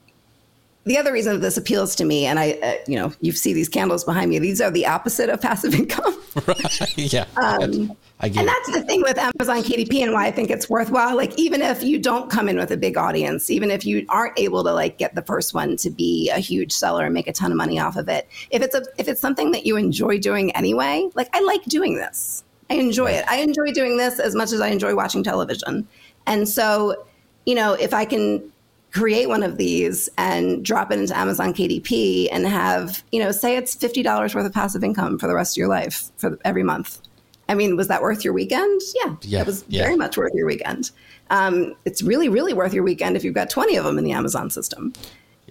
The 0.87 0.97
other 0.99 1.13
reason 1.13 1.35
that 1.35 1.41
this 1.41 1.57
appeals 1.57 1.97
to 1.97 2.05
me, 2.05 2.27
and 2.27 2.39
I, 2.39 2.53
uh, 2.53 2.75
you 2.87 2.95
know, 2.95 3.13
you 3.21 3.33
see 3.33 3.53
these 3.53 3.69
candles 3.69 4.05
behind 4.05 4.31
me. 4.31 4.39
These 4.39 4.61
are 4.61 4.71
the 4.71 4.87
opposite 4.87 5.29
of 5.29 5.41
passive 5.41 5.75
income. 5.81 6.17
right. 6.47 6.97
Yeah. 6.97 7.27
Um, 7.37 7.97
I 8.21 8.29
get 8.29 8.41
and 8.41 8.49
that's 8.49 8.73
the 8.73 8.83
thing 8.83 9.03
with 9.03 9.19
Amazon 9.19 9.63
KDP 9.63 10.03
and 10.03 10.13
why 10.13 10.27
I 10.27 10.31
think 10.31 10.49
it's 10.49 10.71
worthwhile. 10.71 11.17
Like, 11.17 11.37
even 11.39 11.61
if 11.61 11.83
you 11.83 11.99
don't 11.99 12.31
come 12.31 12.49
in 12.49 12.57
with 12.57 12.71
a 12.71 12.77
big 12.77 12.97
audience, 12.97 13.51
even 13.51 13.71
if 13.71 13.85
you 13.85 14.07
aren't 14.09 14.39
able 14.39 14.63
to 14.63 14.73
like 14.73 14.97
get 14.97 15.15
the 15.15 15.23
first 15.23 15.55
one 15.55 15.77
to 15.79 15.91
be 15.91 16.31
a 16.31 16.39
huge 16.39 16.73
seller 16.73 17.05
and 17.05 17.13
make 17.13 17.27
a 17.27 17.33
ton 17.33 17.51
of 17.51 17.59
money 17.59 17.79
off 17.81 17.97
of 17.97 18.09
it, 18.09 18.29
if 18.51 18.63
it's 18.63 18.75
a 18.75 18.83
if 18.97 19.09
it's 19.09 19.21
something 19.21 19.51
that 19.51 19.67
you 19.67 19.77
enjoy 19.77 20.19
doing 20.19 20.51
anyway, 20.53 21.11
like 21.15 21.29
I 21.35 21.41
like 21.41 21.65
doing 21.65 21.97
this. 21.97 22.45
I 22.71 22.75
enjoy 22.75 23.11
it. 23.11 23.25
I 23.29 23.39
enjoy 23.39 23.73
doing 23.73 23.97
this 23.97 24.19
as 24.19 24.35
much 24.35 24.53
as 24.53 24.61
I 24.61 24.69
enjoy 24.69 24.95
watching 24.95 25.23
television. 25.23 25.87
And 26.27 26.49
so, 26.49 27.07
you 27.45 27.55
know, 27.55 27.75
if 27.75 27.93
I 27.93 28.05
can 28.05 28.53
create 28.93 29.29
one 29.29 29.43
of 29.43 29.59
these 29.59 30.09
and 30.17 30.65
drop 30.65 30.91
it 30.91 30.99
into 30.99 31.17
Amazon 31.17 31.53
KDP 31.53 32.29
and 32.33 32.47
have, 32.47 33.05
you 33.13 33.21
know, 33.21 33.31
say 33.31 33.57
it's 33.57 33.77
$50 33.77 34.35
worth 34.35 34.47
of 34.47 34.53
passive 34.53 34.83
income 34.83 35.19
for 35.19 35.27
the 35.27 35.35
rest 35.35 35.55
of 35.55 35.59
your 35.59 35.69
life 35.69 36.11
for 36.17 36.39
every 36.45 36.63
month. 36.63 37.01
I 37.49 37.55
mean, 37.55 37.77
was 37.77 37.89
that 37.89 38.03
worth 38.03 38.25
your 38.25 38.33
weekend? 38.33 38.81
Yeah, 39.05 39.17
yeah 39.23 39.41
it 39.41 39.47
was 39.47 39.65
yeah. 39.69 39.83
very 39.83 39.97
much 39.97 40.17
worth 40.17 40.33
your 40.35 40.47
weekend. 40.47 40.91
Um, 41.31 41.75
it's 41.85 42.03
really, 42.03 42.29
really 42.29 42.55
worth 42.55 42.73
your 42.73 42.85
weekend 42.85 43.17
if 43.17 43.25
you've 43.25 43.35
got 43.35 43.51
20 43.51 43.77
of 43.77 43.85
them 43.85 43.99
in 43.99 44.05
the 44.05 44.13
Amazon 44.13 44.51
system. 44.51 44.93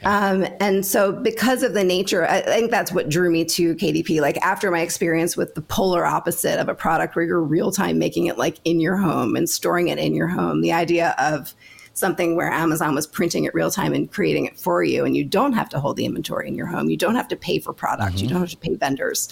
Yeah. 0.01 0.29
Um, 0.29 0.47
and 0.59 0.85
so, 0.85 1.13
because 1.13 1.63
of 1.63 1.73
the 1.73 1.83
nature, 1.83 2.27
I 2.27 2.41
think 2.41 2.69
that's 2.69 2.91
what 2.91 3.07
drew 3.07 3.31
me 3.31 3.45
to 3.45 3.75
KDP. 3.75 4.19
Like, 4.19 4.37
after 4.37 4.69
my 4.69 4.81
experience 4.81 5.37
with 5.37 5.55
the 5.55 5.61
polar 5.61 6.05
opposite 6.05 6.59
of 6.59 6.67
a 6.67 6.75
product 6.75 7.15
where 7.15 7.23
you're 7.23 7.41
real 7.41 7.71
time 7.71 7.97
making 7.97 8.25
it 8.25 8.37
like 8.37 8.59
in 8.65 8.81
your 8.81 8.97
home 8.97 9.37
and 9.37 9.49
storing 9.49 9.87
it 9.87 9.97
in 9.97 10.13
your 10.13 10.27
home, 10.27 10.59
the 10.59 10.73
idea 10.73 11.15
of 11.17 11.55
something 11.95 12.35
where 12.35 12.51
Amazon 12.51 12.93
was 12.93 13.07
printing 13.07 13.45
it 13.45 13.53
real 13.55 13.71
time 13.71 13.93
and 13.93 14.11
creating 14.11 14.45
it 14.45 14.59
for 14.59 14.83
you, 14.83 15.03
and 15.05 15.17
you 15.17 15.23
don't 15.23 15.53
have 15.53 15.69
to 15.69 15.79
hold 15.79 15.97
the 15.97 16.05
inventory 16.05 16.47
in 16.47 16.53
your 16.53 16.67
home, 16.67 16.89
you 16.89 16.97
don't 16.97 17.15
have 17.15 17.27
to 17.29 17.35
pay 17.35 17.57
for 17.57 17.73
product, 17.73 18.15
mm-hmm. 18.15 18.23
you 18.23 18.29
don't 18.29 18.41
have 18.41 18.51
to 18.51 18.57
pay 18.57 18.75
vendors, 18.75 19.29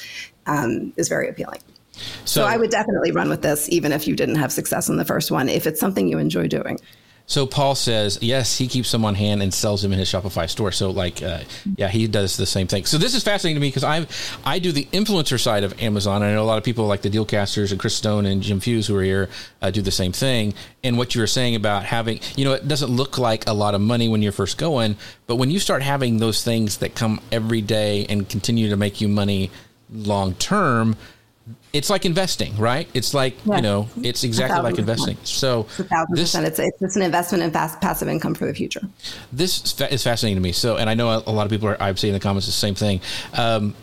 um, 0.48 0.92
is 0.98 1.08
very 1.08 1.30
appealing. 1.30 1.60
So, 1.92 2.42
so 2.42 2.44
I 2.46 2.58
would 2.58 2.72
definitely 2.72 3.12
run 3.12 3.30
with 3.30 3.44
this, 3.44 3.70
even 3.70 3.92
if 3.92 4.08
you 4.08 4.16
didn't 4.16 4.36
have 4.36 4.52
success 4.52 4.90
in 4.90 4.98
the 4.98 5.06
first 5.06 5.30
one, 5.30 5.48
if 5.48 5.68
it's 5.68 5.80
something 5.80 6.08
you 6.08 6.18
enjoy 6.18 6.48
doing. 6.48 6.80
So 7.26 7.46
Paul 7.46 7.74
says, 7.76 8.20
yes, 8.22 8.58
he 8.58 8.68
keeps 8.68 8.92
them 8.92 9.06
on 9.06 9.16
hand 9.16 9.42
and 9.42 9.54
sells 9.54 9.82
them 9.82 9.94
in 9.94 10.00
his 10.00 10.12
Shopify 10.12 10.50
store. 10.50 10.72
So 10.74 10.92
like, 10.92 11.24
uh, 11.24 11.44
yeah, 11.78 11.88
he 11.88 12.08
does 12.08 12.36
the 12.36 12.46
same 12.46 12.68
thing. 12.68 12.86
So 12.86 12.98
this 12.98 13.16
is 13.16 13.24
fascinating 13.24 13.56
to 13.56 13.62
me 13.62 13.70
because 13.70 13.84
I 13.84 14.06
I 14.44 14.60
do 14.60 14.72
the 14.72 14.86
influencer 14.92 15.40
side 15.40 15.64
of 15.64 15.82
Amazon. 15.82 16.22
I 16.22 16.34
know 16.34 16.44
a 16.44 16.46
lot 16.46 16.58
of 16.58 16.66
people 16.66 16.86
like 16.86 17.02
the 17.02 17.10
Dealcasters 17.10 17.72
and 17.72 17.80
Chris 17.80 17.96
Stone 17.96 18.26
and 18.26 18.42
Jim 18.42 18.60
Fuse 18.60 18.88
who 18.88 18.98
are 18.98 19.04
here 19.04 19.30
uh, 19.62 19.72
do 19.72 19.82
the 19.82 19.92
same 19.92 20.12
thing. 20.12 20.54
And 20.84 20.98
what 20.98 21.16
you 21.16 21.22
were 21.22 21.28
saying 21.28 21.56
about 21.56 21.86
having, 21.86 22.20
you 22.36 22.44
know, 22.44 22.54
it 22.54 22.68
doesn't 22.68 22.92
look 22.92 23.18
like 23.18 23.48
a 23.48 23.54
lot 23.54 23.74
of 23.74 23.80
money 23.80 24.10
when 24.10 24.22
you're 24.22 24.34
first 24.34 24.58
going, 24.58 24.98
but 25.26 25.38
when 25.38 25.50
you 25.50 25.60
start 25.60 25.82
having 25.82 26.18
those 26.18 26.44
things 26.44 26.78
that 26.80 26.94
come 26.94 27.22
every 27.32 27.62
day 27.62 28.06
and 28.10 28.28
continue 28.28 28.70
to 28.70 28.76
make 28.76 29.00
you 29.00 29.08
money 29.08 29.50
long 29.90 30.34
term, 30.36 30.98
it's 31.74 31.90
like 31.90 32.06
investing, 32.06 32.56
right? 32.58 32.88
It's 32.94 33.16
like 33.16 33.36
yeah. 33.46 33.56
you 33.56 33.62
know, 33.64 33.90
it's 34.04 34.24
exactly 34.24 34.62
like 34.62 34.78
investing. 34.78 35.18
So 35.24 35.64
this, 36.10 36.36
it's, 36.36 36.60
it's 36.60 36.82
it's 36.82 36.96
an 36.96 37.02
investment 37.02 37.44
in 37.44 37.52
fast 37.52 37.82
passive 37.82 38.08
income 38.08 38.36
for 38.36 38.46
the 38.46 38.54
future. 38.54 38.82
This 39.32 39.80
is 39.82 40.04
fascinating 40.04 40.38
to 40.38 40.42
me. 40.42 40.52
So, 40.52 40.78
and 40.78 40.88
I 40.88 40.94
know 40.94 41.24
a, 41.26 41.32
lot 41.32 41.46
of 41.46 41.50
people 41.50 41.68
are. 41.68 41.82
I've 41.82 42.00
seen 42.00 42.10
in 42.10 42.14
the 42.14 42.20
comments 42.20 42.46
the 42.46 42.52
same 42.52 42.76
thing. 42.76 43.02
Um, 43.34 43.76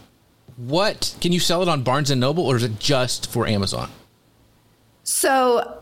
what 0.57 1.17
can 1.21 1.33
you 1.33 1.41
sell 1.41 1.63
it 1.63 1.69
on 1.69 1.83
Barnes 1.83 2.11
and 2.11 2.21
Noble, 2.21 2.47
or 2.47 2.57
is 2.57 2.63
it 2.63 2.79
just 2.79 3.29
for 3.29 3.47
Amazon? 3.47 3.91
So 5.03 5.80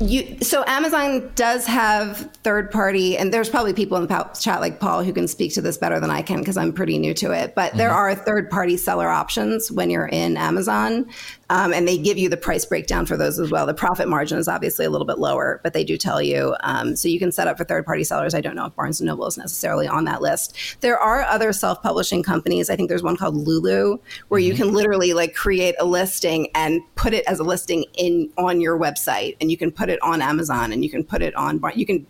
you, 0.00 0.38
so 0.40 0.64
Amazon 0.66 1.30
does 1.34 1.66
have 1.66 2.30
third 2.42 2.70
party, 2.70 3.18
and 3.18 3.32
there's 3.32 3.50
probably 3.50 3.74
people 3.74 3.98
in 3.98 4.06
the 4.06 4.30
chat 4.40 4.60
like 4.60 4.80
Paul 4.80 5.04
who 5.04 5.12
can 5.12 5.28
speak 5.28 5.52
to 5.54 5.60
this 5.60 5.76
better 5.76 6.00
than 6.00 6.10
I 6.10 6.22
can 6.22 6.38
because 6.38 6.56
I'm 6.56 6.72
pretty 6.72 6.98
new 6.98 7.12
to 7.14 7.32
it. 7.32 7.54
But 7.54 7.70
mm-hmm. 7.70 7.78
there 7.78 7.90
are 7.90 8.14
third 8.14 8.50
party 8.50 8.76
seller 8.76 9.08
options 9.08 9.70
when 9.70 9.90
you're 9.90 10.08
in 10.08 10.36
Amazon. 10.36 11.10
Um, 11.50 11.74
and 11.74 11.86
they 11.86 11.98
give 11.98 12.16
you 12.16 12.28
the 12.28 12.36
price 12.36 12.64
breakdown 12.64 13.06
for 13.06 13.16
those 13.16 13.38
as 13.40 13.50
well. 13.50 13.66
The 13.66 13.74
profit 13.74 14.08
margin 14.08 14.38
is 14.38 14.46
obviously 14.46 14.86
a 14.86 14.90
little 14.90 15.06
bit 15.06 15.18
lower, 15.18 15.60
but 15.64 15.72
they 15.72 15.82
do 15.82 15.96
tell 15.96 16.22
you. 16.22 16.54
Um, 16.62 16.94
so 16.94 17.08
you 17.08 17.18
can 17.18 17.32
set 17.32 17.48
up 17.48 17.58
for 17.58 17.64
third 17.64 17.84
party 17.84 18.04
sellers. 18.04 18.34
I 18.34 18.40
don't 18.40 18.54
know 18.54 18.66
if 18.66 18.76
Barnes 18.76 19.00
and 19.00 19.08
Noble 19.08 19.26
is 19.26 19.36
necessarily 19.36 19.88
on 19.88 20.04
that 20.04 20.22
list. 20.22 20.56
There 20.80 20.96
are 20.96 21.22
other 21.22 21.52
self 21.52 21.82
publishing 21.82 22.22
companies. 22.22 22.70
I 22.70 22.76
think 22.76 22.88
there's 22.88 23.02
one 23.02 23.16
called 23.16 23.34
Lulu 23.36 23.98
where 24.28 24.40
mm-hmm. 24.40 24.46
you 24.46 24.54
can 24.54 24.72
literally 24.72 25.12
like 25.12 25.34
create 25.34 25.74
a 25.80 25.84
listing 25.84 26.48
and 26.54 26.80
put 26.94 27.12
it 27.12 27.24
as 27.26 27.40
a 27.40 27.44
listing 27.44 27.84
in 27.98 28.30
on 28.38 28.60
your 28.60 28.78
website, 28.78 29.36
and 29.40 29.50
you 29.50 29.56
can 29.56 29.72
put 29.72 29.90
it 29.90 30.00
on 30.02 30.22
Amazon, 30.22 30.72
and 30.72 30.84
you 30.84 30.90
can 30.90 31.02
put 31.02 31.20
it 31.20 31.34
on. 31.34 31.60
You 31.74 31.84
can 31.84 32.06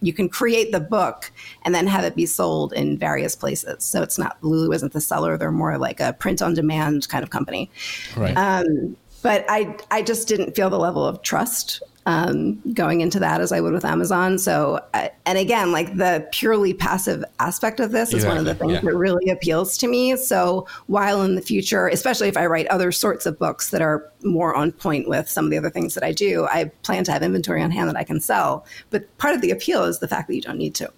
you 0.00 0.12
can 0.12 0.28
create 0.28 0.72
the 0.72 0.80
book 0.80 1.32
and 1.64 1.74
then 1.74 1.86
have 1.86 2.04
it 2.04 2.16
be 2.16 2.26
sold 2.26 2.72
in 2.72 2.98
various 2.98 3.34
places. 3.34 3.84
So 3.84 4.02
it's 4.02 4.18
not 4.18 4.38
Lulu 4.42 4.72
isn't 4.72 4.92
the 4.92 5.00
seller; 5.00 5.36
they're 5.36 5.50
more 5.50 5.78
like 5.78 6.00
a 6.00 6.12
print 6.14 6.42
on 6.42 6.54
demand 6.54 7.08
kind 7.08 7.22
of 7.22 7.30
company. 7.30 7.70
Right. 8.16 8.36
Um, 8.36 8.96
but 9.22 9.44
I 9.48 9.76
I 9.90 10.02
just 10.02 10.28
didn't 10.28 10.54
feel 10.54 10.70
the 10.70 10.78
level 10.78 11.04
of 11.04 11.22
trust 11.22 11.82
um, 12.06 12.60
going 12.72 13.00
into 13.00 13.18
that 13.20 13.40
as 13.40 13.52
I 13.52 13.60
would 13.60 13.72
with 13.72 13.84
Amazon. 13.84 14.38
So, 14.38 14.84
and 14.94 15.38
again, 15.38 15.72
like 15.72 15.96
the 15.96 16.26
purely 16.32 16.72
passive 16.72 17.24
aspect 17.38 17.80
of 17.80 17.92
this 17.92 18.14
is 18.14 18.24
one 18.24 18.38
of 18.38 18.44
the 18.44 18.54
things 18.54 18.72
yeah. 18.72 18.80
that 18.80 18.94
really 18.94 19.30
appeals 19.30 19.76
to 19.78 19.88
me. 19.88 20.16
So, 20.16 20.66
while 20.86 21.22
in 21.22 21.34
the 21.34 21.42
future, 21.42 21.88
especially 21.88 22.28
if 22.28 22.36
I 22.36 22.46
write 22.46 22.66
other 22.68 22.90
sorts 22.92 23.26
of 23.26 23.38
books 23.38 23.70
that 23.70 23.82
are 23.82 24.10
more 24.22 24.54
on 24.54 24.72
point 24.72 25.08
with 25.08 25.28
some 25.28 25.44
of 25.44 25.50
the 25.50 25.58
other 25.58 25.70
things 25.70 25.94
that 25.94 26.04
I 26.04 26.12
do, 26.12 26.46
I 26.46 26.66
plan 26.82 27.04
to 27.04 27.12
have 27.12 27.22
inventory 27.22 27.62
on 27.62 27.70
hand 27.70 27.88
that 27.88 27.96
I 27.96 28.04
can 28.04 28.20
sell. 28.20 28.66
But 28.90 29.16
part 29.18 29.34
of 29.34 29.40
the 29.40 29.50
appeal 29.50 29.84
is 29.84 29.98
the 29.98 30.08
fact 30.08 30.28
that 30.28 30.34
you 30.34 30.42
don't 30.42 30.58
need 30.58 30.74
to. 30.76 30.90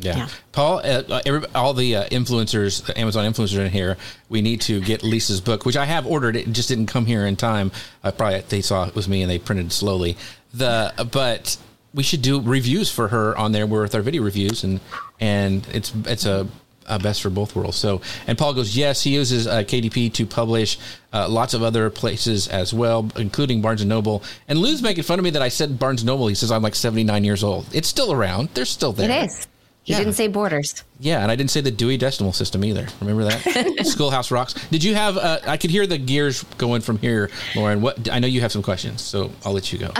Yeah. 0.00 0.16
Yeah. 0.16 0.28
Paul, 0.52 0.78
uh, 0.78 1.02
uh, 1.08 1.22
every, 1.24 1.46
all 1.54 1.74
the 1.74 1.96
uh, 1.96 2.08
influencers, 2.08 2.84
the 2.84 2.98
Amazon 2.98 3.30
influencers 3.30 3.58
in 3.58 3.70
here, 3.70 3.96
we 4.28 4.42
need 4.42 4.60
to 4.62 4.80
get 4.80 5.02
Lisa's 5.02 5.40
book, 5.40 5.64
which 5.64 5.76
I 5.76 5.84
have 5.86 6.06
ordered. 6.06 6.36
It 6.36 6.52
just 6.52 6.68
didn't 6.68 6.86
come 6.86 7.06
here 7.06 7.26
in 7.26 7.36
time. 7.36 7.72
Uh, 8.04 8.12
probably 8.12 8.40
they 8.40 8.60
saw 8.60 8.86
it 8.86 8.94
was 8.94 9.08
me 9.08 9.22
and 9.22 9.30
they 9.30 9.38
printed 9.38 9.66
it 9.66 9.72
slowly. 9.72 10.16
The 10.56 11.08
but 11.12 11.56
we 11.94 12.02
should 12.02 12.22
do 12.22 12.40
reviews 12.40 12.90
for 12.90 13.08
her 13.08 13.36
on 13.36 13.52
there 13.52 13.66
with 13.66 13.94
our 13.94 14.02
video 14.02 14.22
reviews 14.22 14.64
and 14.64 14.80
and 15.18 15.66
it's 15.72 15.92
it's 16.06 16.26
a, 16.26 16.46
a 16.86 16.98
best 16.98 17.22
for 17.22 17.30
both 17.30 17.56
worlds. 17.56 17.76
So 17.76 18.00
and 18.26 18.36
Paul 18.36 18.54
goes, 18.54 18.76
yes, 18.76 19.02
he 19.02 19.14
uses 19.14 19.46
uh, 19.46 19.58
KDP 19.62 20.12
to 20.14 20.26
publish 20.26 20.78
uh, 21.12 21.28
lots 21.28 21.54
of 21.54 21.62
other 21.62 21.88
places 21.90 22.48
as 22.48 22.72
well, 22.74 23.10
including 23.16 23.62
Barnes 23.62 23.80
and 23.80 23.88
Noble. 23.88 24.22
And 24.46 24.58
Lou's 24.58 24.82
making 24.82 25.04
fun 25.04 25.18
of 25.18 25.24
me 25.24 25.30
that 25.30 25.42
I 25.42 25.48
said 25.48 25.78
Barnes 25.78 26.02
and 26.02 26.06
Noble. 26.06 26.28
He 26.28 26.34
says 26.34 26.52
I'm 26.52 26.62
like 26.62 26.74
79 26.74 27.24
years 27.24 27.42
old. 27.42 27.66
It's 27.72 27.88
still 27.88 28.12
around. 28.12 28.50
They're 28.54 28.64
still 28.64 28.92
there. 28.92 29.10
It 29.10 29.24
is. 29.26 29.46
He 29.86 29.92
Yeah. 29.92 30.00
didn't 30.00 30.14
say 30.14 30.26
borders. 30.26 30.82
Yeah, 30.98 31.22
and 31.22 31.30
I 31.30 31.36
didn't 31.36 31.52
say 31.52 31.60
the 31.60 31.70
Dewey 31.70 31.96
Decimal 31.96 32.32
System 32.32 32.64
either. 32.64 32.88
Remember 33.00 33.22
that? 33.22 33.82
Schoolhouse 33.86 34.32
Rocks. 34.32 34.54
Did 34.68 34.82
you 34.82 34.96
have? 34.96 35.16
Uh, 35.16 35.38
I 35.46 35.56
could 35.56 35.70
hear 35.70 35.86
the 35.86 35.96
gears 35.96 36.42
going 36.58 36.80
from 36.80 36.98
here, 36.98 37.30
Lauren. 37.54 37.80
What? 37.82 38.10
I 38.10 38.18
know 38.18 38.26
you 38.26 38.40
have 38.40 38.50
some 38.50 38.62
questions, 38.64 39.00
so 39.00 39.30
I'll 39.44 39.52
let 39.52 39.72
you 39.72 39.78
go. 39.78 39.92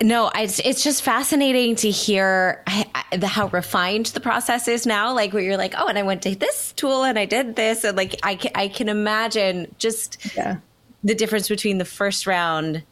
No, 0.00 0.30
it's, 0.34 0.60
it's 0.60 0.82
just 0.82 1.02
fascinating 1.02 1.76
to 1.76 1.90
hear 1.90 2.62
I- 2.66 2.86
I- 3.12 3.16
the, 3.18 3.26
how 3.26 3.48
refined 3.48 4.06
the 4.06 4.20
process 4.20 4.66
is 4.66 4.86
now. 4.86 5.12
Like 5.14 5.34
where 5.34 5.42
you're 5.42 5.58
like, 5.58 5.74
oh, 5.76 5.88
and 5.88 5.98
I 5.98 6.04
went 6.04 6.22
to 6.22 6.34
this 6.34 6.72
tool 6.72 7.04
and 7.04 7.18
I 7.18 7.26
did 7.26 7.54
this, 7.54 7.84
and 7.84 7.98
like 7.98 8.18
I 8.22 8.36
can, 8.36 8.50
I 8.54 8.68
can 8.68 8.88
imagine 8.88 9.74
just 9.78 10.34
Yeah. 10.34 10.56
the 11.02 11.14
difference 11.14 11.48
between 11.50 11.76
the 11.76 11.84
first 11.84 12.26
round 12.26 12.82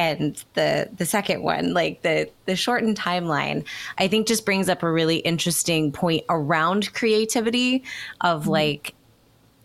and 0.00 0.44
the 0.54 0.88
the 0.96 1.04
second 1.04 1.42
one 1.42 1.74
like 1.74 2.00
the 2.00 2.26
the 2.46 2.56
shortened 2.56 2.96
timeline 2.96 3.62
i 3.98 4.08
think 4.08 4.26
just 4.26 4.46
brings 4.46 4.68
up 4.70 4.82
a 4.82 4.90
really 4.90 5.18
interesting 5.18 5.92
point 5.92 6.24
around 6.30 6.90
creativity 6.94 7.84
of 8.22 8.46
like 8.46 8.94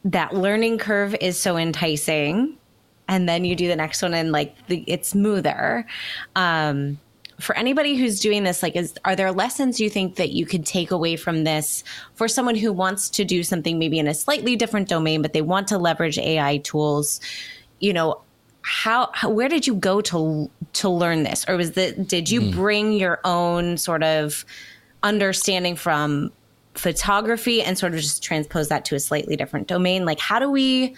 that 0.03 0.35
learning 0.35 0.77
curve 0.77 1.15
is 1.21 1.39
so 1.39 1.55
enticing 1.55 2.57
and 3.07 3.29
then 3.29 3.45
you 3.45 3.55
do 3.55 3.67
the 3.67 3.75
next 3.75 4.01
one 4.01 4.13
and 4.13 4.31
like 4.31 4.55
the, 4.67 4.83
it's 4.87 5.09
smoother. 5.09 5.85
Um 6.35 6.99
for 7.37 7.55
anybody 7.57 7.97
who's 7.97 8.21
doing 8.21 8.45
this 8.45 8.63
like 8.63 8.77
is 8.77 8.93
are 9.03 9.13
there 9.13 9.31
lessons 9.31 9.77
you 9.77 9.89
think 9.89 10.15
that 10.15 10.29
you 10.29 10.45
could 10.45 10.65
take 10.65 10.89
away 10.89 11.17
from 11.17 11.43
this 11.43 11.83
for 12.13 12.29
someone 12.29 12.55
who 12.55 12.71
wants 12.71 13.09
to 13.09 13.25
do 13.25 13.43
something 13.43 13.77
maybe 13.77 13.99
in 13.99 14.07
a 14.07 14.13
slightly 14.13 14.55
different 14.55 14.87
domain 14.87 15.21
but 15.21 15.33
they 15.33 15.41
want 15.41 15.67
to 15.67 15.77
leverage 15.77 16.17
ai 16.17 16.57
tools? 16.59 17.19
You 17.79 17.93
know 17.93 18.21
how, 18.67 19.11
how 19.13 19.29
where 19.29 19.47
did 19.47 19.67
you 19.67 19.75
go 19.75 20.01
to 20.01 20.49
to 20.73 20.89
learn 20.89 21.21
this 21.21 21.45
or 21.47 21.55
was 21.55 21.73
the 21.73 21.91
did 21.91 22.29
you 22.29 22.41
hmm. 22.41 22.51
bring 22.51 22.93
your 22.93 23.19
own 23.23 23.77
sort 23.77 24.01
of 24.03 24.43
understanding 25.03 25.75
from 25.75 26.31
photography 26.73 27.61
and 27.61 27.77
sort 27.77 27.93
of 27.93 27.99
just 27.99 28.23
transpose 28.23 28.69
that 28.69 28.83
to 28.83 28.95
a 28.95 28.99
slightly 28.99 29.35
different 29.35 29.67
domain 29.67 30.03
like 30.03 30.19
how 30.19 30.39
do 30.39 30.49
we 30.49 30.95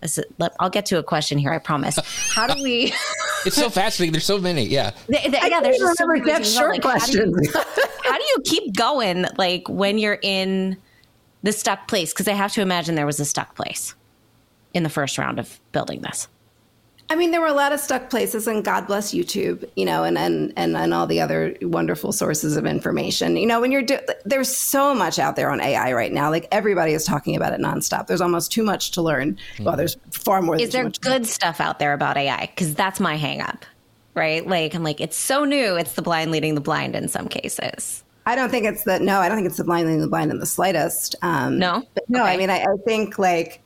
this 0.00 0.18
is- 0.18 0.24
let- 0.38 0.56
I'll 0.58 0.70
get 0.70 0.86
to 0.86 0.98
a 0.98 1.04
question 1.04 1.38
here 1.38 1.52
I 1.52 1.58
promise 1.58 1.98
how 2.34 2.48
do 2.52 2.60
we 2.62 2.92
It's 3.46 3.56
so 3.56 3.68
fascinating. 3.68 4.12
There's 4.12 4.24
so 4.24 4.38
many. 4.38 4.64
Yeah. 4.64 4.92
Th- 5.06 5.22
th- 5.22 5.34
I 5.34 5.48
yeah, 5.48 5.60
there's 5.60 5.76
even 5.76 5.88
just 5.88 5.98
so 5.98 6.06
many 6.06 6.20
Jeff's 6.20 6.38
ways 6.40 6.54
to 6.54 6.60
go. 6.60 6.60
short 6.60 6.84
Like, 6.84 7.00
how 7.00 7.06
do 7.06 7.12
you- 7.18 7.32
questions. 7.32 7.56
How 8.02 8.16
do 8.16 8.24
you 8.24 8.36
keep 8.44 8.74
going, 8.74 9.26
like 9.36 9.68
when 9.68 9.98
you're 9.98 10.18
in 10.22 10.78
the 11.42 11.52
stuck 11.52 11.86
place? 11.86 12.12
Because 12.12 12.26
I 12.26 12.32
have 12.32 12.52
to 12.54 12.62
imagine 12.62 12.94
there 12.94 13.04
was 13.04 13.20
a 13.20 13.24
stuck 13.26 13.54
place 13.54 13.94
in 14.72 14.82
the 14.82 14.88
first 14.88 15.18
round 15.18 15.38
of 15.38 15.60
building 15.72 16.00
this. 16.00 16.26
I 17.14 17.16
mean, 17.16 17.30
there 17.30 17.40
were 17.40 17.46
a 17.46 17.52
lot 17.54 17.70
of 17.72 17.78
stuck 17.78 18.10
places, 18.10 18.48
and 18.48 18.64
God 18.64 18.88
bless 18.88 19.14
YouTube, 19.14 19.64
you 19.76 19.84
know, 19.84 20.02
and 20.02 20.18
and 20.18 20.52
and, 20.56 20.76
and 20.76 20.92
all 20.92 21.06
the 21.06 21.20
other 21.20 21.56
wonderful 21.62 22.10
sources 22.10 22.56
of 22.56 22.66
information. 22.66 23.36
You 23.36 23.46
know, 23.46 23.60
when 23.60 23.70
you're 23.70 23.82
do- 23.82 24.00
there's 24.24 24.54
so 24.54 24.92
much 24.96 25.20
out 25.20 25.36
there 25.36 25.48
on 25.48 25.60
AI 25.60 25.92
right 25.92 26.12
now. 26.12 26.28
Like 26.28 26.48
everybody 26.50 26.92
is 26.92 27.04
talking 27.04 27.36
about 27.36 27.52
it 27.52 27.60
nonstop. 27.60 28.08
There's 28.08 28.20
almost 28.20 28.50
too 28.50 28.64
much 28.64 28.90
to 28.92 29.02
learn. 29.02 29.38
Well, 29.60 29.76
there's 29.76 29.96
far 30.10 30.42
more. 30.42 30.56
Is 30.56 30.62
than 30.62 30.66
too 30.70 30.72
there 30.72 30.84
much 30.86 30.98
to 30.98 31.08
learn. 31.08 31.18
good 31.20 31.28
stuff 31.28 31.60
out 31.60 31.78
there 31.78 31.92
about 31.92 32.16
AI? 32.16 32.46
Because 32.46 32.74
that's 32.74 32.98
my 32.98 33.16
hangup, 33.16 33.62
right? 34.14 34.44
Like, 34.44 34.74
I'm 34.74 34.82
like, 34.82 35.00
it's 35.00 35.16
so 35.16 35.44
new, 35.44 35.76
it's 35.76 35.92
the 35.92 36.02
blind 36.02 36.32
leading 36.32 36.56
the 36.56 36.60
blind 36.60 36.96
in 36.96 37.06
some 37.06 37.28
cases. 37.28 38.02
I 38.26 38.34
don't 38.36 38.48
think 38.50 38.64
it's 38.66 38.84
the 38.84 38.98
no. 38.98 39.20
I 39.20 39.28
don't 39.28 39.36
think 39.36 39.46
it's 39.48 39.58
the 39.58 39.64
blind 39.64 39.86
leading 39.86 40.00
the 40.00 40.08
blind 40.08 40.30
in 40.32 40.38
the 40.40 40.46
slightest. 40.46 41.14
Um, 41.22 41.58
No? 41.58 41.84
but 41.94 42.04
no. 42.08 42.24
I 42.24 42.36
mean, 42.38 42.50
I, 42.50 42.62
I 42.62 42.76
think 42.86 43.18
like 43.18 43.60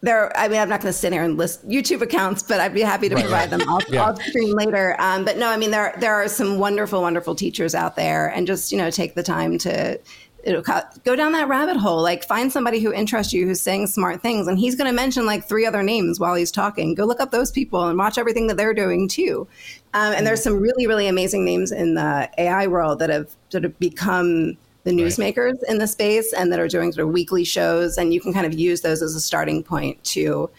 there. 0.00 0.36
I 0.36 0.48
mean, 0.48 0.60
I'm 0.60 0.68
not 0.68 0.80
going 0.80 0.92
to 0.92 0.98
sit 0.98 1.12
here 1.12 1.22
and 1.24 1.36
list 1.36 1.66
YouTube 1.68 2.02
accounts, 2.02 2.42
but 2.42 2.60
I'd 2.60 2.74
be 2.74 2.82
happy 2.82 3.08
to 3.08 3.14
Right, 3.14 3.24
provide 3.24 3.50
right. 3.50 3.58
them 3.58 3.68
off, 3.68 3.84
Yeah. 3.88 4.04
off 4.04 4.22
screen 4.22 4.52
later. 4.52 4.96
Um, 4.98 5.24
but 5.24 5.36
no, 5.38 5.48
I 5.48 5.56
mean, 5.56 5.70
there 5.70 5.94
there 5.98 6.14
are 6.14 6.28
some 6.28 6.58
wonderful, 6.58 7.00
wonderful 7.02 7.34
teachers 7.34 7.74
out 7.74 7.96
there, 7.96 8.28
and 8.28 8.46
just 8.46 8.70
you 8.72 8.78
know, 8.78 8.90
take 8.90 9.14
the 9.14 9.22
time 9.22 9.58
to. 9.58 9.98
you 10.46 10.52
know, 10.52 10.62
co- 10.62 10.80
Go 11.04 11.16
down 11.16 11.32
that 11.32 11.48
rabbit 11.48 11.76
hole. 11.76 12.00
Like, 12.00 12.24
find 12.24 12.50
somebody 12.50 12.78
who 12.78 12.92
interests 12.92 13.32
you, 13.32 13.44
who's 13.44 13.60
saying 13.60 13.88
smart 13.88 14.22
things, 14.22 14.46
and 14.46 14.56
he's 14.56 14.76
going 14.76 14.86
to 14.88 14.94
mention 14.94 15.26
like 15.26 15.46
three 15.48 15.66
other 15.66 15.82
names 15.82 16.20
while 16.20 16.34
he's 16.36 16.52
talking. 16.52 16.94
Go 16.94 17.04
look 17.04 17.20
up 17.20 17.32
those 17.32 17.50
people 17.50 17.86
and 17.88 17.98
watch 17.98 18.16
everything 18.18 18.46
that 18.46 18.56
they're 18.56 18.72
doing 18.72 19.08
too. 19.08 19.46
Um, 19.94 20.12
and 20.14 20.24
there's 20.26 20.42
some 20.42 20.54
really, 20.60 20.86
really 20.86 21.08
amazing 21.08 21.44
names 21.44 21.72
in 21.72 21.94
the 21.94 22.30
AI 22.38 22.68
world 22.68 23.00
that 23.00 23.10
have 23.10 23.28
sort 23.50 23.64
of 23.64 23.76
become 23.80 24.56
the 24.88 25.02
newsmakers 25.02 25.56
in 25.68 25.78
the 25.78 25.86
space 25.86 26.32
and 26.32 26.52
that 26.52 26.58
are 26.58 26.68
doing 26.68 26.92
sort 26.92 27.06
of 27.06 27.12
weekly 27.12 27.44
shows. 27.44 27.98
And 27.98 28.12
you 28.14 28.20
can 28.20 28.32
kind 28.32 28.46
of 28.46 28.54
use 28.54 28.80
those 28.80 29.02
as 29.02 29.14
a 29.14 29.20
starting 29.20 29.62
point 29.62 30.02
to 30.04 30.50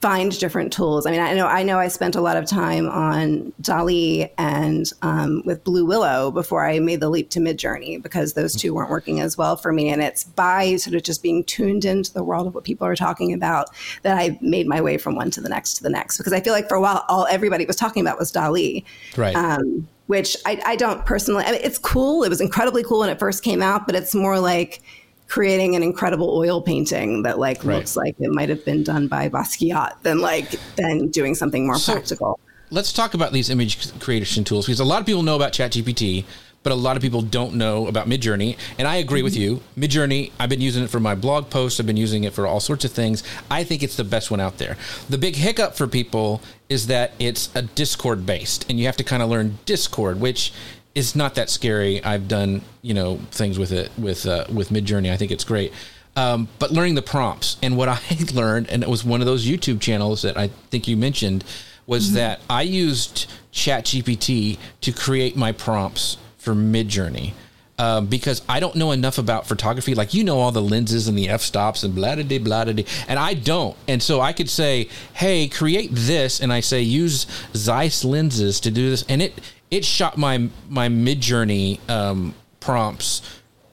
find 0.00 0.38
different 0.38 0.70
tools. 0.70 1.06
I 1.06 1.10
mean, 1.12 1.20
I 1.20 1.32
know 1.32 1.46
I 1.46 1.62
know 1.62 1.78
I 1.78 1.88
spent 1.88 2.14
a 2.14 2.20
lot 2.20 2.36
of 2.36 2.44
time 2.44 2.90
on 2.90 3.54
DALL-E 3.62 4.26
and 4.36 4.92
um, 5.00 5.42
with 5.46 5.64
Blue 5.64 5.86
Willow 5.86 6.30
before 6.30 6.66
I 6.66 6.78
made 6.78 7.00
the 7.00 7.08
leap 7.08 7.30
to 7.30 7.38
Midjourney 7.38 8.02
because 8.02 8.34
those 8.34 8.54
two 8.54 8.74
weren't 8.74 8.90
working 8.90 9.20
as 9.20 9.38
well 9.38 9.56
for 9.56 9.72
me. 9.72 9.88
And 9.88 10.02
it's 10.02 10.24
by 10.24 10.76
sort 10.76 10.94
of 10.94 11.04
just 11.04 11.22
being 11.22 11.42
tuned 11.44 11.86
into 11.86 12.12
the 12.12 12.22
world 12.22 12.46
of 12.46 12.54
what 12.54 12.64
people 12.64 12.86
are 12.86 12.94
talking 12.94 13.32
about 13.32 13.70
that 14.02 14.18
I 14.18 14.38
made 14.42 14.66
my 14.66 14.82
way 14.82 14.98
from 14.98 15.14
one 15.14 15.30
to 15.30 15.40
the 15.40 15.48
next 15.48 15.72
to 15.78 15.82
the 15.82 15.88
next. 15.88 16.18
Because 16.18 16.34
I 16.34 16.40
feel 16.40 16.52
like 16.52 16.68
for 16.68 16.74
a 16.74 16.82
while, 16.82 17.02
all 17.08 17.26
everybody 17.30 17.64
was 17.64 17.76
talking 17.76 18.02
about 18.02 18.18
was 18.18 18.30
DALL-E 18.30 18.84
Right. 19.16 19.34
um, 19.34 19.88
which 20.06 20.36
I, 20.44 20.60
I 20.66 20.76
don't 20.76 21.04
personally. 21.06 21.44
I 21.44 21.52
mean, 21.52 21.60
it's 21.62 21.78
cool. 21.78 22.24
It 22.24 22.28
was 22.28 22.40
incredibly 22.40 22.82
cool 22.84 23.00
when 23.00 23.10
it 23.10 23.18
first 23.18 23.42
came 23.42 23.62
out, 23.62 23.86
but 23.86 23.94
it's 23.94 24.14
more 24.14 24.38
like 24.38 24.82
creating 25.26 25.74
an 25.74 25.82
incredible 25.82 26.36
oil 26.36 26.60
painting 26.60 27.22
that 27.22 27.38
like 27.38 27.64
Right. 27.64 27.76
looks 27.76 27.96
like 27.96 28.14
it 28.18 28.30
might 28.30 28.48
have 28.48 28.64
been 28.64 28.82
done 28.82 29.08
by 29.08 29.28
Basquiat 29.28 30.02
than 30.02 30.18
like 30.20 30.50
than 30.76 31.08
doing 31.08 31.34
something 31.34 31.66
more 31.66 31.78
So- 31.78 31.94
practical. 31.94 32.38
Let's 32.70 32.92
talk 32.92 33.14
about 33.14 33.32
these 33.32 33.50
image 33.50 34.00
creation 34.00 34.42
tools 34.42 34.66
because 34.66 34.80
a 34.80 34.84
lot 34.84 34.98
of 34.98 35.06
people 35.06 35.22
know 35.22 35.36
about 35.36 35.52
ChatGPT, 35.52 36.24
but 36.64 36.72
a 36.72 36.74
lot 36.74 36.96
of 36.96 37.02
people 37.02 37.22
don't 37.22 37.54
know 37.54 37.86
about 37.86 38.08
Midjourney. 38.08 38.56
And 38.78 38.88
I 38.88 38.96
agree 38.96 39.22
with 39.22 39.34
mm-hmm. 39.34 39.42
you. 39.42 39.86
Midjourney, 39.88 40.32
I've 40.40 40.48
been 40.48 40.62
using 40.62 40.82
it 40.82 40.90
for 40.90 40.98
my 40.98 41.14
blog 41.14 41.50
posts. 41.50 41.78
I've 41.78 41.86
been 41.86 41.96
using 41.96 42.24
it 42.24 42.32
for 42.32 42.46
all 42.46 42.58
sorts 42.58 42.84
of 42.84 42.90
things. 42.90 43.22
I 43.50 43.62
think 43.62 43.82
it's 43.82 43.96
the 43.96 44.02
best 44.02 44.30
one 44.30 44.40
out 44.40 44.58
there. 44.58 44.76
The 45.08 45.18
big 45.18 45.36
hiccup 45.36 45.76
for 45.76 45.86
people 45.86 46.40
is 46.68 46.86
that 46.86 47.12
it's 47.18 47.54
a 47.54 47.62
Discord 47.62 48.26
based, 48.26 48.66
and 48.68 48.78
you 48.78 48.86
have 48.86 48.96
to 48.96 49.04
kind 49.04 49.22
of 49.22 49.28
learn 49.28 49.58
Discord, 49.64 50.20
which 50.20 50.52
is 50.94 51.16
not 51.16 51.34
that 51.34 51.50
scary. 51.50 52.02
I've 52.04 52.28
done 52.28 52.62
you 52.82 52.94
know 52.94 53.18
things 53.30 53.58
with 53.58 53.72
it 53.72 53.90
with 53.98 54.26
uh, 54.26 54.46
with 54.52 54.70
Midjourney. 54.70 55.10
I 55.10 55.16
think 55.16 55.30
it's 55.30 55.44
great. 55.44 55.72
Um, 56.16 56.48
but 56.60 56.70
learning 56.70 56.94
the 56.94 57.02
prompts 57.02 57.56
and 57.62 57.76
what 57.76 57.88
I 57.88 58.00
learned, 58.32 58.70
and 58.70 58.82
it 58.82 58.88
was 58.88 59.04
one 59.04 59.20
of 59.20 59.26
those 59.26 59.46
YouTube 59.46 59.80
channels 59.80 60.22
that 60.22 60.36
I 60.36 60.48
think 60.70 60.88
you 60.88 60.96
mentioned, 60.96 61.44
was 61.86 62.12
that 62.12 62.40
I 62.48 62.62
used 62.62 63.30
ChatGPT 63.52 64.58
to 64.80 64.92
create 64.92 65.36
my 65.36 65.52
prompts 65.52 66.16
for 66.38 66.54
Midjourney. 66.54 67.32
Um, 67.76 68.06
because 68.06 68.40
I 68.48 68.60
don't 68.60 68.76
know 68.76 68.92
enough 68.92 69.18
about 69.18 69.48
photography. 69.48 69.96
Like 69.96 70.14
you 70.14 70.22
know 70.22 70.38
all 70.38 70.52
the 70.52 70.62
lenses 70.62 71.08
and 71.08 71.18
the 71.18 71.28
f 71.28 71.42
stops 71.42 71.82
and 71.82 71.92
blah 71.92 72.14
da 72.14 72.22
da 72.22 72.38
blah 72.38 72.64
da 72.64 72.72
da, 72.72 72.84
and 73.08 73.18
I 73.18 73.34
don't. 73.34 73.76
And 73.88 74.00
so 74.00 74.20
I 74.20 74.32
could 74.32 74.48
say, 74.48 74.88
"Hey, 75.14 75.48
create 75.48 75.90
this," 75.92 76.40
and 76.40 76.52
I 76.52 76.60
say, 76.60 76.82
"Use 76.82 77.26
Zeiss 77.52 78.04
lenses 78.04 78.60
to 78.60 78.70
do 78.70 78.90
this," 78.90 79.04
and 79.08 79.20
it 79.20 79.40
it 79.72 79.84
shot 79.84 80.16
my 80.16 80.48
my 80.68 80.88
Midjourney 80.88 81.80
um, 81.90 82.34
prompts 82.60 83.22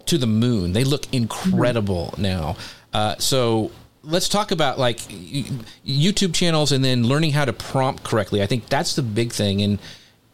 to 0.08 0.18
the 0.18 0.28
moon. 0.28 0.74
They 0.74 0.84
look 0.84 1.06
incredible 1.14 2.14
now. 2.18 2.56
Uh, 2.94 3.16
so 3.20 3.72
let's 4.04 4.28
talk 4.28 4.52
about 4.52 4.80
like 4.80 4.98
YouTube 4.98 6.34
channels 6.34 6.72
and 6.72 6.84
then 6.84 7.04
learning 7.04 7.32
how 7.32 7.46
to 7.46 7.54
prompt 7.54 8.04
correctly. 8.04 8.42
I 8.42 8.48
think 8.48 8.68
that's 8.68 8.96
the 8.96 9.04
big 9.04 9.32
thing, 9.32 9.62
and 9.62 9.80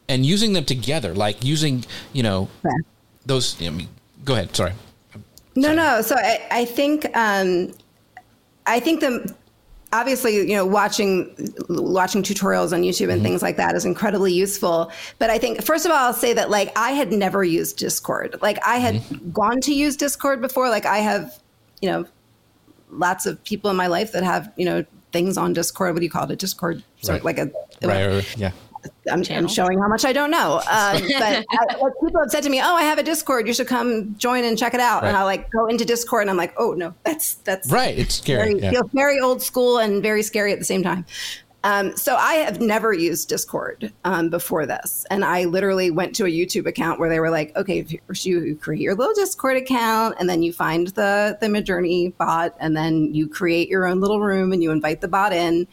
and 0.07 0.26
using 0.26 0.53
them 0.53 0.65
together, 0.65 1.13
like 1.13 1.43
using 1.43 1.84
you 2.13 2.24
know 2.24 2.47
those. 3.28 3.61
I 3.61 3.69
mean, 3.69 3.89
go 4.25 4.34
ahead. 4.34 4.55
Sorry. 4.55 4.73
No, 5.55 5.73
no. 5.73 6.01
So 6.01 6.15
I, 6.15 6.45
I 6.51 6.65
think 6.65 7.05
um, 7.17 7.73
I 8.65 8.80
think 8.80 9.01
the 9.01 9.36
obviously 9.93 10.36
you 10.36 10.55
know 10.55 10.65
watching 10.65 11.34
watching 11.69 12.21
tutorials 12.21 12.73
on 12.73 12.82
youtube 12.82 13.03
and 13.03 13.13
mm-hmm. 13.13 13.23
things 13.23 13.41
like 13.41 13.55
that 13.55 13.73
is 13.73 13.86
incredibly 13.86 14.34
useful 14.34 14.91
but 15.17 15.30
i 15.30 15.38
think 15.38 15.63
first 15.63 15.86
of 15.86 15.91
all 15.91 15.97
i'll 15.97 16.13
say 16.13 16.34
that 16.34 16.49
like 16.49 16.71
i 16.78 16.91
had 16.91 17.11
never 17.11 17.41
used 17.43 17.78
discord 17.78 18.36
like 18.41 18.59
i 18.67 18.78
had 18.78 18.95
mm-hmm. 18.95 19.32
gone 19.32 19.61
to 19.61 19.73
use 19.73 19.95
discord 19.95 20.41
before 20.41 20.69
like 20.69 20.86
i 20.86 20.97
have 20.97 21.41
you 21.82 21.89
know 21.89 22.05
lots 22.91 23.25
of 23.25 23.41
people 23.45 23.69
in 23.71 23.78
my 23.78 23.88
life 23.88 24.11
that 24.11 24.23
have 24.23 24.51
you 24.57 24.65
know 24.65 24.84
things 25.13 25.38
on 25.38 25.53
discord 25.53 25.93
what 25.93 25.99
do 25.99 26.05
you 26.05 26.11
call 26.11 26.25
it 26.25 26.32
a 26.32 26.36
discord 26.36 26.84
sort 27.01 27.13
right. 27.13 27.19
of 27.19 27.25
like 27.25 27.38
a 27.38 27.88
right, 27.88 28.38
yeah 28.38 28.51
I'm, 29.11 29.23
I'm, 29.29 29.47
showing 29.47 29.79
how 29.79 29.88
much 29.88 30.05
I 30.05 30.13
don't 30.13 30.31
know. 30.31 30.57
Um, 30.57 31.01
but 31.19 31.45
I, 31.49 31.75
people 32.03 32.19
have 32.19 32.29
said 32.29 32.43
to 32.43 32.49
me, 32.49 32.61
"Oh, 32.61 32.75
I 32.75 32.83
have 32.83 32.97
a 32.97 33.03
Discord. 33.03 33.47
You 33.47 33.53
should 33.53 33.67
come 33.67 34.15
join 34.17 34.43
and 34.43 34.57
check 34.57 34.73
it 34.73 34.79
out." 34.79 35.03
Right. 35.03 35.09
And 35.09 35.17
I 35.17 35.23
like 35.23 35.49
go 35.51 35.67
into 35.67 35.85
Discord, 35.85 36.21
and 36.21 36.29
I'm 36.29 36.38
like, 36.38 36.53
"Oh 36.57 36.73
no, 36.73 36.93
that's 37.03 37.35
that's 37.35 37.71
right. 37.71 37.97
It's 37.97 38.15
scary. 38.15 38.53
Very, 38.53 38.61
yeah. 38.61 38.71
Feels 38.71 38.91
very 38.93 39.19
old 39.19 39.41
school 39.41 39.77
and 39.77 40.01
very 40.01 40.23
scary 40.23 40.51
at 40.51 40.59
the 40.59 40.65
same 40.65 40.83
time." 40.83 41.05
Um, 41.63 41.97
so 41.97 42.15
I 42.15 42.35
have 42.35 42.61
never 42.61 42.93
used 42.93 43.27
Discord 43.27 43.91
um, 44.05 44.29
before 44.29 44.65
this, 44.65 45.05
and 45.09 45.25
I 45.25 45.45
literally 45.45 45.91
went 45.91 46.15
to 46.15 46.25
a 46.25 46.29
YouTube 46.29 46.65
account 46.65 46.99
where 46.99 47.09
they 47.09 47.19
were 47.19 47.29
like, 47.29 47.53
"Okay, 47.57 47.85
you 48.23 48.55
create 48.55 48.81
your 48.81 48.95
little 48.95 49.13
Discord 49.13 49.57
account, 49.57 50.15
and 50.19 50.29
then 50.29 50.43
you 50.43 50.53
find 50.53 50.88
the 50.89 51.38
the 51.41 51.47
Midjourney 51.47 52.15
bot, 52.15 52.55
and 52.59 52.77
then 52.77 53.13
you 53.13 53.27
create 53.27 53.67
your 53.69 53.85
own 53.85 53.99
little 53.99 54.21
room, 54.21 54.53
and 54.53 54.63
you 54.63 54.71
invite 54.71 55.01
the 55.01 55.07
bot 55.07 55.33
in. 55.33 55.67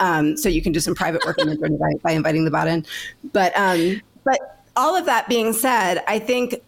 Um, 0.00 0.36
so 0.36 0.48
you 0.48 0.62
can 0.62 0.72
do 0.72 0.80
some 0.80 0.94
private 0.94 1.24
work 1.24 1.38
in 1.38 1.48
Midjourney 1.48 1.78
by, 2.02 2.10
by 2.10 2.12
inviting 2.12 2.44
the 2.44 2.50
bot 2.50 2.68
in. 2.68 2.84
But 3.32 3.56
um, 3.56 4.00
but 4.24 4.64
all 4.76 4.96
of 4.96 5.06
that 5.06 5.28
being 5.28 5.52
said, 5.52 6.02
I 6.06 6.18
think 6.18 6.62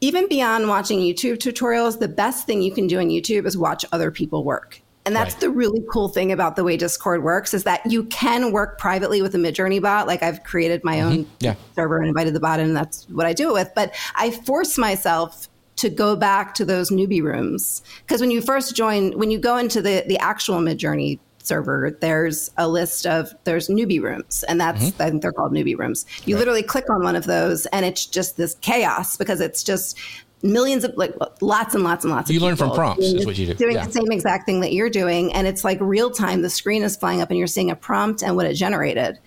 even 0.00 0.28
beyond 0.28 0.68
watching 0.68 0.98
YouTube 0.98 1.38
tutorials, 1.38 1.98
the 1.98 2.08
best 2.08 2.46
thing 2.46 2.62
you 2.62 2.72
can 2.72 2.86
do 2.86 2.98
on 2.98 3.06
YouTube 3.06 3.46
is 3.46 3.56
watch 3.56 3.84
other 3.92 4.10
people 4.10 4.44
work. 4.44 4.82
And 5.06 5.14
that's 5.14 5.34
right. 5.34 5.40
the 5.42 5.50
really 5.50 5.84
cool 5.88 6.08
thing 6.08 6.32
about 6.32 6.56
the 6.56 6.64
way 6.64 6.76
Discord 6.76 7.22
works 7.22 7.54
is 7.54 7.62
that 7.62 7.86
you 7.86 8.04
can 8.04 8.50
work 8.50 8.76
privately 8.76 9.22
with 9.22 9.36
a 9.36 9.38
Midjourney 9.38 9.80
bot. 9.80 10.08
Like 10.08 10.24
I've 10.24 10.42
created 10.42 10.82
my 10.82 10.96
mm-hmm. 10.96 11.08
own 11.08 11.26
yeah. 11.38 11.54
server 11.76 11.98
and 11.98 12.08
invited 12.08 12.34
the 12.34 12.40
bot 12.40 12.58
in, 12.58 12.66
and 12.66 12.76
that's 12.76 13.08
what 13.10 13.24
I 13.24 13.32
do 13.32 13.50
it 13.50 13.52
with. 13.52 13.70
But 13.76 13.94
I 14.16 14.32
force 14.32 14.76
myself 14.76 15.48
to 15.76 15.90
go 15.90 16.16
back 16.16 16.54
to 16.54 16.64
those 16.64 16.90
newbie 16.90 17.22
rooms 17.22 17.82
because 18.00 18.20
when 18.20 18.32
you 18.32 18.40
first 18.40 18.74
join, 18.74 19.16
when 19.16 19.30
you 19.30 19.38
go 19.38 19.56
into 19.56 19.80
the 19.80 20.02
the 20.08 20.18
actual 20.18 20.56
Midjourney 20.56 21.20
server, 21.46 21.96
there's 22.00 22.50
a 22.56 22.68
list 22.68 23.06
of 23.06 23.34
there's 23.44 23.68
newbie 23.68 24.00
rooms, 24.00 24.44
and 24.48 24.60
that's 24.60 24.84
mm-hmm. 24.84 25.02
I 25.02 25.10
think 25.10 25.22
they're 25.22 25.32
called 25.32 25.52
newbie 25.52 25.78
rooms. 25.78 26.06
You 26.24 26.34
right. 26.34 26.40
literally 26.40 26.62
click 26.62 26.90
on 26.90 27.02
one 27.02 27.16
of 27.16 27.24
those, 27.24 27.66
and 27.66 27.84
it's 27.84 28.06
just 28.06 28.36
this 28.36 28.54
chaos 28.60 29.16
because 29.16 29.40
it's 29.40 29.62
just 29.62 29.98
millions 30.42 30.84
of 30.84 30.96
like 30.96 31.14
lots 31.40 31.74
and 31.74 31.84
lots 31.84 32.04
and 32.04 32.12
lots. 32.12 32.30
You 32.30 32.36
of 32.36 32.42
you 32.42 32.46
learn 32.46 32.56
from 32.56 32.72
prompts, 32.72 33.04
is 33.06 33.26
what 33.26 33.38
you 33.38 33.46
do. 33.46 33.54
Doing 33.54 33.76
yeah. 33.76 33.86
the 33.86 33.92
same 33.92 34.10
exact 34.10 34.46
thing 34.46 34.60
that 34.60 34.72
you're 34.72 34.90
doing, 34.90 35.32
and 35.32 35.46
it's 35.46 35.64
like 35.64 35.78
real 35.80 36.10
time. 36.10 36.42
The 36.42 36.50
screen 36.50 36.82
is 36.82 36.96
flying 36.96 37.20
up, 37.20 37.30
and 37.30 37.38
you're 37.38 37.46
seeing 37.46 37.70
a 37.70 37.76
prompt 37.76 38.22
and 38.22 38.36
what 38.36 38.46
it 38.46 38.54
generated, 38.54 39.18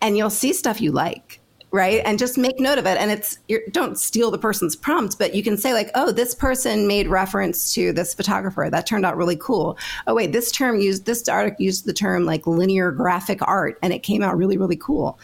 and 0.00 0.16
you'll 0.16 0.30
see 0.30 0.52
stuff 0.52 0.80
you 0.80 0.92
like 0.92 1.40
right? 1.74 2.02
And 2.04 2.20
just 2.20 2.38
make 2.38 2.60
note 2.60 2.78
of 2.78 2.86
it. 2.86 2.96
And 2.98 3.10
it's 3.10 3.36
don't 3.72 3.98
steal 3.98 4.30
the 4.30 4.38
person's 4.38 4.76
prompt 4.76 5.18
but 5.18 5.34
you 5.34 5.42
can 5.42 5.56
say 5.56 5.72
like 5.72 5.90
oh 5.96 6.12
this 6.12 6.32
person 6.32 6.86
made 6.86 7.08
reference 7.08 7.74
to 7.74 7.92
this 7.92 8.14
photographer. 8.14 8.68
That 8.70 8.86
turned 8.86 9.04
out 9.04 9.16
really 9.16 9.36
cool. 9.36 9.76
Oh 10.06 10.14
wait 10.14 10.32
this 10.32 10.52
term 10.52 10.78
used 10.78 11.04
this 11.04 11.28
article 11.28 11.62
used 11.62 11.84
the 11.84 11.92
term 11.92 12.26
like 12.26 12.46
linear 12.46 12.92
graphic 12.92 13.40
art 13.42 13.76
and 13.82 13.92
it 13.92 14.04
came 14.04 14.22
out 14.22 14.36
really 14.36 14.56
really 14.56 14.76
cool. 14.76 15.18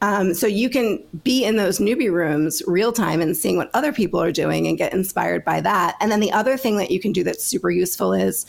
Um, 0.00 0.32
so 0.32 0.46
you 0.46 0.70
can 0.70 1.04
be 1.22 1.44
in 1.44 1.56
those 1.56 1.78
newbie 1.78 2.10
rooms 2.10 2.62
real 2.66 2.92
time 2.94 3.20
and 3.20 3.36
seeing 3.36 3.58
what 3.58 3.70
other 3.74 3.92
people 3.92 4.22
are 4.22 4.32
doing 4.32 4.66
and 4.66 4.78
get 4.78 4.94
inspired 4.94 5.44
by 5.44 5.60
that. 5.60 5.98
And 6.00 6.10
then 6.10 6.20
the 6.20 6.32
other 6.32 6.56
thing 6.56 6.78
that 6.78 6.90
you 6.90 6.98
can 6.98 7.12
do 7.12 7.22
that's 7.22 7.44
super 7.44 7.70
useful 7.70 8.14
is 8.14 8.46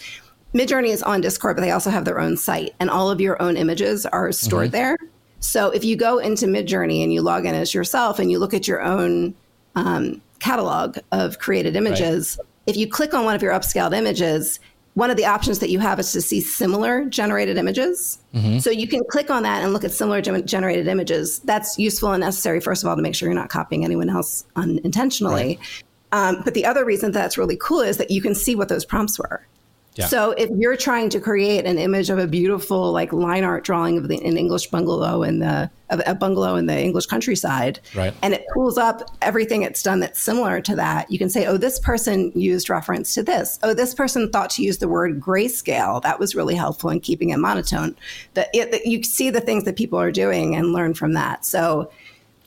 midjourney 0.53 0.87
is 0.87 1.03
on 1.03 1.19
discord 1.19 1.57
but 1.57 1.61
they 1.61 1.71
also 1.71 1.89
have 1.89 2.05
their 2.05 2.19
own 2.19 2.37
site 2.37 2.73
and 2.79 2.89
all 2.89 3.09
of 3.09 3.19
your 3.19 3.41
own 3.41 3.57
images 3.57 4.05
are 4.05 4.31
stored 4.31 4.67
mm-hmm. 4.67 4.71
there 4.71 4.97
so 5.41 5.71
if 5.71 5.83
you 5.83 5.95
go 5.95 6.19
into 6.19 6.45
Midjourney 6.45 7.03
and 7.03 7.11
you 7.11 7.21
log 7.21 7.45
in 7.45 7.55
as 7.55 7.73
yourself 7.73 8.19
and 8.19 8.31
you 8.31 8.39
look 8.39 8.53
at 8.53 8.67
your 8.67 8.81
own 8.81 9.33
um, 9.75 10.21
catalog 10.39 10.99
of 11.11 11.39
created 11.39 11.75
images, 11.75 12.37
right. 12.39 12.47
if 12.67 12.77
you 12.77 12.87
click 12.87 13.13
on 13.13 13.25
one 13.25 13.35
of 13.35 13.41
your 13.41 13.51
upscaled 13.51 13.95
images, 13.97 14.59
one 14.93 15.09
of 15.09 15.17
the 15.17 15.25
options 15.25 15.59
that 15.59 15.69
you 15.69 15.79
have 15.79 15.99
is 15.99 16.11
to 16.11 16.21
see 16.21 16.41
similar 16.41 17.05
generated 17.05 17.57
images. 17.57 18.19
Mm-hmm. 18.35 18.59
So 18.59 18.69
you 18.69 18.87
can 18.87 19.01
click 19.09 19.31
on 19.31 19.43
that 19.43 19.63
and 19.63 19.73
look 19.73 19.83
at 19.83 19.91
similar 19.91 20.21
generated 20.21 20.87
images. 20.87 21.39
That's 21.39 21.79
useful 21.79 22.11
and 22.11 22.21
necessary, 22.21 22.59
first 22.59 22.83
of 22.83 22.89
all, 22.89 22.95
to 22.95 23.01
make 23.01 23.15
sure 23.15 23.27
you're 23.27 23.39
not 23.39 23.49
copying 23.49 23.83
anyone 23.83 24.09
else 24.09 24.45
unintentionally. 24.55 25.57
Right. 25.57 25.83
Um, 26.11 26.41
but 26.43 26.53
the 26.53 26.65
other 26.65 26.83
reason 26.85 27.11
that's 27.11 27.37
really 27.37 27.57
cool 27.57 27.79
is 27.79 27.97
that 27.97 28.11
you 28.11 28.21
can 28.21 28.35
see 28.35 28.53
what 28.53 28.67
those 28.67 28.83
prompts 28.83 29.17
were. 29.17 29.47
Yeah. 29.95 30.07
So 30.07 30.31
if 30.31 30.49
you're 30.57 30.77
trying 30.77 31.09
to 31.09 31.19
create 31.19 31.65
an 31.65 31.77
image 31.77 32.09
of 32.09 32.17
a 32.17 32.25
beautiful 32.25 32.93
like 32.93 33.11
line 33.11 33.43
art 33.43 33.65
drawing 33.65 33.97
of 33.97 34.07
the, 34.07 34.17
an 34.23 34.37
English 34.37 34.67
bungalow 34.67 35.23
in 35.23 35.39
the 35.39 35.69
a 35.89 36.15
bungalow 36.15 36.55
in 36.55 36.67
the 36.67 36.79
English 36.79 37.07
countryside, 37.07 37.81
right. 37.95 38.13
and 38.21 38.33
it 38.33 38.45
pulls 38.53 38.77
up 38.77 39.01
everything 39.21 39.63
it's 39.63 39.83
done 39.83 39.99
that's 39.99 40.21
similar 40.21 40.61
to 40.61 40.73
that, 40.73 41.11
you 41.11 41.17
can 41.17 41.29
say, 41.29 41.45
oh, 41.45 41.57
this 41.57 41.79
person 41.79 42.31
used 42.33 42.69
reference 42.69 43.13
to 43.13 43.21
this. 43.21 43.59
Oh, 43.61 43.73
this 43.73 43.93
person 43.93 44.29
thought 44.29 44.51
to 44.51 44.63
use 44.63 44.77
the 44.77 44.87
word 44.87 45.19
grayscale. 45.19 46.01
That 46.01 46.17
was 46.17 46.33
really 46.33 46.55
helpful 46.55 46.89
in 46.91 47.01
keeping 47.01 47.31
it 47.31 47.37
monotone. 47.37 47.97
That, 48.35 48.47
it, 48.53 48.85
you 48.85 49.03
see 49.03 49.29
the 49.29 49.41
things 49.41 49.65
that 49.65 49.75
people 49.75 49.99
are 49.99 50.11
doing 50.11 50.55
and 50.55 50.71
learn 50.71 50.93
from 50.93 51.11
that. 51.13 51.45
So 51.45 51.91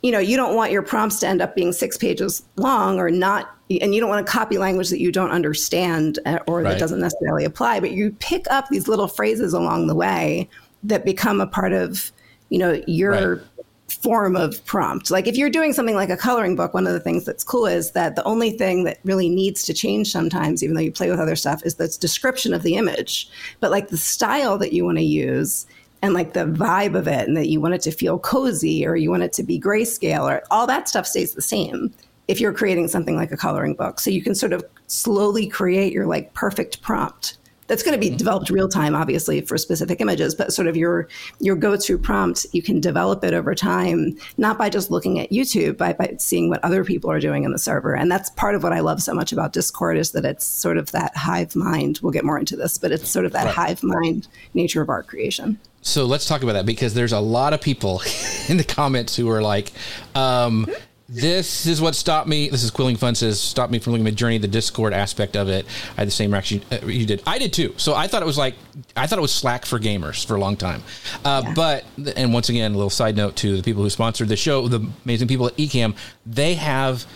you 0.04 0.12
know, 0.12 0.18
you 0.18 0.36
don't 0.36 0.54
want 0.54 0.70
your 0.70 0.82
prompts 0.82 1.18
to 1.20 1.26
end 1.26 1.40
up 1.40 1.54
being 1.54 1.72
six 1.72 1.96
pages 1.96 2.42
long 2.56 2.98
or 2.98 3.10
not, 3.10 3.56
and 3.80 3.94
you 3.94 4.00
don't 4.02 4.10
want 4.10 4.24
to 4.24 4.30
copy 4.30 4.58
language 4.58 4.90
that 4.90 5.00
you 5.00 5.10
don't 5.10 5.30
understand 5.30 6.18
uh, 6.26 6.40
or 6.46 6.60
right. 6.60 6.72
that 6.72 6.78
doesn't 6.78 7.00
necessarily 7.00 7.46
apply. 7.46 7.80
But 7.80 7.92
you 7.92 8.14
pick 8.20 8.44
up 8.50 8.68
these 8.68 8.86
little 8.86 9.08
phrases 9.08 9.54
along 9.54 9.86
the 9.86 9.94
way 9.94 10.50
that 10.82 11.06
become 11.06 11.40
a 11.40 11.46
part 11.46 11.72
of, 11.72 12.12
you 12.50 12.58
know, 12.58 12.82
your 12.86 13.36
right. 13.36 13.44
form 13.88 14.36
of 14.36 14.62
prompt. 14.66 15.10
Like 15.10 15.26
if 15.26 15.38
you're 15.38 15.48
doing 15.48 15.72
something 15.72 15.94
like 15.94 16.10
a 16.10 16.18
coloring 16.18 16.54
book, 16.54 16.74
one 16.74 16.86
of 16.86 16.92
the 16.92 17.00
things 17.00 17.24
that's 17.24 17.42
cool 17.42 17.64
is 17.64 17.92
that 17.92 18.14
the 18.14 18.24
only 18.24 18.50
thing 18.50 18.84
that 18.84 18.98
really 19.04 19.30
needs 19.30 19.62
to 19.62 19.72
change 19.72 20.12
sometimes, 20.12 20.62
even 20.62 20.76
though 20.76 20.82
you 20.82 20.92
play 20.92 21.08
with 21.08 21.18
other 21.18 21.34
stuff, 21.34 21.64
is 21.64 21.76
the 21.76 21.88
description 21.98 22.52
of 22.52 22.62
the 22.62 22.74
image. 22.74 23.26
But 23.58 23.70
like 23.70 23.88
the 23.88 23.96
style 23.96 24.58
that 24.58 24.74
you 24.74 24.84
want 24.84 24.98
to 24.98 25.02
use 25.02 25.64
and 26.04 26.12
like 26.12 26.34
the 26.34 26.44
vibe 26.44 26.94
of 26.94 27.08
it 27.08 27.26
and 27.26 27.34
that 27.34 27.48
you 27.48 27.62
want 27.62 27.72
it 27.72 27.80
to 27.80 27.90
feel 27.90 28.18
cozy 28.18 28.86
or 28.86 28.94
you 28.94 29.10
want 29.10 29.22
it 29.22 29.32
to 29.32 29.42
be 29.42 29.58
grayscale 29.58 30.30
or 30.30 30.42
all 30.50 30.66
that 30.66 30.86
stuff 30.86 31.06
stays 31.06 31.32
the 31.32 31.40
same 31.40 31.90
if 32.28 32.38
you're 32.38 32.52
creating 32.52 32.88
something 32.88 33.16
like 33.16 33.32
a 33.32 33.38
coloring 33.38 33.74
book. 33.74 33.98
So 33.98 34.10
you 34.10 34.22
can 34.22 34.34
sort 34.34 34.52
of 34.52 34.62
slowly 34.86 35.46
create 35.46 35.94
your 35.94 36.04
like 36.04 36.34
perfect 36.34 36.82
prompt. 36.82 37.38
That's 37.66 37.82
going 37.82 37.94
to 37.94 38.00
be 38.00 38.08
mm-hmm. 38.08 38.16
developed 38.16 38.50
real 38.50 38.68
time, 38.68 38.94
obviously, 38.94 39.40
for 39.40 39.56
specific 39.56 40.00
images, 40.00 40.34
but 40.34 40.52
sort 40.52 40.68
of 40.68 40.76
your 40.76 41.08
your 41.40 41.56
go 41.56 41.76
to 41.76 41.98
prompt, 41.98 42.46
you 42.52 42.62
can 42.62 42.80
develop 42.80 43.24
it 43.24 43.34
over 43.34 43.54
time, 43.54 44.16
not 44.36 44.58
by 44.58 44.68
just 44.68 44.90
looking 44.90 45.18
at 45.18 45.30
YouTube, 45.30 45.76
but 45.76 45.96
by 45.96 46.14
seeing 46.18 46.50
what 46.50 46.62
other 46.64 46.84
people 46.84 47.10
are 47.10 47.20
doing 47.20 47.44
in 47.44 47.52
the 47.52 47.58
server. 47.58 47.94
And 47.94 48.10
that's 48.10 48.30
part 48.30 48.54
of 48.54 48.62
what 48.62 48.72
I 48.72 48.80
love 48.80 49.02
so 49.02 49.14
much 49.14 49.32
about 49.32 49.52
Discord 49.52 49.96
is 49.96 50.12
that 50.12 50.24
it's 50.24 50.44
sort 50.44 50.76
of 50.76 50.90
that 50.92 51.16
hive 51.16 51.56
mind. 51.56 52.00
We'll 52.02 52.12
get 52.12 52.24
more 52.24 52.38
into 52.38 52.56
this, 52.56 52.78
but 52.78 52.92
it's 52.92 53.08
sort 53.08 53.24
of 53.24 53.32
that 53.32 53.46
right. 53.46 53.54
hive 53.54 53.82
mind 53.82 54.28
nature 54.52 54.82
of 54.82 54.88
art 54.88 55.06
creation. 55.06 55.58
So 55.80 56.06
let's 56.06 56.26
talk 56.26 56.42
about 56.42 56.54
that 56.54 56.64
because 56.64 56.94
there's 56.94 57.12
a 57.12 57.20
lot 57.20 57.52
of 57.52 57.60
people 57.60 58.02
in 58.48 58.56
the 58.56 58.64
comments 58.64 59.16
who 59.16 59.28
are 59.30 59.42
like, 59.42 59.70
um, 60.14 60.66
this 61.08 61.66
is 61.66 61.80
what 61.82 61.94
stopped 61.94 62.28
me. 62.28 62.48
This 62.48 62.62
is 62.62 62.70
Quilling 62.70 62.96
Fun 62.96 63.14
says 63.14 63.40
stopped 63.40 63.70
me 63.70 63.78
from 63.78 63.92
looking 63.92 64.06
at 64.06 64.14
Journey, 64.14 64.38
the 64.38 64.48
Discord 64.48 64.94
aspect 64.94 65.36
of 65.36 65.48
it. 65.48 65.66
I 65.96 66.00
had 66.00 66.08
the 66.08 66.12
same 66.12 66.30
reaction 66.32 66.62
uh, 66.72 66.86
you 66.86 67.04
did. 67.04 67.22
I 67.26 67.38
did 67.38 67.52
too. 67.52 67.74
So 67.76 67.94
I 67.94 68.06
thought 68.06 68.22
it 68.22 68.26
was 68.26 68.38
like 68.38 68.54
I 68.96 69.06
thought 69.06 69.18
it 69.18 69.22
was 69.22 69.32
Slack 69.32 69.66
for 69.66 69.78
gamers 69.78 70.24
for 70.24 70.34
a 70.34 70.40
long 70.40 70.56
time. 70.56 70.82
Uh, 71.24 71.42
yeah. 71.44 71.54
But 71.54 71.84
and 72.16 72.32
once 72.32 72.48
again, 72.48 72.72
a 72.72 72.74
little 72.74 72.90
side 72.90 73.16
note 73.16 73.36
to 73.36 73.56
the 73.56 73.62
people 73.62 73.82
who 73.82 73.90
sponsored 73.90 74.28
the 74.28 74.36
show, 74.36 74.66
the 74.68 74.88
amazing 75.04 75.28
people 75.28 75.46
at 75.46 75.56
Ecamm, 75.56 75.94
they 76.24 76.54
have 76.54 77.06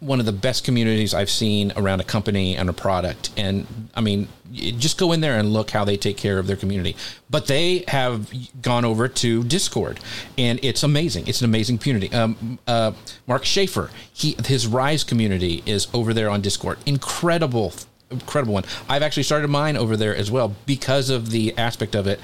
one 0.00 0.20
of 0.20 0.26
the 0.26 0.32
best 0.32 0.64
communities 0.64 1.12
I've 1.12 1.30
seen 1.30 1.72
around 1.76 2.00
a 2.00 2.04
company 2.04 2.56
and 2.56 2.68
a 2.68 2.72
product. 2.72 3.30
And 3.36 3.66
I 3.94 4.00
mean, 4.00 4.28
just 4.52 4.98
go 4.98 5.12
in 5.12 5.20
there 5.20 5.38
and 5.38 5.52
look 5.52 5.70
how 5.70 5.84
they 5.84 5.96
take 5.96 6.16
care 6.16 6.38
of 6.38 6.46
their 6.46 6.56
community. 6.56 6.96
But 7.28 7.46
they 7.46 7.84
have 7.88 8.30
gone 8.62 8.84
over 8.84 9.08
to 9.08 9.44
Discord, 9.44 10.00
and 10.36 10.58
it's 10.62 10.82
amazing. 10.82 11.26
It's 11.26 11.40
an 11.40 11.46
amazing 11.46 11.78
community. 11.78 12.14
Um, 12.14 12.58
uh, 12.66 12.92
Mark 13.26 13.44
Schaefer, 13.44 13.90
he 14.12 14.36
his 14.46 14.66
Rise 14.66 15.04
community 15.04 15.62
is 15.66 15.88
over 15.92 16.14
there 16.14 16.30
on 16.30 16.40
Discord. 16.40 16.78
Incredible, 16.86 17.72
incredible 18.10 18.54
one. 18.54 18.64
I've 18.88 19.02
actually 19.02 19.24
started 19.24 19.48
mine 19.48 19.76
over 19.76 19.96
there 19.96 20.14
as 20.14 20.30
well 20.30 20.54
because 20.64 21.10
of 21.10 21.30
the 21.30 21.56
aspect 21.58 21.94
of 21.94 22.06
it. 22.06 22.20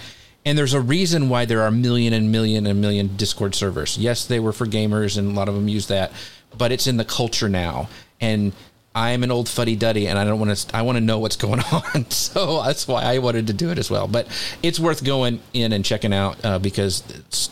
And 0.47 0.59
there's 0.59 0.75
a 0.75 0.81
reason 0.81 1.31
why 1.31 1.47
there 1.47 1.63
are 1.63 1.71
million 1.71 2.13
and 2.13 2.31
million 2.31 2.67
and 2.67 2.79
million 2.79 3.17
Discord 3.17 3.55
servers. 3.55 3.97
Yes, 3.97 4.27
they 4.27 4.39
were 4.39 4.53
for 4.53 4.67
gamers, 4.67 5.17
and 5.17 5.33
a 5.33 5.35
lot 5.35 5.49
of 5.49 5.55
them 5.55 5.69
use 5.69 5.87
that 5.87 6.13
but 6.57 6.73
it's 6.73 6.87
in 6.87 6.97
the 6.97 7.05
culture 7.05 7.49
now. 7.49 7.89
And 8.21 8.53
I 8.97 9.11
am 9.11 9.25
an 9.25 9.33
old 9.33 9.49
fuddy 9.49 9.75
duddy, 9.75 10.07
and 10.07 10.17
I 10.17 10.25
don't 10.25 10.39
want 10.39 10.57
to. 10.57 10.77
I 10.77 10.83
want 10.83 10.97
to 10.97 11.01
know 11.01 11.19
what's 11.19 11.35
going 11.35 11.61
on, 11.73 12.09
so 12.11 12.63
that's 12.63 12.87
why 12.87 13.03
I 13.03 13.19
wanted 13.19 13.49
to 13.49 13.53
do 13.53 13.71
it 13.71 13.79
as 13.79 13.91
well. 13.91 14.07
But 14.07 14.29
it's 14.63 14.79
worth 14.79 15.03
going 15.03 15.41
in 15.53 15.73
and 15.73 15.85
checking 15.85 16.15
out 16.15 16.43
uh, 16.45 16.61
because 16.61 17.01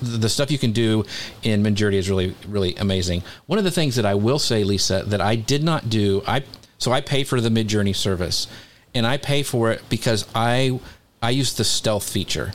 the 0.00 0.28
stuff 0.28 0.52
you 0.52 0.58
can 0.58 0.70
do 0.70 1.04
in 1.42 1.64
Midjourney 1.64 1.94
is 1.94 2.08
really, 2.08 2.36
really 2.46 2.76
amazing. 2.76 3.24
One 3.46 3.58
of 3.58 3.64
the 3.64 3.72
things 3.72 3.96
that 3.96 4.06
I 4.06 4.14
will 4.14 4.38
say, 4.38 4.62
Lisa, 4.62 5.02
that 5.06 5.20
I 5.20 5.34
did 5.34 5.64
not 5.64 5.90
do, 5.90 6.22
I 6.28 6.44
so 6.78 6.92
I 6.92 7.00
pay 7.00 7.24
for 7.24 7.40
the 7.40 7.48
Midjourney 7.48 7.96
service, 7.96 8.46
and 8.94 9.04
I 9.04 9.16
pay 9.16 9.42
for 9.42 9.72
it 9.72 9.82
because 9.88 10.28
I 10.36 10.78
I 11.20 11.30
use 11.30 11.54
the 11.54 11.64
stealth 11.64 12.08
feature. 12.08 12.52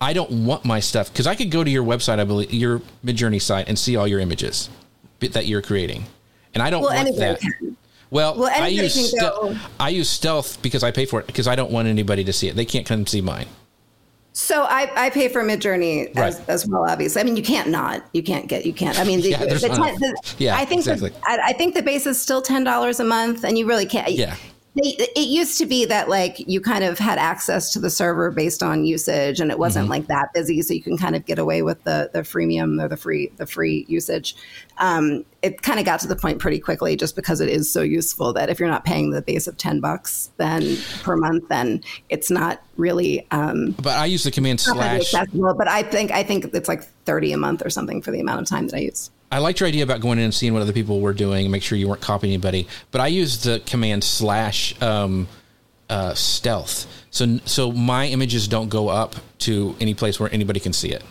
I 0.00 0.14
don't 0.14 0.46
want 0.46 0.64
my 0.64 0.80
stuff 0.80 1.12
because 1.12 1.26
I 1.26 1.34
could 1.34 1.50
go 1.50 1.62
to 1.62 1.70
your 1.70 1.84
website, 1.84 2.18
I 2.18 2.24
believe, 2.24 2.54
your 2.54 2.80
Midjourney 3.04 3.42
site, 3.42 3.68
and 3.68 3.78
see 3.78 3.96
all 3.96 4.08
your 4.08 4.20
images 4.20 4.70
that 5.20 5.46
you're 5.46 5.62
creating, 5.62 6.04
and 6.54 6.62
I 6.62 6.70
don't 6.70 6.82
Well, 6.82 6.94
want 7.04 7.16
that. 7.18 7.40
can. 7.40 7.76
Well, 8.10 8.36
Well, 8.36 8.50
I 8.52 8.66
use 8.68 9.10
ste- 9.10 9.22
I 9.78 9.88
use 9.90 10.08
stealth 10.08 10.60
because 10.62 10.82
I 10.82 10.90
pay 10.90 11.04
for 11.06 11.20
it 11.20 11.26
because 11.28 11.46
I 11.46 11.54
don't 11.54 11.70
want 11.70 11.86
anybody 11.86 12.24
to 12.24 12.32
see 12.32 12.48
it. 12.48 12.56
They 12.56 12.64
can't 12.64 12.84
come 12.86 13.06
see 13.06 13.20
mine. 13.20 13.46
So 14.32 14.62
I, 14.62 14.90
I 14.96 15.10
pay 15.10 15.28
for 15.28 15.42
Midjourney 15.44 16.16
as, 16.16 16.36
Right. 16.38 16.48
as 16.48 16.66
well. 16.66 16.88
Obviously, 16.88 17.20
I 17.20 17.24
mean 17.24 17.36
you 17.36 17.42
can't 17.42 17.68
not. 17.68 18.04
You 18.12 18.22
can't 18.22 18.46
get. 18.48 18.64
You 18.66 18.72
can't. 18.72 18.98
I 18.98 19.04
mean, 19.04 19.20
the, 19.20 19.30
Yeah, 19.30 19.44
there's 19.44 19.60
the 19.62 19.68
ten, 19.68 19.78
the, 20.00 20.34
yeah, 20.38 20.56
I 20.56 20.64
think 20.64 20.80
exactly. 20.80 21.12
I, 21.24 21.38
I 21.46 21.52
think 21.52 21.74
the 21.74 21.82
base 21.82 22.06
is 22.06 22.20
still 22.20 22.40
ten 22.42 22.64
dollars 22.64 22.98
a 23.00 23.04
month, 23.04 23.44
and 23.44 23.56
you 23.58 23.66
really 23.66 23.86
can't. 23.86 24.10
Yeah. 24.12 24.34
They, 24.76 24.90
it 25.16 25.26
used 25.28 25.58
to 25.58 25.66
be 25.66 25.84
that 25.86 26.08
like 26.08 26.38
you 26.48 26.60
kind 26.60 26.84
of 26.84 26.96
had 26.98 27.18
access 27.18 27.72
to 27.72 27.80
the 27.80 27.90
server 27.90 28.30
based 28.30 28.62
on 28.62 28.84
usage, 28.84 29.40
and 29.40 29.50
it 29.50 29.58
wasn't 29.58 29.84
Mm-hmm. 29.84 29.90
like 29.90 30.06
that 30.06 30.32
busy, 30.32 30.62
so 30.62 30.72
you 30.74 30.82
can 30.82 30.96
kind 30.96 31.16
of 31.16 31.24
get 31.26 31.38
away 31.40 31.62
with 31.62 31.82
the 31.82 32.08
the 32.12 32.20
freemium 32.20 32.80
or 32.80 32.86
the 32.86 32.96
free 32.96 33.32
the 33.36 33.46
free 33.46 33.84
usage. 33.88 34.36
Um, 34.78 35.24
it 35.42 35.62
kind 35.62 35.80
of 35.80 35.84
got 35.86 35.98
to 36.00 36.06
the 36.06 36.14
point 36.14 36.38
pretty 36.38 36.60
quickly, 36.60 36.94
just 36.94 37.16
because 37.16 37.40
it 37.40 37.48
is 37.48 37.72
so 37.72 37.82
useful 37.82 38.32
that 38.34 38.48
if 38.48 38.60
you're 38.60 38.68
not 38.68 38.84
paying 38.84 39.10
the 39.10 39.22
base 39.22 39.48
of 39.48 39.56
ten 39.56 39.80
bucks 39.80 40.30
then 40.36 40.76
per 41.02 41.16
month, 41.16 41.48
then 41.48 41.82
it's 42.08 42.30
not 42.30 42.62
really. 42.76 43.26
Um, 43.32 43.72
But 43.82 43.96
I 43.98 44.06
use 44.06 44.22
the 44.22 44.30
command 44.30 44.60
slash. 44.60 45.10
but 45.12 45.66
I 45.68 45.82
think 45.82 46.12
I 46.12 46.22
think 46.22 46.44
it's 46.54 46.68
like 46.68 46.84
thirty 47.06 47.32
a 47.32 47.36
month 47.36 47.66
or 47.66 47.70
something 47.70 48.02
for 48.02 48.12
the 48.12 48.20
amount 48.20 48.40
of 48.42 48.46
time 48.48 48.68
that 48.68 48.76
I 48.76 48.80
use. 48.82 49.10
I 49.32 49.38
liked 49.38 49.60
your 49.60 49.68
idea 49.68 49.84
about 49.84 50.00
going 50.00 50.18
in 50.18 50.24
and 50.24 50.34
seeing 50.34 50.52
what 50.52 50.62
other 50.62 50.72
people 50.72 51.00
were 51.00 51.12
doing 51.12 51.46
and 51.46 51.52
make 51.52 51.62
sure 51.62 51.78
you 51.78 51.88
weren't 51.88 52.00
copying 52.00 52.32
anybody. 52.32 52.66
But 52.90 53.00
I 53.00 53.06
use 53.06 53.42
the 53.42 53.62
command 53.64 54.02
slash 54.02 54.80
um, 54.82 55.28
uh, 55.88 56.14
stealth. 56.14 56.86
So 57.10 57.38
so 57.44 57.72
my 57.72 58.06
images 58.06 58.48
don't 58.48 58.68
go 58.68 58.88
up 58.88 59.16
to 59.40 59.76
any 59.80 59.94
place 59.94 60.18
where 60.18 60.32
anybody 60.32 60.60
can 60.60 60.72
see 60.72 60.90
it. 60.90 61.02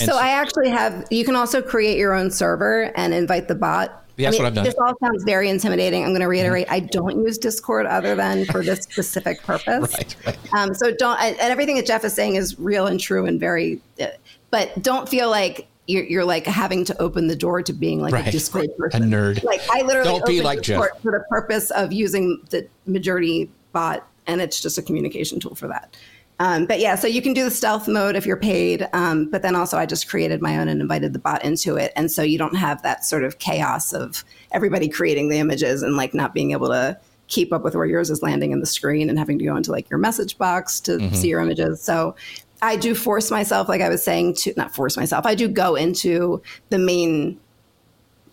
And 0.00 0.10
So 0.10 0.16
I 0.16 0.28
actually 0.28 0.68
have. 0.68 1.06
You 1.10 1.24
can 1.24 1.34
also 1.34 1.60
create 1.60 1.98
your 1.98 2.14
own 2.14 2.30
server 2.30 2.92
and 2.94 3.12
invite 3.12 3.48
the 3.48 3.54
bot. 3.54 4.04
Yeah, 4.16 4.30
that's 4.30 4.36
I 4.36 4.38
mean, 4.38 4.42
what 4.42 4.48
I've 4.48 4.54
done. 4.54 4.64
This 4.64 4.74
all 4.80 4.94
sounds 5.00 5.24
very 5.24 5.48
intimidating. 5.48 6.02
I'm 6.04 6.10
going 6.10 6.20
to 6.20 6.28
reiterate: 6.28 6.66
I 6.70 6.80
don't 6.80 7.24
use 7.24 7.38
Discord 7.38 7.86
other 7.86 8.14
than 8.14 8.44
for 8.46 8.62
this 8.62 8.80
specific 8.90 9.42
purpose. 9.42 9.92
Right, 9.94 10.16
right. 10.26 10.54
Um, 10.54 10.74
so 10.74 10.92
don't. 10.92 11.20
And 11.20 11.36
everything 11.38 11.76
that 11.76 11.86
Jeff 11.86 12.04
is 12.04 12.14
saying 12.14 12.36
is 12.36 12.58
real 12.58 12.86
and 12.86 13.00
true 13.00 13.26
and 13.26 13.40
very. 13.40 13.80
Uh, 14.00 14.06
but 14.50 14.82
don't 14.82 15.08
feel 15.08 15.30
like. 15.30 15.66
You're, 15.88 16.04
you're 16.04 16.24
like 16.24 16.44
having 16.46 16.84
to 16.84 17.02
open 17.02 17.26
the 17.28 17.34
door 17.34 17.62
to 17.62 17.72
being 17.72 18.00
like 18.02 18.12
Right. 18.12 18.28
a 18.28 18.30
Discord 18.30 18.66
A 18.66 18.68
person. 18.74 19.10
nerd. 19.10 19.42
Like 19.42 19.62
I 19.72 19.80
literally 19.82 20.08
Don't 20.10 20.26
be 20.26 20.42
like 20.42 20.60
Jeff. 20.60 20.84
For 21.02 21.10
the 21.12 21.24
purpose 21.30 21.70
of 21.72 21.92
using 21.92 22.40
the 22.50 22.68
Midjourney 22.86 23.48
bot, 23.72 24.06
and 24.26 24.42
it's 24.42 24.60
just 24.60 24.76
a 24.76 24.82
communication 24.82 25.40
tool 25.40 25.54
for 25.54 25.66
that. 25.68 25.96
Um, 26.40 26.66
but 26.66 26.78
yeah, 26.78 26.94
so 26.94 27.08
you 27.08 27.20
can 27.22 27.32
do 27.32 27.42
the 27.42 27.50
stealth 27.50 27.88
mode 27.88 28.14
if 28.16 28.24
you're 28.26 28.36
paid. 28.36 28.86
Um, 28.92 29.28
but 29.30 29.40
then 29.42 29.56
also, 29.56 29.76
I 29.78 29.86
just 29.86 30.08
created 30.08 30.40
my 30.42 30.58
own 30.58 30.68
and 30.68 30.80
invited 30.80 31.12
the 31.14 31.18
bot 31.18 31.42
into 31.44 31.76
it, 31.76 31.90
and 31.96 32.12
so 32.12 32.22
you 32.22 32.36
don't 32.38 32.54
have 32.54 32.82
that 32.82 33.04
sort 33.04 33.24
of 33.24 33.38
chaos 33.38 33.92
of 33.94 34.22
everybody 34.52 34.88
creating 34.88 35.30
the 35.30 35.38
images 35.38 35.82
and 35.82 35.96
like 35.96 36.12
not 36.14 36.34
being 36.34 36.52
able 36.52 36.68
to 36.68 36.96
keep 37.28 37.52
up 37.52 37.64
with 37.64 37.74
where 37.74 37.86
yours 37.86 38.08
is 38.10 38.22
landing 38.22 38.52
in 38.52 38.60
the 38.60 38.66
screen 38.66 39.10
and 39.10 39.18
having 39.18 39.38
to 39.38 39.44
go 39.44 39.56
into 39.56 39.70
like 39.72 39.88
your 39.90 39.98
message 39.98 40.36
box 40.38 40.80
to 40.80 40.92
Mm-hmm. 40.98 41.14
see 41.14 41.28
your 41.28 41.40
images. 41.40 41.82
So 41.82 42.14
I 42.62 42.76
do 42.76 42.94
force 42.94 43.30
myself, 43.30 43.68
like 43.68 43.80
I 43.80 43.88
was 43.88 44.02
saying, 44.02 44.34
to 44.36 44.52
not 44.56 44.74
force 44.74 44.96
myself. 44.96 45.26
I 45.26 45.34
do 45.34 45.48
go 45.48 45.74
into 45.76 46.42
the 46.70 46.78
main 46.78 47.38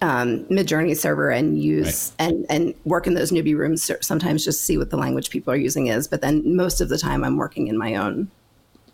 um, 0.02 0.46
Midjourney 0.46 0.96
server 0.98 1.30
and 1.32 1.62
use 1.62 2.12
and 2.20 2.46
and 2.50 2.74
work 2.86 3.08
in 3.08 3.14
those 3.14 3.32
newbie 3.32 3.56
rooms. 3.58 3.90
Sometimes 4.02 4.44
just 4.44 4.62
see 4.64 4.78
what 4.78 4.90
the 4.90 4.98
language 4.98 5.30
people 5.30 5.54
are 5.54 5.58
using 5.58 5.88
is, 5.88 6.08
but 6.08 6.22
then 6.22 6.56
most 6.56 6.82
of 6.82 6.90
the 6.90 6.98
time 6.98 7.24
I'm 7.24 7.38
working 7.38 7.68
in 7.68 7.78
my 7.78 7.96
own 7.96 8.30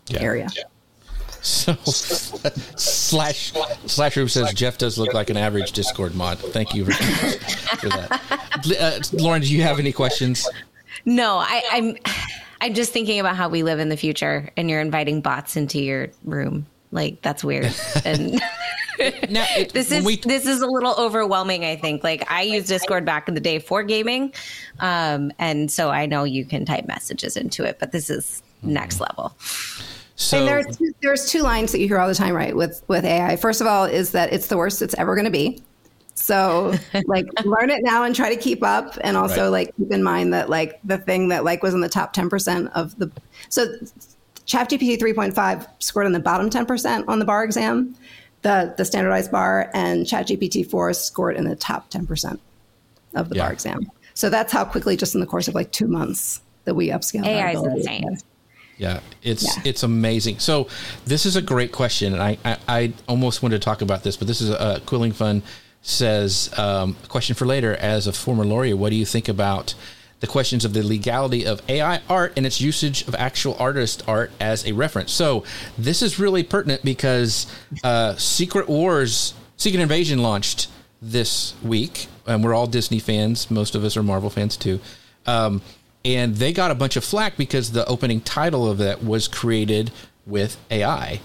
Yeah. 0.08 0.20
area. 0.20 0.48
So 1.40 1.74
slash 1.84 3.52
slash 3.86 4.16
room 4.16 4.28
says 4.28 4.52
Jeff 4.54 4.78
does 4.78 4.96
look 4.96 5.12
like 5.12 5.28
an 5.28 5.36
average 5.36 5.72
Discord 5.72 6.14
mod. 6.14 6.38
Thank 6.38 6.72
you 6.72 6.84
very 6.84 7.04
much 7.04 7.36
for 7.80 7.88
that. 7.88 8.20
Uh, 8.80 9.00
Lauren, 9.14 9.42
do 9.42 9.52
you 9.52 9.60
have 9.62 9.80
any 9.80 9.90
questions? 9.90 10.48
No, 11.04 11.38
I, 11.38 11.62
I'm 11.72 11.96
I'm 12.62 12.74
just 12.74 12.92
thinking 12.92 13.18
about 13.20 13.34
how 13.36 13.48
we 13.48 13.62
live 13.64 13.80
in 13.80 13.88
the 13.88 13.96
future, 13.96 14.48
and 14.56 14.70
you're 14.70 14.80
inviting 14.80 15.20
bots 15.20 15.56
into 15.56 15.80
your 15.82 16.08
room. 16.24 16.64
Like 16.92 17.20
that's 17.20 17.42
weird. 17.42 17.74
And 18.04 18.40
Now, 19.30 19.44
it, 19.56 19.72
this 19.74 19.90
when 19.90 20.00
is 20.00 20.04
we- 20.06 20.16
this 20.16 20.46
is 20.46 20.60
a 20.62 20.66
little 20.66 20.94
overwhelming. 20.96 21.64
I 21.64 21.74
think. 21.76 22.04
Like 22.04 22.30
I 22.30 22.42
used 22.42 22.68
Discord 22.68 23.04
back 23.04 23.26
in 23.26 23.34
the 23.34 23.40
day 23.40 23.58
for 23.58 23.82
gaming, 23.82 24.32
um, 24.78 25.32
and 25.40 25.70
so 25.70 25.90
I 25.90 26.06
know 26.06 26.22
you 26.24 26.44
can 26.44 26.64
type 26.64 26.86
messages 26.86 27.36
into 27.36 27.64
it, 27.64 27.78
but 27.80 27.90
this 27.90 28.08
is 28.10 28.42
next 28.62 29.00
level. 29.00 29.34
so 30.14 30.38
And 30.38 30.46
there's 30.46 30.76
two, 30.76 30.92
there's 31.02 31.28
two 31.28 31.42
lines 31.42 31.72
that 31.72 31.80
you 31.80 31.88
hear 31.88 31.98
all 31.98 32.06
the 32.06 32.14
time, 32.14 32.34
right? 32.34 32.54
With 32.54 32.80
with 32.86 33.04
AI, 33.04 33.34
first 33.36 33.60
of 33.60 33.66
all, 33.66 33.86
is 33.86 34.12
that 34.12 34.32
it's 34.32 34.46
the 34.46 34.56
worst 34.56 34.82
it's 34.82 34.94
ever 34.94 35.16
going 35.16 35.24
to 35.24 35.30
be. 35.32 35.60
So 36.14 36.74
like 37.06 37.26
learn 37.44 37.70
it 37.70 37.80
now 37.82 38.04
and 38.04 38.14
try 38.14 38.34
to 38.34 38.40
keep 38.40 38.62
up, 38.62 38.96
and 39.02 39.16
also 39.16 39.44
Right. 39.44 39.66
like 39.66 39.76
keep 39.76 39.90
in 39.92 40.02
mind 40.02 40.32
that 40.34 40.48
like 40.50 40.80
the 40.84 40.98
thing 40.98 41.28
that 41.28 41.44
like 41.44 41.62
was 41.62 41.74
in 41.74 41.80
the 41.80 41.88
top 41.88 42.12
ten 42.12 42.28
percent 42.28 42.68
of 42.74 42.96
the 42.98 43.10
so 43.48 43.66
ChatGPT 44.46 44.98
3.5 44.98 45.66
scored 45.78 46.06
in 46.06 46.12
the 46.12 46.20
bottom 46.20 46.50
10 46.50 46.66
percent 46.66 47.08
on 47.08 47.18
the 47.20 47.24
bar 47.24 47.44
exam, 47.44 47.94
the 48.42 48.74
the 48.76 48.84
standardized 48.84 49.30
bar, 49.30 49.70
and 49.72 50.04
ChatGPT 50.04 50.68
4 50.68 50.92
scored 50.94 51.36
in 51.36 51.44
the 51.44 51.56
top 51.56 51.88
10 51.90 52.06
percent 52.06 52.40
of 53.14 53.28
the 53.28 53.36
Yeah. 53.36 53.44
bar 53.44 53.52
exam. 53.52 53.80
So 54.14 54.28
that's 54.28 54.52
how 54.52 54.64
quickly, 54.64 54.96
just 54.96 55.14
in 55.14 55.20
the 55.20 55.26
course 55.26 55.48
of 55.48 55.54
like 55.54 55.72
two 55.72 55.86
months, 55.86 56.40
that 56.64 56.74
we 56.74 56.88
upscaled. 56.88 57.24
our 57.24 57.30
AI 57.30 57.52
is 57.52 57.62
insane. 57.62 58.18
Yeah, 58.78 59.00
it's 59.22 59.56
Yeah. 59.56 59.62
it's 59.64 59.82
amazing. 59.82 60.38
So 60.38 60.66
this 61.06 61.24
is 61.24 61.36
a 61.36 61.42
great 61.42 61.72
question, 61.72 62.12
and 62.12 62.22
I, 62.22 62.36
I, 62.44 62.58
I 62.68 62.92
almost 63.08 63.42
wanted 63.42 63.60
to 63.60 63.64
talk 63.64 63.80
about 63.80 64.02
this, 64.02 64.16
but 64.16 64.26
this 64.28 64.40
is 64.40 64.50
a, 64.50 64.82
Quilling 64.86 65.12
Fun 65.12 65.42
says 65.82 66.50
um, 66.56 66.96
question 67.08 67.34
for 67.34 67.46
later. 67.46 67.74
As 67.74 68.06
a 68.06 68.12
former 68.12 68.44
lawyer, 68.44 68.76
what 68.76 68.90
do 68.90 68.96
you 68.96 69.04
think 69.04 69.28
about 69.28 69.74
the 70.20 70.26
questions 70.28 70.64
of 70.64 70.72
the 70.72 70.82
legality 70.82 71.44
of 71.44 71.60
AI 71.68 72.00
art 72.08 72.32
and 72.36 72.46
its 72.46 72.60
usage 72.60 73.06
of 73.08 73.14
actual 73.16 73.56
artist 73.58 74.02
art 74.06 74.30
as 74.40 74.64
a 74.64 74.72
reference? 74.72 75.12
So 75.12 75.44
this 75.76 76.00
is 76.00 76.18
really 76.18 76.44
pertinent 76.44 76.84
because 76.84 77.46
uh, 77.82 78.14
Secret 78.16 78.68
Wars, 78.68 79.34
Secret 79.56 79.80
Invasion 79.80 80.22
launched 80.22 80.68
this 81.02 81.54
week, 81.62 82.06
and 82.26 82.44
we're 82.44 82.54
all 82.54 82.68
Disney 82.68 83.00
fans. 83.00 83.50
Most 83.50 83.74
of 83.74 83.84
us 83.84 83.96
are 83.96 84.02
Marvel 84.02 84.30
fans 84.30 84.56
too. 84.56 84.80
Um, 85.26 85.60
and 86.04 86.36
they 86.36 86.52
got 86.52 86.70
a 86.70 86.74
bunch 86.74 86.96
of 86.96 87.04
flack 87.04 87.36
because 87.36 87.72
the 87.72 87.86
opening 87.86 88.20
title 88.20 88.68
of 88.68 88.78
that 88.78 89.02
was 89.02 89.28
created 89.28 89.90
with 90.26 90.56
AI. 90.70 91.20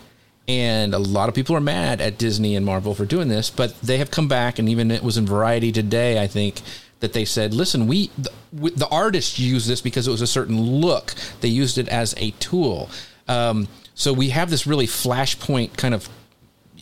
And 0.47 0.93
a 0.93 0.99
lot 0.99 1.27
of 1.27 1.35
people 1.35 1.55
are 1.55 1.61
mad 1.61 1.99
at 1.99 2.17
Disney 2.17 2.55
and 2.55 2.65
Marvel 2.65 2.95
for 2.95 3.05
doing 3.05 3.27
this, 3.27 3.49
but 3.49 3.79
they 3.81 3.97
have 3.97 4.11
come 4.11 4.29
back, 4.29 4.59
and 4.59 4.69
even 4.69 4.91
it 4.91 5.03
was 5.03 5.17
in 5.17 5.25
Variety 5.25 5.73
today, 5.73 6.21
I 6.21 6.27
think, 6.27 6.61
that 7.01 7.13
they 7.13 7.25
said, 7.25 7.53
"Listen, 7.53 7.85
we 7.85 8.09
the, 8.17 8.31
the 8.53 8.87
artists 8.87 9.37
used 9.37 9.67
this 9.67 9.81
because 9.81 10.07
it 10.07 10.11
was 10.11 10.21
a 10.21 10.27
certain 10.27 10.59
look. 10.59 11.13
They 11.41 11.49
used 11.49 11.77
it 11.77 11.89
as 11.89 12.15
a 12.17 12.31
tool. 12.31 12.89
Um, 13.27 13.67
so 13.93 14.13
we 14.13 14.29
have 14.29 14.49
this 14.49 14.65
really 14.65 14.87
flashpoint 14.87 15.75
kind 15.75 15.93
of 15.93 16.07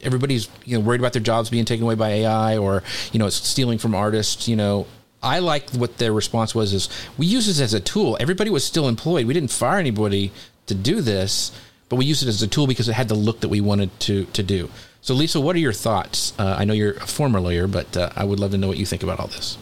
everybody's 0.03 0.47
you 0.63 0.77
know 0.77 0.85
worried 0.85 1.01
about 1.01 1.13
their 1.13 1.21
jobs 1.21 1.49
being 1.49 1.65
taken 1.65 1.83
away 1.83 1.95
by 1.95 2.09
AI 2.09 2.57
or 2.57 2.83
you 3.11 3.19
know 3.19 3.25
it's 3.25 3.35
stealing 3.35 3.77
from 3.77 3.95
artists. 3.95 4.47
You 4.47 4.55
know, 4.55 4.87
I 5.21 5.39
like 5.39 5.69
what 5.71 5.97
their 5.97 6.13
response 6.13 6.53
was: 6.53 6.73
is 6.73 6.89
we 7.17 7.25
use 7.25 7.47
this 7.47 7.59
as 7.59 7.73
a 7.73 7.79
tool. 7.79 8.15
Everybody 8.19 8.49
was 8.49 8.63
still 8.63 8.87
employed. 8.87 9.25
We 9.25 9.33
didn't 9.33 9.51
fire 9.51 9.79
anybody 9.79 10.31
to 10.67 10.75
do 10.75 11.01
this, 11.01 11.51
but 11.95 11.99
we 11.99 12.05
used 12.05 12.23
it 12.23 12.27
as 12.27 12.41
a 12.41 12.47
tool 12.47 12.67
because 12.67 12.89
it 12.89 12.93
had 12.93 13.07
the 13.07 13.15
look 13.15 13.39
that 13.39 13.47
we 13.47 13.61
wanted 13.61 13.97
to 14.01 14.25
to 14.25 14.43
do. 14.43 14.69
So, 14.99 15.13
Lisa, 15.13 15.39
what 15.39 15.55
are 15.55 15.59
your 15.59 15.71
thoughts? 15.71 16.33
Uh, 16.37 16.57
I 16.59 16.65
know 16.65 16.73
you're 16.73 16.95
a 16.95 17.07
former 17.07 17.39
lawyer, 17.39 17.67
but 17.67 17.95
uh, 17.95 18.09
I 18.17 18.25
would 18.25 18.37
love 18.37 18.51
to 18.51 18.57
know 18.57 18.67
what 18.67 18.77
you 18.77 18.85
think 18.85 19.01
about 19.01 19.17
all 19.17 19.27
this. 19.27 19.57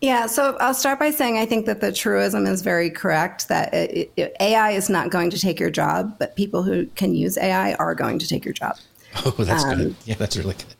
Yeah, 0.00 0.26
so 0.26 0.56
I'll 0.60 0.72
start 0.72 0.98
by 0.98 1.10
saying 1.10 1.36
I 1.36 1.44
think 1.44 1.66
that 1.66 1.82
the 1.82 1.92
truism 1.92 2.46
is 2.46 2.62
very 2.62 2.88
correct 2.88 3.48
that 3.48 3.74
it, 3.74 4.10
it, 4.16 4.36
AI 4.40 4.70
is 4.70 4.88
not 4.88 5.10
going 5.10 5.28
to 5.28 5.38
take 5.38 5.60
your 5.60 5.70
job, 5.70 6.16
but 6.18 6.36
people 6.36 6.62
who 6.62 6.86
can 6.94 7.14
use 7.14 7.36
AI 7.36 7.74
are 7.74 7.94
going 7.94 8.18
to 8.20 8.26
take 8.26 8.44
your 8.44 8.54
job. 8.54 8.76
Oh, 9.26 9.30
that's 9.32 9.64
good. 9.64 9.94
Yeah, 10.04 10.14
that's 10.14 10.36
really 10.36 10.54
good. 10.54 10.74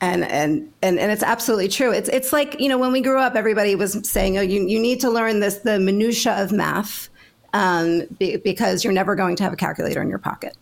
And, 0.00 0.24
and 0.24 0.72
and 0.82 0.98
and 0.98 1.10
it's 1.10 1.22
absolutely 1.22 1.68
true. 1.68 1.92
It's 1.92 2.08
it's 2.10 2.34
like 2.34 2.60
you 2.60 2.68
know 2.68 2.76
when 2.76 2.92
we 2.92 3.00
grew 3.00 3.18
up, 3.18 3.34
everybody 3.34 3.74
was 3.76 4.08
saying, 4.08 4.36
"Oh, 4.36 4.42
you 4.42 4.66
you 4.66 4.78
need 4.78 5.00
to 5.00 5.10
learn 5.10 5.40
this 5.40 5.58
the 5.58 5.78
minutia 5.78 6.42
of 6.42 6.50
math 6.50 7.08
um, 7.52 8.02
be, 8.18 8.36
because 8.36 8.84
you're 8.84 8.92
never 8.92 9.14
going 9.14 9.36
to 9.36 9.42
have 9.42 9.52
a 9.52 9.56
calculator 9.56 10.02
in 10.02 10.08
your 10.08 10.18
pocket." 10.18 10.56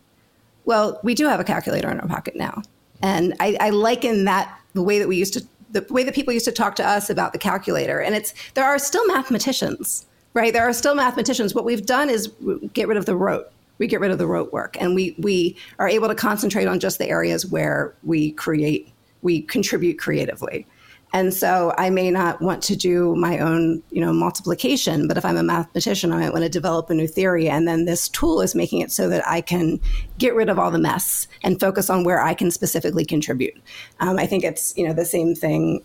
Well, 0.64 0.98
we 1.02 1.14
do 1.14 1.26
have 1.28 1.40
a 1.40 1.44
calculator 1.44 1.90
in 1.90 2.00
our 2.00 2.08
pocket 2.08 2.36
now, 2.36 2.62
and 3.02 3.34
I, 3.40 3.56
I 3.60 3.70
liken 3.70 4.24
that 4.24 4.58
the 4.74 4.82
way 4.82 4.98
that 4.98 5.08
we 5.08 5.16
used 5.16 5.34
to 5.34 5.46
the 5.70 5.86
way 5.90 6.04
that 6.04 6.14
people 6.14 6.32
used 6.32 6.44
to 6.46 6.52
talk 6.52 6.76
to 6.76 6.86
us 6.86 7.10
about 7.10 7.32
the 7.32 7.38
calculator. 7.38 8.00
And 8.00 8.14
it's 8.14 8.34
there 8.54 8.64
are 8.64 8.78
still 8.78 9.06
mathematicians, 9.08 10.06
right? 10.34 10.52
There 10.52 10.66
are 10.66 10.72
still 10.72 10.94
mathematicians. 10.94 11.54
What 11.54 11.64
we've 11.64 11.84
done 11.84 12.08
is 12.08 12.32
get 12.72 12.88
rid 12.88 12.96
of 12.96 13.06
the 13.06 13.16
rote. 13.16 13.50
We 13.78 13.86
get 13.86 14.00
rid 14.00 14.10
of 14.10 14.18
the 14.18 14.26
rote 14.26 14.52
work, 14.52 14.76
and 14.80 14.94
we 14.94 15.14
we 15.18 15.56
are 15.78 15.88
able 15.88 16.08
to 16.08 16.14
concentrate 16.14 16.66
on 16.66 16.80
just 16.80 16.98
the 16.98 17.08
areas 17.08 17.44
where 17.44 17.94
we 18.04 18.32
create, 18.32 18.90
we 19.22 19.42
contribute 19.42 19.98
creatively. 19.98 20.66
And 21.12 21.32
so 21.32 21.72
I 21.78 21.88
may 21.88 22.10
not 22.10 22.42
want 22.42 22.62
to 22.64 22.76
do 22.76 23.14
my 23.16 23.38
own, 23.38 23.82
you 23.90 24.00
know, 24.00 24.12
multiplication, 24.12 25.08
but 25.08 25.16
if 25.16 25.24
I'm 25.24 25.36
a 25.36 25.42
mathematician, 25.42 26.12
I 26.12 26.18
might 26.18 26.32
want 26.32 26.42
to 26.42 26.50
develop 26.50 26.90
a 26.90 26.94
new 26.94 27.06
theory. 27.06 27.48
And 27.48 27.66
then 27.66 27.84
this 27.84 28.08
tool 28.08 28.40
is 28.40 28.54
making 28.54 28.80
it 28.80 28.92
so 28.92 29.08
that 29.08 29.26
I 29.26 29.40
can 29.40 29.80
get 30.18 30.34
rid 30.34 30.48
of 30.48 30.58
all 30.58 30.70
the 30.70 30.78
mess 30.78 31.26
and 31.42 31.58
focus 31.60 31.88
on 31.88 32.04
where 32.04 32.20
I 32.20 32.34
can 32.34 32.50
specifically 32.50 33.04
contribute. 33.04 33.54
Um, 34.00 34.18
I 34.18 34.26
think 34.26 34.44
it's, 34.44 34.76
you 34.76 34.86
know, 34.86 34.92
the 34.92 35.04
same 35.04 35.34
thing 35.34 35.82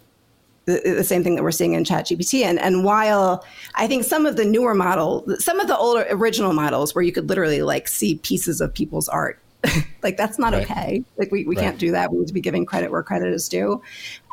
the, 0.66 0.80
the, 0.98 1.04
same 1.04 1.24
thing 1.24 1.36
that 1.36 1.44
we're 1.44 1.52
seeing 1.52 1.74
in 1.74 1.84
ChatGPT. 1.84 2.44
And, 2.44 2.60
and 2.60 2.84
while 2.84 3.44
I 3.76 3.88
think 3.88 4.04
some 4.04 4.28
of 4.28 4.38
the 4.38 4.46
newer 4.46 4.76
model, 4.76 5.26
some 5.40 5.60
of 5.60 5.68
the 5.68 5.76
older 5.76 6.06
original 6.12 6.54
models 6.54 6.94
where 6.94 7.04
you 7.04 7.12
could 7.12 7.30
literally 7.30 7.64
like 7.64 7.88
see 7.88 8.16
pieces 8.16 8.62
of 8.62 8.72
people's 8.72 9.10
art 9.10 9.40
like 10.04 10.18
that's 10.18 10.40
not 10.40 10.54
right. 10.54 10.64
okay. 10.64 11.04
Like 11.18 11.32
we, 11.32 11.46
we 11.46 11.56
right. 11.56 11.64
can't 11.64 11.78
do 11.78 11.92
that. 11.92 12.12
We 12.12 12.20
need 12.20 12.28
to 12.28 12.34
be 12.34 12.42
giving 12.42 12.66
credit 12.66 12.92
where 12.92 13.04
credit 13.04 13.34
is 13.34 13.48
due. 13.48 13.82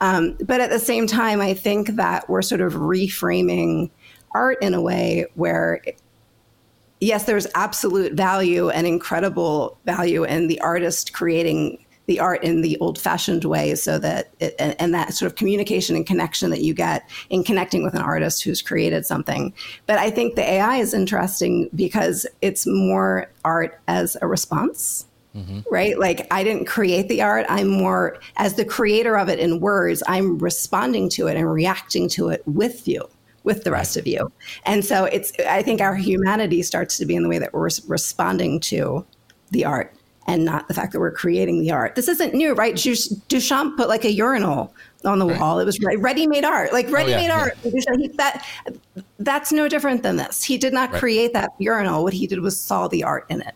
Um, 0.00 0.36
but 0.44 0.60
at 0.60 0.70
the 0.70 0.78
same 0.78 1.06
time, 1.06 1.40
I 1.40 1.54
think 1.54 1.96
that 1.96 2.28
we're 2.28 2.42
sort 2.42 2.60
of 2.60 2.74
reframing 2.74 3.90
art 4.32 4.58
in 4.62 4.74
a 4.74 4.80
way 4.80 5.26
where 5.34 5.82
yes, 7.00 7.24
there's 7.24 7.46
absolute 7.54 8.14
value 8.14 8.70
and 8.70 8.86
incredible 8.86 9.78
value 9.84 10.24
in 10.24 10.48
the 10.48 10.60
artist 10.60 11.12
creating 11.12 11.84
the 12.06 12.18
art 12.18 12.42
in 12.42 12.62
the 12.62 12.76
old 12.78 12.98
fashioned 12.98 13.44
way 13.44 13.74
so 13.74 13.98
that 13.98 14.30
it, 14.40 14.54
and, 14.58 14.74
and, 14.78 14.94
that 14.94 15.12
sort 15.12 15.30
of 15.30 15.36
communication 15.36 15.94
and 15.94 16.06
connection 16.06 16.48
that 16.48 16.62
you 16.62 16.72
get 16.72 17.08
in 17.28 17.44
connecting 17.44 17.84
with 17.84 17.92
an 17.94 18.00
artist 18.00 18.42
who's 18.42 18.62
created 18.62 19.04
something. 19.04 19.52
But 19.84 19.98
I 19.98 20.10
think 20.10 20.34
the 20.34 20.42
AI 20.42 20.78
is 20.78 20.94
interesting 20.94 21.68
because 21.74 22.26
it's 22.40 22.66
more 22.66 23.30
art 23.44 23.78
as 23.88 24.16
a 24.22 24.26
response. 24.26 25.06
Mm-hmm. 25.36 25.60
Right? 25.70 25.98
Like, 25.98 26.26
I 26.32 26.42
didn't 26.42 26.64
create 26.64 27.08
the 27.08 27.22
art. 27.22 27.46
I'm 27.48 27.68
more, 27.68 28.18
as 28.38 28.54
the 28.54 28.64
creator 28.64 29.16
of 29.16 29.28
it 29.28 29.38
in 29.38 29.60
words, 29.60 30.02
I'm 30.08 30.38
responding 30.38 31.08
to 31.10 31.28
it 31.28 31.36
and 31.36 31.52
reacting 31.52 32.08
to 32.10 32.30
it 32.30 32.42
with 32.46 32.88
you, 32.88 33.08
with 33.44 33.62
the 33.62 33.70
rest 33.70 33.96
of 33.96 34.06
you. 34.06 34.32
And 34.64 34.84
so 34.84 35.04
it's, 35.04 35.32
I 35.46 35.62
think 35.62 35.80
our 35.80 35.94
humanity 35.94 36.62
starts 36.62 36.96
to 36.98 37.06
be 37.06 37.14
in 37.14 37.22
the 37.22 37.28
way 37.28 37.38
that 37.38 37.52
we're 37.52 37.68
responding 37.86 38.58
to 38.60 39.04
the 39.50 39.64
art 39.64 39.94
and 40.26 40.44
not 40.44 40.66
the 40.66 40.74
fact 40.74 40.92
that 40.92 41.00
we're 41.00 41.12
creating 41.12 41.60
the 41.60 41.70
art. 41.70 41.94
This 41.94 42.08
isn't 42.08 42.34
new, 42.34 42.54
right? 42.54 42.74
Duchamp 42.74 43.76
put 43.76 43.88
like 43.88 44.04
a 44.04 44.12
urinal 44.12 44.74
on 45.04 45.18
the 45.18 45.26
right. 45.26 45.40
wall. 45.40 45.60
It 45.60 45.64
was 45.64 45.78
ready-made 45.80 46.44
art, 46.44 46.72
like 46.72 46.90
ready-made 46.90 47.30
oh, 47.30 47.34
yeah, 47.34 47.40
art. 47.40 47.58
Yeah. 47.62 48.08
That 48.16 48.46
that's 49.20 49.52
no 49.52 49.68
different 49.68 50.02
than 50.02 50.16
this. 50.16 50.42
He 50.42 50.58
did 50.58 50.72
not 50.72 50.90
right. 50.90 50.98
create 50.98 51.32
that 51.34 51.50
urinal. 51.58 52.02
What 52.02 52.12
he 52.12 52.26
did 52.26 52.40
was 52.40 52.58
saw 52.60 52.88
the 52.88 53.04
art 53.04 53.26
in 53.28 53.40
it. 53.40 53.54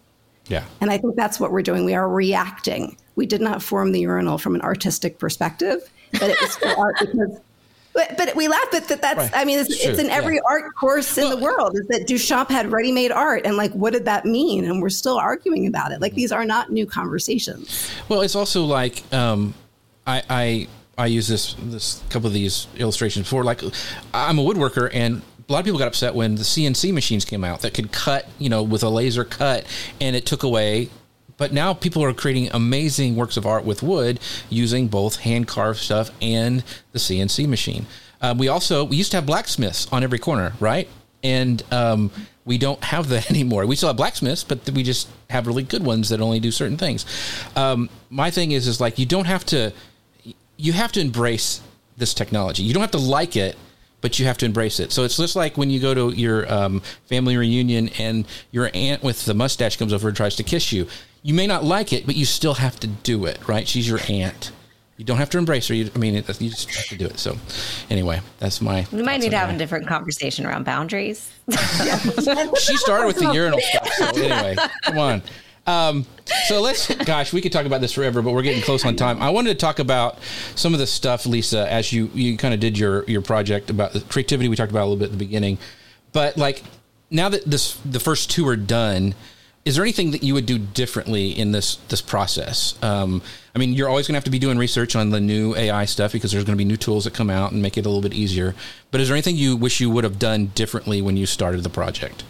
Yeah. 0.49 0.65
And 0.81 0.91
I 0.91 0.99
think 0.99 1.17
that's 1.17 1.39
what 1.39 1.53
we're 1.53 1.63
doing. 1.63 1.85
We 1.85 1.95
are 1.95 2.09
reacting. 2.09 2.97
We 3.17 3.27
did 3.27 3.41
not 3.41 3.63
form 3.63 3.93
the 3.93 4.01
urinal 4.01 4.39
from 4.39 4.55
an 4.55 4.61
artistic 4.63 5.19
perspective, 5.19 5.91
but 6.13 6.31
it 6.31 6.41
was 6.41 6.57
for 6.57 6.69
art 6.79 6.97
because. 7.01 7.41
But, 7.95 8.17
but 8.17 8.35
we 8.35 8.49
laugh 8.49 8.73
at 8.73 8.89
that. 8.89 9.03
That's, 9.03 9.19
right. 9.19 9.31
I 9.35 9.45
mean, 9.45 9.59
it's, 9.59 9.85
it's, 9.85 9.99
in 9.99 10.09
every 10.09 10.37
yeah. 10.37 10.49
art 10.49 10.75
course 10.75 11.19
in 11.19 11.25
well, 11.25 11.37
the 11.37 11.43
world 11.43 11.77
is 11.77 11.87
that 11.89 12.09
Duchamp 12.09 12.49
had 12.49 12.73
ready 12.73 12.91
made 12.91 13.13
art. 13.13 13.43
And 13.45 13.59
like, 13.59 13.71
what 13.73 13.93
did 13.93 14.07
that 14.07 14.25
mean? 14.25 14.65
And 14.65 14.81
we're 14.81 14.89
still 14.89 15.19
arguing 15.19 15.67
about 15.67 15.93
it. 15.93 16.01
Like, 16.01 16.15
these 16.15 16.33
are 16.33 16.47
not 16.47 16.73
new 16.73 16.87
conversations. 16.87 17.91
Well, 18.09 18.23
it's 18.23 18.35
also 18.35 18.65
like, 18.65 19.03
um, 19.13 19.53
I, 20.07 20.23
I, 20.31 20.69
I 20.99 21.07
use 21.07 21.27
this 21.27 21.55
this 21.55 22.03
couple 22.11 22.27
of 22.29 22.35
these 22.35 22.67
illustrations 22.77 23.27
for 23.29 23.43
like 23.45 23.63
I'm 24.13 24.39
a 24.39 24.43
woodworker 24.43 24.91
and 24.93 25.23
a 25.49 25.53
lot 25.53 25.61
of 25.61 25.65
people 25.65 25.79
got 25.79 25.89
upset 25.89 26.15
when 26.15 26.37
the 26.37 26.43
CNC 26.43 26.93
machines 26.93 27.25
came 27.25 27.45
out 27.45 27.61
that 27.61 27.75
could 27.75 27.93
cut, 27.93 28.29
you 28.39 28.49
know, 28.49 28.63
with 28.63 28.83
a 28.83 28.89
laser 28.89 29.25
cut, 29.25 29.67
and 30.01 30.15
it 30.15 30.27
took 30.27 30.43
away. 30.43 30.89
But 31.37 31.53
now 31.53 31.75
people 31.75 32.05
are 32.05 32.13
creating 32.13 32.51
amazing 32.53 33.17
works 33.17 33.37
of 33.37 33.47
art 33.47 33.65
with 33.65 33.83
wood 33.83 34.21
using 34.49 34.89
both 34.89 35.17
hand 35.21 35.49
carved 35.49 35.81
stuff 35.81 36.11
and 36.21 36.63
the 36.93 36.99
CNC 36.99 37.49
machine. 37.49 37.87
Um, 38.21 38.39
we 38.39 38.49
also 38.49 38.85
we 38.85 38.97
used 38.97 39.11
to 39.13 39.17
have 39.17 39.27
blacksmiths 39.27 39.89
on 39.93 40.05
every 40.05 40.19
corner, 40.19 40.53
right? 40.61 40.89
And 41.25 41.63
um, 41.73 42.11
we 42.45 42.59
don't 42.59 42.83
have 42.85 43.09
that 43.09 43.31
anymore. 43.31 43.67
We 43.67 43.77
still 43.77 43.89
have 43.89 43.97
blacksmiths, 43.97 44.45
but 44.45 44.69
we 44.71 44.83
just 44.83 45.09
have 45.31 45.47
really 45.47 45.63
good 45.63 45.85
ones 45.85 46.11
that 46.11 46.21
only 46.21 46.39
do 46.39 46.51
certain 46.51 46.77
things. 46.77 47.05
Um, 47.57 47.89
my 48.11 48.31
thing 48.31 48.53
is, 48.53 48.67
is 48.69 48.81
like 48.81 48.99
you 48.99 49.07
don't 49.07 49.27
have 49.27 49.45
to, 49.47 49.73
you 50.57 50.73
have 50.73 50.93
to 50.93 51.01
embrace 51.01 51.61
this 51.97 52.15
technology. 52.15 52.63
You 52.63 52.75
don't 52.75 52.83
have 52.83 52.93
to 52.93 52.99
like 52.99 53.37
it 53.37 53.57
but 54.03 54.19
you 54.19 54.27
have 54.27 54.37
to 54.39 54.45
embrace 54.45 54.79
it. 54.79 54.93
So 54.93 55.05
it's 55.05 55.17
just 55.17 55.35
like 55.35 55.57
when 55.57 55.71
you 55.71 55.81
go 55.81 55.95
to 55.95 56.11
your 56.11 56.53
um, 56.53 56.83
family 57.07 57.39
reunion 57.39 57.89
and 57.99 58.27
your 58.51 58.71
aunt 58.75 59.03
with 59.03 59.25
the 59.25 59.33
mustache 59.33 59.79
comes 59.79 59.95
over 59.95 60.09
and 60.09 60.17
tries 60.17 60.37
to 60.37 60.43
kiss 60.43 60.73
you. 60.73 60.87
You 61.23 61.33
may 61.33 61.47
not 61.47 61.65
like 61.65 61.93
it, 61.93 62.05
but 62.05 62.17
you 62.17 62.27
still 62.27 62.55
have 62.55 62.79
to 62.81 62.89
do 62.89 63.25
it, 63.27 63.39
right? 63.49 63.67
She's 63.67 63.89
your 63.89 64.01
aunt. 64.09 64.53
You 64.99 65.07
don't 65.07 65.17
have 65.17 65.31
to 65.31 65.39
embrace 65.39 65.69
her. 65.69 65.75
You, 65.75 65.91
I 65.95 65.99
mean, 65.99 66.17
it, 66.17 66.41
you 66.41 66.51
just 66.51 66.71
have 66.75 66.87
to 66.87 66.97
do 66.97 67.07
it. 67.07 67.19
So, 67.19 67.37
anyway, 67.89 68.21
that's 68.39 68.61
my. 68.61 68.87
We 68.93 69.03
might 69.03 69.21
need 69.21 69.31
to 69.31 69.39
have 69.39 69.51
a 69.51 69.57
different 69.57 69.87
conversation 69.87 70.45
around 70.45 70.65
boundaries. 70.65 71.33
she 71.51 72.77
started 72.77 73.07
with 73.07 73.17
the 73.17 73.31
urinal 73.33 73.59
stuff. 73.61 73.89
So 73.89 74.07
anyway, 74.17 74.57
come 74.83 74.99
on. 74.99 75.23
Um, 75.67 76.07
so 76.47 76.61
let's, 76.61 76.93
gosh, 77.05 77.33
we 77.33 77.41
could 77.41 77.53
talk 77.53 77.67
about 77.67 77.81
this 77.81 77.93
forever, 77.93 78.21
but 78.23 78.33
we're 78.33 78.43
getting 78.43 78.63
close 78.63 78.85
on 78.85 78.97
time. 78.97 79.23
I 79.23 79.31
wanted 79.31 79.51
to 79.51 79.55
talk 79.55 79.79
about 79.79 80.19
some 80.55 80.73
of 80.73 80.81
the 80.81 80.87
stuff, 80.87 81.25
Lisa, 81.27 81.71
as 81.71 81.93
you 81.93 82.11
you 82.15 82.37
kind 82.37 82.53
of 82.53 82.61
did 82.61 82.77
your 82.77 83.05
your 83.05 83.23
project 83.23 83.71
about 83.71 83.93
the 83.93 84.01
creativity. 84.01 84.49
We 84.49 84.57
talked 84.57 84.73
about 84.73 84.83
a 84.83 84.89
little 84.89 84.99
bit 84.99 85.07
at 85.07 85.13
the 85.13 85.19
beginning, 85.19 85.59
but 86.13 86.37
like 86.37 86.63
now 87.11 87.29
that 87.29 87.45
this 87.45 87.75
the 87.85 88.01
first 88.01 88.31
two 88.31 88.49
are 88.49 88.57
done, 88.57 89.15
is 89.65 89.77
there 89.77 89.85
anything 89.85 90.11
that 90.11 90.25
you 90.25 90.35
would 90.35 90.47
do 90.47 90.59
differently 90.59 91.31
in 91.31 91.53
this 91.53 91.77
this 91.89 92.03
process? 92.03 92.77
Um, 92.83 93.23
I 93.55 93.59
mean, 93.59 93.75
you're 93.75 93.89
always 93.89 94.09
going 94.09 94.15
to 94.15 94.17
have 94.17 94.25
to 94.25 94.31
be 94.31 94.41
doing 94.41 94.59
research 94.59 94.97
on 94.97 95.11
the 95.11 95.21
new 95.21 95.55
AI 95.55 95.85
stuff 95.85 96.13
because 96.13 96.33
there's 96.33 96.45
going 96.45 96.57
to 96.57 96.59
be 96.59 96.65
new 96.65 96.77
tools 96.77 97.05
that 97.05 97.15
come 97.15 97.31
out 97.31 97.53
and 97.53 97.63
make 97.63 97.77
it 97.77 97.87
a 97.87 97.89
little 97.89 98.03
bit 98.03 98.15
easier. 98.15 98.55
But 98.91 99.01
is 99.01 99.09
there 99.09 99.15
anything 99.15 99.37
you 99.37 99.57
wish 99.57 99.81
you 99.81 99.91
would 99.91 100.05
have 100.05 100.19
done 100.19 100.47
differently 100.47 101.03
when 101.03 101.17
you 101.17 101.27
started 101.27 101.63
the 101.63 101.71
project? 101.71 102.25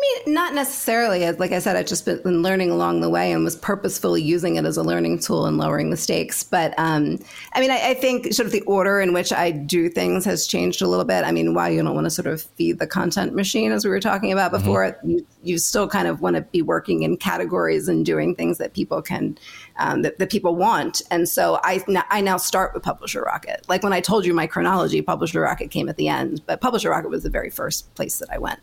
I 0.00 0.24
mean, 0.24 0.34
not 0.34 0.54
necessarily. 0.54 1.30
Like 1.32 1.52
I 1.52 1.58
said, 1.58 1.76
I've 1.76 1.86
just 1.86 2.06
been 2.06 2.42
learning 2.42 2.70
along 2.70 3.02
the 3.02 3.10
way 3.10 3.32
and 3.32 3.44
was 3.44 3.56
purposefully 3.56 4.22
using 4.22 4.56
it 4.56 4.64
as 4.64 4.78
a 4.78 4.82
learning 4.82 5.18
tool 5.18 5.44
and 5.44 5.58
lowering 5.58 5.90
the 5.90 5.96
stakes. 5.96 6.42
But 6.42 6.72
um, 6.78 7.18
I 7.52 7.60
mean, 7.60 7.70
I, 7.70 7.90
I, 7.90 7.94
think 7.94 8.32
sort 8.32 8.46
of 8.46 8.52
the 8.52 8.62
order 8.62 9.00
in 9.00 9.12
which 9.12 9.30
I 9.30 9.50
do 9.50 9.90
things 9.90 10.24
has 10.24 10.46
changed 10.46 10.80
a 10.80 10.88
little 10.88 11.04
bit. 11.04 11.24
I 11.24 11.32
mean, 11.32 11.52
while 11.52 11.70
you 11.70 11.82
don't 11.82 11.94
want 11.94 12.06
to 12.06 12.10
sort 12.10 12.28
of 12.28 12.40
feed 12.40 12.78
the 12.78 12.86
content 12.86 13.34
machine, 13.34 13.72
as 13.72 13.84
we 13.84 13.90
were 13.90 14.00
talking 14.00 14.32
about 14.32 14.52
mm-hmm. 14.52 14.64
before, 14.64 14.84
mm-hmm. 14.86 15.10
you, 15.10 15.26
you 15.42 15.58
still 15.58 15.86
kind 15.86 16.08
of 16.08 16.22
want 16.22 16.36
to 16.36 16.42
be 16.42 16.62
working 16.62 17.02
in 17.02 17.18
categories 17.18 17.86
and 17.86 18.06
doing 18.06 18.34
things 18.34 18.56
that 18.56 18.72
people 18.72 19.02
can, 19.02 19.36
um, 19.76 20.00
that, 20.00 20.18
that 20.18 20.30
people 20.30 20.56
want. 20.56 21.02
And 21.10 21.28
so 21.28 21.60
I, 21.62 21.84
I 22.08 22.22
now 22.22 22.38
start 22.38 22.72
with 22.72 22.82
Publisher 22.82 23.20
Rocket. 23.20 23.66
Like 23.68 23.82
when 23.82 23.92
I 23.92 24.00
told 24.00 24.24
you 24.24 24.32
my 24.32 24.46
chronology, 24.46 25.02
Publisher 25.02 25.42
Rocket 25.42 25.70
came 25.70 25.90
at 25.90 25.98
the 25.98 26.08
end, 26.08 26.40
but 26.46 26.62
Publisher 26.62 26.88
Rocket 26.88 27.10
was 27.10 27.22
the 27.22 27.30
very 27.30 27.50
first 27.50 27.94
place 27.94 28.18
that 28.18 28.30
I 28.32 28.38
went 28.38 28.60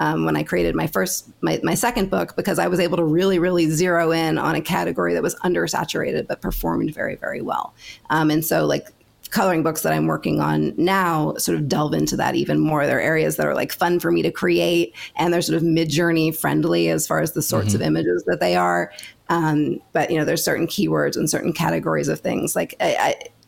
um, 0.00 0.24
when 0.24 0.36
I 0.36 0.42
created 0.42 0.74
my 0.74 0.86
first, 0.86 1.28
my, 1.40 1.60
my 1.62 1.74
second 1.74 2.10
book, 2.10 2.36
because 2.36 2.58
I 2.58 2.68
was 2.68 2.80
able 2.80 2.96
to 2.96 3.04
really, 3.04 3.38
really 3.38 3.70
zero 3.70 4.12
in 4.12 4.38
on 4.38 4.54
a 4.54 4.60
category 4.60 5.14
that 5.14 5.22
was 5.22 5.34
undersaturated 5.36 6.26
but 6.26 6.40
performed 6.40 6.94
very, 6.94 7.16
very 7.16 7.40
well. 7.40 7.74
Um, 8.10 8.30
and 8.30 8.44
so, 8.44 8.66
like, 8.66 8.88
coloring 9.30 9.62
books 9.62 9.82
that 9.82 9.92
I'm 9.92 10.06
working 10.06 10.40
on 10.40 10.72
now 10.76 11.34
sort 11.34 11.58
of 11.58 11.68
delve 11.68 11.94
into 11.94 12.16
that 12.16 12.34
even 12.34 12.60
more. 12.60 12.86
There 12.86 12.98
are 12.98 13.02
areas 13.02 13.36
that 13.36 13.46
are 13.46 13.54
like 13.54 13.72
fun 13.72 13.98
for 14.00 14.10
me 14.10 14.22
to 14.22 14.30
create, 14.30 14.94
and 15.16 15.32
they're 15.32 15.42
sort 15.42 15.56
of 15.56 15.62
Midjourney 15.62 16.34
friendly 16.34 16.88
as 16.88 17.06
far 17.06 17.20
as 17.20 17.32
the 17.32 17.42
sorts 17.42 17.68
mm-hmm. 17.68 17.76
of 17.76 17.82
images 17.82 18.24
that 18.24 18.40
they 18.40 18.56
are. 18.56 18.92
Um, 19.28 19.80
but 19.92 20.10
you 20.10 20.18
know, 20.18 20.24
there's 20.24 20.44
certain 20.44 20.66
keywords 20.66 21.16
and 21.16 21.28
certain 21.28 21.52
categories 21.52 22.08
of 22.08 22.20
things. 22.20 22.54
Like 22.54 22.76
I, 22.80 22.96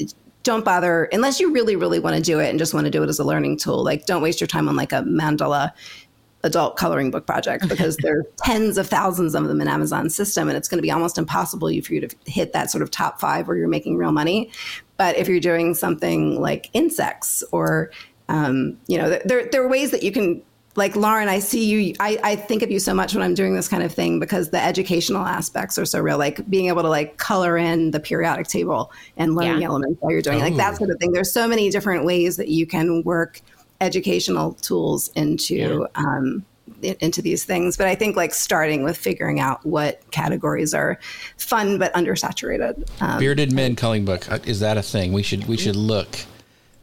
I, 0.00 0.06
don't 0.44 0.64
bother 0.64 1.04
unless 1.12 1.40
you 1.40 1.52
really, 1.52 1.76
really 1.76 1.98
want 1.98 2.16
to 2.16 2.22
do 2.22 2.38
it 2.38 2.48
and 2.48 2.58
just 2.58 2.72
want 2.72 2.86
to 2.86 2.90
do 2.90 3.02
it 3.02 3.08
as 3.08 3.18
a 3.18 3.24
learning 3.24 3.58
tool. 3.58 3.84
Like, 3.84 4.06
don't 4.06 4.22
waste 4.22 4.40
your 4.40 4.48
time 4.48 4.68
on 4.68 4.76
like 4.76 4.92
a 4.92 5.02
mandala 5.02 5.72
adult 6.44 6.76
coloring 6.76 7.10
book 7.10 7.26
project 7.26 7.68
because 7.68 7.96
there 7.98 8.20
are 8.20 8.26
tens 8.38 8.78
of 8.78 8.86
thousands 8.86 9.34
of 9.34 9.48
them 9.48 9.60
in 9.60 9.68
Amazon's 9.68 10.14
system, 10.14 10.48
and 10.48 10.56
it's 10.56 10.68
going 10.68 10.78
to 10.78 10.82
be 10.82 10.90
almost 10.90 11.18
impossible 11.18 11.68
for 11.82 11.94
you 11.94 12.00
to 12.00 12.16
hit 12.26 12.52
that 12.52 12.70
sort 12.70 12.82
of 12.82 12.90
top 12.90 13.20
five 13.20 13.48
where 13.48 13.56
you're 13.56 13.68
making 13.68 13.96
real 13.96 14.12
money. 14.12 14.50
But 14.96 15.16
if 15.16 15.28
you're 15.28 15.40
doing 15.40 15.74
something 15.74 16.40
like 16.40 16.70
insects 16.72 17.44
or 17.52 17.90
um, 18.28 18.78
you 18.88 18.98
know, 18.98 19.18
there, 19.24 19.48
there 19.50 19.62
are 19.62 19.68
ways 19.68 19.90
that 19.90 20.02
you 20.02 20.12
can 20.12 20.42
like 20.78 20.94
Lauren, 20.94 21.28
I 21.28 21.40
see 21.40 21.64
you. 21.64 21.94
I, 21.98 22.20
I 22.22 22.36
think 22.36 22.62
of 22.62 22.70
you 22.70 22.78
so 22.78 22.94
much 22.94 23.12
when 23.12 23.22
I'm 23.22 23.34
doing 23.34 23.54
this 23.54 23.66
kind 23.66 23.82
of 23.82 23.92
thing 23.92 24.20
because 24.20 24.50
the 24.50 24.62
educational 24.62 25.26
aspects 25.26 25.76
are 25.76 25.84
so 25.84 25.98
real. 25.98 26.18
Like 26.18 26.48
being 26.48 26.68
able 26.68 26.82
to 26.82 26.88
like 26.88 27.16
color 27.16 27.58
in 27.58 27.90
the 27.90 27.98
periodic 27.98 28.46
table 28.46 28.92
and 29.16 29.34
learning 29.34 29.62
yeah. 29.62 29.66
elements 29.66 30.00
while 30.00 30.12
you're 30.12 30.22
doing 30.22 30.38
like 30.38 30.56
that 30.56 30.76
sort 30.76 30.90
of 30.90 30.98
thing. 31.00 31.12
There's 31.12 31.32
so 31.32 31.48
many 31.48 31.68
different 31.70 32.04
ways 32.04 32.36
that 32.36 32.48
you 32.48 32.64
can 32.64 33.02
work 33.02 33.40
educational 33.80 34.54
tools 34.54 35.08
into 35.14 35.54
yeah. 35.54 35.86
um, 35.94 36.44
into 36.82 37.22
these 37.22 37.44
things. 37.44 37.76
But 37.76 37.86
I 37.86 37.94
think 37.94 38.16
like 38.16 38.34
starting 38.34 38.82
with 38.82 38.96
figuring 38.96 39.40
out 39.40 39.64
what 39.64 40.08
categories 40.10 40.74
are 40.74 40.98
fun 41.36 41.78
but 41.78 41.92
undersaturated. 41.94 42.88
Um, 43.00 43.18
Bearded 43.18 43.52
men 43.52 43.76
coloring 43.76 44.04
book 44.04 44.30
uh, 44.30 44.38
is 44.44 44.60
that 44.60 44.76
a 44.76 44.82
thing? 44.82 45.12
We 45.12 45.22
should 45.22 45.46
we 45.46 45.56
should 45.56 45.76
look. 45.76 46.18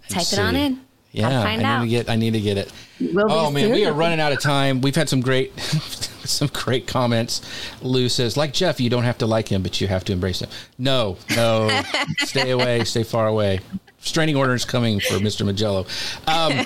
Type 0.09 0.23
see. 0.23 0.37
it 0.37 0.39
on 0.39 0.55
in. 0.55 0.81
Yeah, 1.11 1.43
I 1.43 1.55
need 1.55 1.63
out. 1.63 1.81
to 1.81 1.87
get. 1.87 2.09
I 2.09 2.17
need 2.17 2.33
to 2.33 2.41
get 2.41 2.57
it. 2.57 2.73
We'll 2.99 3.31
oh 3.31 3.49
man, 3.49 3.71
we 3.71 3.85
are 3.85 3.93
running 3.93 4.19
out 4.19 4.33
of 4.33 4.41
time. 4.41 4.81
We've 4.81 4.95
had 4.95 5.07
some 5.07 5.21
great, 5.21 5.57
some 5.59 6.49
great 6.51 6.87
comments. 6.87 7.41
Lou 7.81 8.09
says, 8.09 8.35
like 8.35 8.51
Jeff, 8.51 8.81
you 8.81 8.89
don't 8.89 9.05
have 9.05 9.17
to 9.19 9.25
like 9.25 9.47
him, 9.47 9.63
but 9.63 9.79
you 9.79 9.87
have 9.87 10.03
to 10.05 10.13
embrace 10.13 10.41
him. 10.41 10.49
No, 10.77 11.17
no, 11.33 11.81
stay 12.17 12.51
away, 12.51 12.83
stay 12.83 13.03
far 13.03 13.27
away 13.27 13.61
Straining 14.05 14.35
orders 14.35 14.65
coming 14.65 14.99
for 14.99 15.15
Mr. 15.15 15.45
Mongello. 15.45 15.85
Um, 16.27 16.65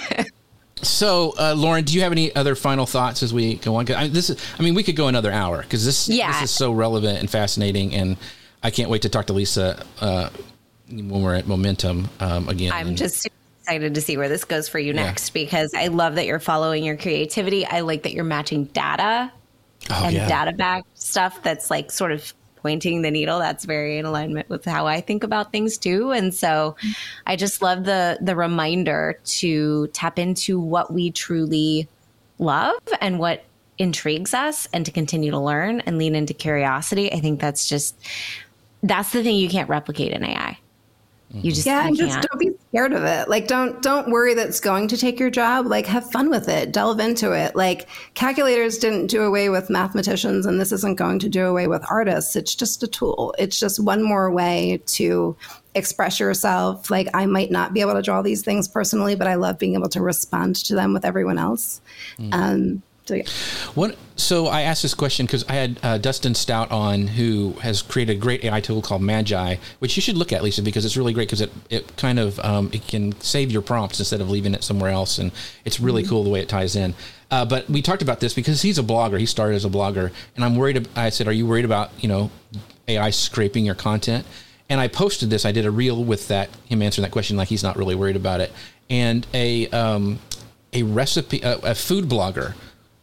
so, 0.81 1.33
uh, 1.39 1.55
Lauren, 1.55 1.83
do 1.83 1.93
you 1.93 2.01
have 2.01 2.11
any 2.11 2.35
other 2.35 2.53
final 2.53 2.85
thoughts 2.85 3.23
as 3.23 3.33
we 3.33 3.55
go 3.55 3.75
on? 3.75 3.89
I, 3.91 4.07
this 4.07 4.29
is, 4.29 4.45
I 4.57 4.63
mean, 4.63 4.75
we 4.75 4.83
could 4.83 4.95
go 4.95 5.07
another 5.07 5.31
hour 5.31 5.61
because 5.61 5.85
this, 5.85 6.07
Yeah. 6.07 6.31
this 6.33 6.49
is 6.49 6.51
so 6.51 6.71
relevant 6.71 7.19
and 7.19 7.29
fascinating, 7.29 7.95
and 7.95 8.17
I 8.61 8.71
can't 8.71 8.89
wait 8.89 9.01
to 9.03 9.09
talk 9.09 9.27
to 9.27 9.33
Lisa 9.33 9.83
uh, 10.01 10.29
when 10.89 11.21
we're 11.21 11.35
at 11.35 11.47
Momentum 11.47 12.09
um, 12.19 12.49
again. 12.49 12.71
I'm 12.73 12.95
just 12.95 13.27
excited 13.61 13.95
to 13.95 14.01
see 14.01 14.17
where 14.17 14.29
this 14.29 14.43
goes 14.45 14.67
for 14.67 14.79
you 14.79 14.93
next 14.93 15.29
because 15.31 15.73
I 15.73 15.87
love 15.87 16.15
that 16.15 16.25
you're 16.25 16.39
following 16.39 16.83
your 16.83 16.97
creativity. 16.97 17.65
I 17.65 17.81
like 17.81 18.03
that 18.03 18.13
you're 18.13 18.23
matching 18.23 18.65
data 18.65 19.31
oh, 19.89 20.05
and 20.05 20.13
yeah. 20.13 20.27
data 20.27 20.53
back 20.53 20.83
stuff 20.95 21.41
that's 21.43 21.69
like 21.69 21.91
sort 21.91 22.11
of 22.11 22.33
pointing 22.61 23.01
the 23.01 23.11
needle 23.11 23.39
that's 23.39 23.65
very 23.65 23.97
in 23.97 24.05
alignment 24.05 24.49
with 24.49 24.65
how 24.65 24.87
I 24.87 25.01
think 25.01 25.23
about 25.23 25.51
things 25.51 25.77
too. 25.77 26.11
And 26.11 26.33
so 26.33 26.75
I 27.25 27.35
just 27.35 27.61
love 27.61 27.85
the 27.85 28.17
the 28.21 28.35
reminder 28.35 29.19
to 29.25 29.87
tap 29.87 30.19
into 30.19 30.59
what 30.59 30.91
we 30.93 31.11
truly 31.11 31.87
love 32.37 32.79
and 33.01 33.19
what 33.19 33.43
intrigues 33.77 34.33
us 34.33 34.67
and 34.73 34.85
to 34.85 34.91
continue 34.91 35.31
to 35.31 35.39
learn 35.39 35.81
and 35.81 35.97
lean 35.97 36.15
into 36.15 36.33
curiosity. 36.33 37.11
I 37.11 37.19
think 37.19 37.39
that's 37.39 37.67
just 37.67 37.95
that's 38.83 39.11
the 39.11 39.23
thing 39.23 39.35
you 39.35 39.49
can't 39.49 39.69
replicate 39.69 40.11
in 40.11 40.23
AI 40.23 40.57
you 41.31 41.51
just 41.51 41.65
Yeah, 41.65 41.87
and 41.87 41.95
just 41.95 42.09
can't. 42.09 42.27
don't 42.29 42.39
be 42.39 42.51
scared 42.69 42.93
of 42.93 43.03
it. 43.03 43.27
Like 43.27 43.47
don't 43.47 43.81
don't 43.81 44.11
worry 44.11 44.33
that's 44.33 44.59
going 44.59 44.87
to 44.89 44.97
take 44.97 45.19
your 45.19 45.31
job. 45.31 45.65
Like 45.65 45.87
have 45.87 46.09
fun 46.11 46.29
with 46.29 46.47
it. 46.47 46.71
Delve 46.71 46.99
into 46.99 47.31
it. 47.31 47.55
Like 47.55 47.87
calculators 48.13 48.77
didn't 48.77 49.07
do 49.07 49.23
away 49.23 49.49
with 49.49 49.69
mathematicians 49.69 50.45
and 50.45 50.61
this 50.61 50.71
isn't 50.71 50.97
going 50.97 51.19
to 51.19 51.29
do 51.29 51.45
away 51.47 51.67
with 51.67 51.83
artists. 51.89 52.35
It's 52.35 52.53
just 52.53 52.83
a 52.83 52.87
tool. 52.87 53.33
It's 53.39 53.59
just 53.59 53.83
one 53.83 54.03
more 54.03 54.31
way 54.31 54.81
to 54.85 55.35
express 55.73 56.19
yourself. 56.19 56.91
Like 56.91 57.07
I 57.13 57.25
might 57.25 57.51
not 57.51 57.73
be 57.73 57.81
able 57.81 57.93
to 57.93 58.01
draw 58.01 58.21
these 58.21 58.43
things 58.43 58.67
personally, 58.67 59.15
but 59.15 59.27
I 59.27 59.35
love 59.35 59.57
being 59.57 59.73
able 59.73 59.89
to 59.89 60.01
respond 60.01 60.55
to 60.57 60.75
them 60.75 60.93
with 60.93 61.05
everyone 61.05 61.39
else. 61.39 61.81
Um 62.31 62.83
so 63.09 63.15
yeah. 63.15 63.23
What? 63.73 63.97
So 64.17 64.47
I 64.47 64.61
asked 64.61 64.83
this 64.83 64.93
question 64.93 65.25
because 65.25 65.43
I 65.49 65.53
had 65.53 65.79
uh, 65.81 65.97
Dustin 65.97 66.35
Stout 66.35 66.69
on, 66.71 67.07
who 67.07 67.53
has 67.61 67.81
created 67.81 68.17
a 68.17 68.19
great 68.19 68.43
AI 68.43 68.61
tool 68.61 68.81
called 68.81 69.01
Magai, 69.01 69.59
which 69.79 69.95
you 69.95 70.01
should 70.01 70.15
look 70.15 70.31
at, 70.31 70.43
Lisa, 70.43 70.61
because 70.61 70.85
it's 70.85 70.95
really 70.95 71.13
great 71.13 71.27
because 71.27 71.41
it, 71.41 71.51
it 71.69 71.97
kind 71.97 72.19
of 72.19 72.39
um, 72.41 72.69
it 72.71 72.87
can 72.87 73.19
save 73.19 73.51
your 73.51 73.63
prompts 73.63 73.99
instead 73.99 74.21
of 74.21 74.29
leaving 74.29 74.53
it 74.53 74.63
somewhere 74.63 74.91
else, 74.91 75.17
and 75.17 75.31
it's 75.65 75.79
really 75.79 76.03
cool 76.03 76.23
the 76.23 76.29
way 76.29 76.39
it 76.39 76.49
ties 76.49 76.75
in. 76.75 76.93
Uh, 77.31 77.45
but 77.45 77.67
we 77.69 77.81
talked 77.81 78.01
about 78.01 78.19
this 78.19 78.33
because 78.33 78.61
he's 78.61 78.77
a 78.77 78.83
blogger. 78.83 79.19
He 79.19 79.25
started 79.25 79.55
as 79.55 79.65
a 79.65 79.69
blogger, 79.69 80.11
and 80.35 80.45
I'm 80.45 80.55
worried. 80.55 80.77
ab- 80.77 80.89
I 80.95 81.09
said, 81.09 81.27
"Are 81.27 81.33
you 81.33 81.47
worried 81.47 81.65
about 81.65 81.91
you 81.99 82.07
know 82.07 82.29
AI 82.87 83.09
scraping 83.09 83.65
your 83.65 83.75
content?" 83.75 84.25
And 84.69 84.79
I 84.79 84.87
posted 84.87 85.31
this. 85.31 85.45
I 85.45 85.51
did 85.51 85.65
a 85.65 85.71
reel 85.71 86.03
with 86.03 86.27
that 86.27 86.49
him 86.67 86.83
answering 86.83 87.03
that 87.03 87.11
question 87.11 87.37
like 87.37 87.47
he's 87.47 87.63
not 87.63 87.75
really 87.75 87.95
worried 87.95 88.15
about 88.15 88.39
it. 88.39 88.51
And 88.87 89.25
a 89.33 89.67
um, 89.69 90.19
a 90.73 90.83
recipe 90.83 91.41
a, 91.41 91.57
a 91.59 91.75
food 91.75 92.05
blogger 92.05 92.53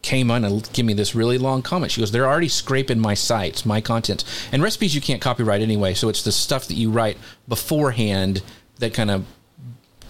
came 0.07 0.31
on 0.31 0.45
and 0.45 0.69
give 0.71 0.85
me 0.85 0.93
this 0.93 1.13
really 1.13 1.37
long 1.37 1.61
comment. 1.61 1.91
She 1.91 1.99
goes, 1.99 2.11
"They're 2.11 2.25
already 2.25 2.47
scraping 2.47 2.97
my 2.97 3.13
sites, 3.13 3.65
my 3.65 3.81
content, 3.81 4.23
and 4.53 4.63
recipes 4.63 4.95
you 4.95 5.01
can't 5.01 5.21
copyright 5.21 5.61
anyway. 5.61 5.93
So 5.93 6.07
it's 6.07 6.21
the 6.23 6.31
stuff 6.31 6.67
that 6.69 6.75
you 6.75 6.89
write 6.89 7.17
beforehand 7.47 8.41
that 8.79 8.93
kind 8.93 9.11
of 9.11 9.25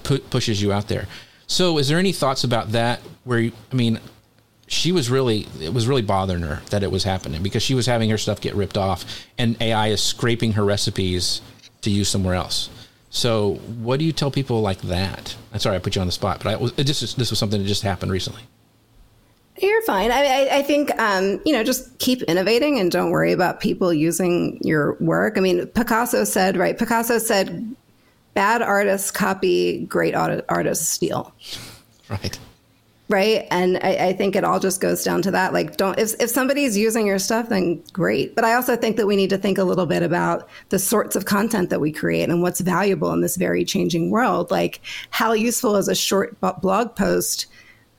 pu- 0.04 0.20
pushes 0.20 0.62
you 0.62 0.72
out 0.72 0.88
there." 0.88 1.08
So, 1.48 1.80
is 1.80 1.88
there 1.88 1.98
any 1.98 2.12
thoughts 2.12 2.44
about 2.44 2.74
that? 2.74 3.02
Where 3.24 3.40
you, 3.40 3.52
I 3.72 3.76
mean, 3.76 4.00
she 4.68 4.92
was 4.92 5.10
really 5.10 5.48
it 5.60 5.74
was 5.74 5.88
really 5.88 6.04
bothering 6.04 6.44
her 6.44 6.62
that 6.70 6.84
it 6.84 6.92
was 6.92 7.04
happening 7.04 7.42
because 7.42 7.64
she 7.64 7.74
was 7.74 7.88
having 7.88 8.10
her 8.12 8.20
stuff 8.20 8.40
get 8.40 8.54
ripped 8.54 8.78
off, 8.78 9.04
and 9.38 9.60
AI 9.60 9.88
is 9.88 10.02
scraping 10.02 10.54
her 10.54 10.64
recipes 10.64 11.42
to 11.82 11.90
use 11.90 12.08
somewhere 12.08 12.36
else. 12.36 12.70
So, 13.10 13.56
what 13.82 13.98
do 13.98 14.06
you 14.06 14.12
tell 14.12 14.30
people 14.30 14.62
like 14.62 14.82
that? 14.82 15.36
I'm 15.52 15.60
sorry 15.60 15.78
I 15.78 15.80
put 15.80 15.96
you 15.96 16.02
on 16.02 16.08
the 16.08 16.14
spot, 16.14 16.44
but 16.44 16.54
I 16.54 16.64
it 16.78 16.84
just 16.84 17.18
this 17.18 17.32
was 17.32 17.40
something 17.40 17.60
that 17.60 17.68
just 17.68 17.82
happened 17.82 18.12
recently. 18.12 18.44
You're 19.60 19.82
fine. 19.84 20.12
I, 20.12 20.24
I, 20.24 20.58
I 20.58 20.62
think, 20.62 20.92
um, 21.00 21.42
you 21.46 21.52
know, 21.54 21.64
just 21.64 21.98
keep 22.00 22.22
innovating 22.24 22.80
and 22.80 22.92
don't 22.92 23.10
worry 23.10 23.32
about 23.32 23.60
people 23.60 23.92
using 23.92 24.60
your 24.62 24.94
work. 25.00 25.38
I 25.38 25.42
mean, 25.42 25.66
Picasso 25.68 26.24
said, 26.26 26.58
right? 26.58 26.78
Picasso 26.78 27.18
said, 27.18 27.76
bad 28.36 28.62
artists 28.62 29.10
copy, 29.10 29.86
great 29.86 30.14
art- 30.14 30.46
artists 30.48 30.88
steal. 30.88 31.34
Right. 32.08 32.38
Right. 33.10 33.48
And 33.50 33.78
I, 33.82 34.10
I 34.10 34.14
think 34.14 34.36
it 34.36 34.44
all 34.44 34.60
just 34.60 34.82
goes 34.82 35.04
down 35.04 35.22
to 35.22 35.32
that. 35.32 35.54
Like, 35.54 35.78
don't, 35.78 35.98
if, 35.98 36.14
if 36.22 36.30
somebody's 36.30 36.78
using 36.78 37.08
your 37.08 37.20
stuff, 37.20 37.48
then 37.50 37.82
great. 37.94 38.36
But 38.36 38.44
I 38.44 38.54
also 38.54 38.76
think 38.76 38.98
that 38.98 39.08
we 39.08 39.16
need 39.16 39.30
to 39.30 39.38
think 39.38 39.58
a 39.58 39.64
little 39.64 39.86
bit 39.86 40.04
about 40.04 40.48
the 40.70 40.78
sorts 40.78 41.16
of 41.16 41.24
content 41.24 41.70
that 41.70 41.80
we 41.80 41.92
create 41.92 42.30
and 42.30 42.42
what's 42.42 42.60
valuable 42.60 43.14
in 43.14 43.22
this 43.22 43.38
very 43.38 43.64
changing 43.64 44.12
world. 44.12 44.52
Like, 44.52 44.82
how 45.10 45.32
useful 45.32 45.78
is 45.78 45.88
a 45.88 45.96
short 45.96 46.38
blog 46.62 46.96
post 46.96 47.48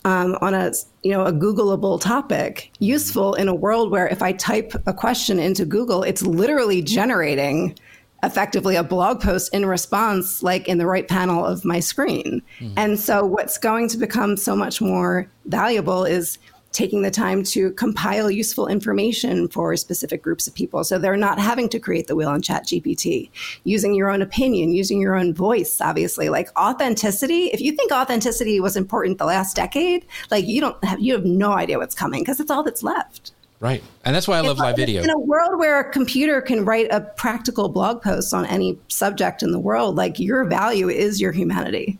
um, 0.05 0.37
on 0.41 0.55
a 0.55 0.73
you 1.03 1.13
know 1.13 1.25
a 1.25 1.33
Googleable 1.33 2.01
topic 2.01 2.71
useful 2.79 3.35
in 3.35 3.49
a 3.49 3.55
world 3.55 3.91
where 3.91 4.09
if 4.09 4.23
I 4.23 4.33
type 4.33 4.73
a 4.87 4.93
question 4.93 5.39
into 5.39 5.65
Google, 5.65 6.03
it's 6.03 6.23
literally 6.23 6.83
generating 6.83 7.79
effectively 8.23 8.75
a 8.75 8.83
blog 8.83 9.21
post 9.21 9.53
in 9.55 9.65
response, 9.65 10.43
like 10.43 10.69
in 10.69 10.79
the 10.79 10.87
right 10.87 11.07
panel 11.07 11.45
of 11.45 11.65
my 11.65 11.81
screen. 11.81 12.43
And 12.77 12.99
so, 12.99 13.25
what's 13.25 13.59
going 13.59 13.89
to 13.91 13.99
become 13.99 14.37
so 14.37 14.57
much 14.57 14.81
more 14.81 15.31
valuable 15.47 16.05
is 16.05 16.39
taking 16.73 17.03
the 17.03 17.11
time 17.11 17.43
to 17.43 17.73
compile 17.73 18.31
useful 18.31 18.67
information 18.67 19.49
for 19.49 19.77
specific 19.77 20.23
groups 20.23 20.47
of 20.47 20.55
people. 20.55 20.85
So 20.85 20.99
they're 20.99 21.17
not 21.17 21.39
having 21.39 21.69
to 21.71 21.79
create 21.79 22.07
the 22.07 22.15
wheel 22.15 22.29
on 22.29 22.43
Chat 22.43 22.67
GPT, 22.67 23.31
using 23.65 23.95
your 23.95 24.11
own 24.11 24.23
opinion, 24.23 24.73
using 24.73 25.01
your 25.01 25.17
own 25.17 25.35
voice, 25.35 25.81
obviously. 25.81 26.29
Like 26.29 26.49
authenticity, 26.59 27.47
if 27.47 27.61
you 27.61 27.73
think 27.73 27.93
authenticity 27.93 28.61
was 28.61 28.77
important 28.77 29.19
the 29.19 29.25
last 29.25 29.57
decade, 29.57 30.07
like 30.31 30.47
you 30.47 30.61
don't 30.61 30.83
have 30.85 31.01
you 31.01 31.15
have 31.15 31.25
no 31.25 31.53
idea 31.53 31.79
what's 31.79 31.95
coming 31.95 32.23
because 32.23 32.41
it's 32.41 32.51
all 32.51 32.63
that's 32.63 32.83
left. 32.83 33.33
Right. 33.61 33.83
And 34.05 34.15
that's 34.15 34.29
why 34.29 34.39
I 34.39 34.41
love 34.41 34.59
live 34.59 34.77
video. 34.77 35.03
In 35.03 35.11
a 35.11 35.19
world 35.19 35.59
where 35.59 35.81
a 35.81 35.91
computer 35.91 36.41
can 36.41 36.65
write 36.65 36.87
a 36.93 37.01
practical 37.01 37.69
blog 37.69 38.03
post 38.03 38.33
on 38.33 38.47
any 38.47 38.79
subject 38.87 39.43
in 39.43 39.51
the 39.51 39.59
world, 39.59 39.97
like 39.97 40.21
your 40.21 40.45
value 40.45 40.89
is 40.89 41.21
your 41.21 41.33
humanity. 41.33 41.99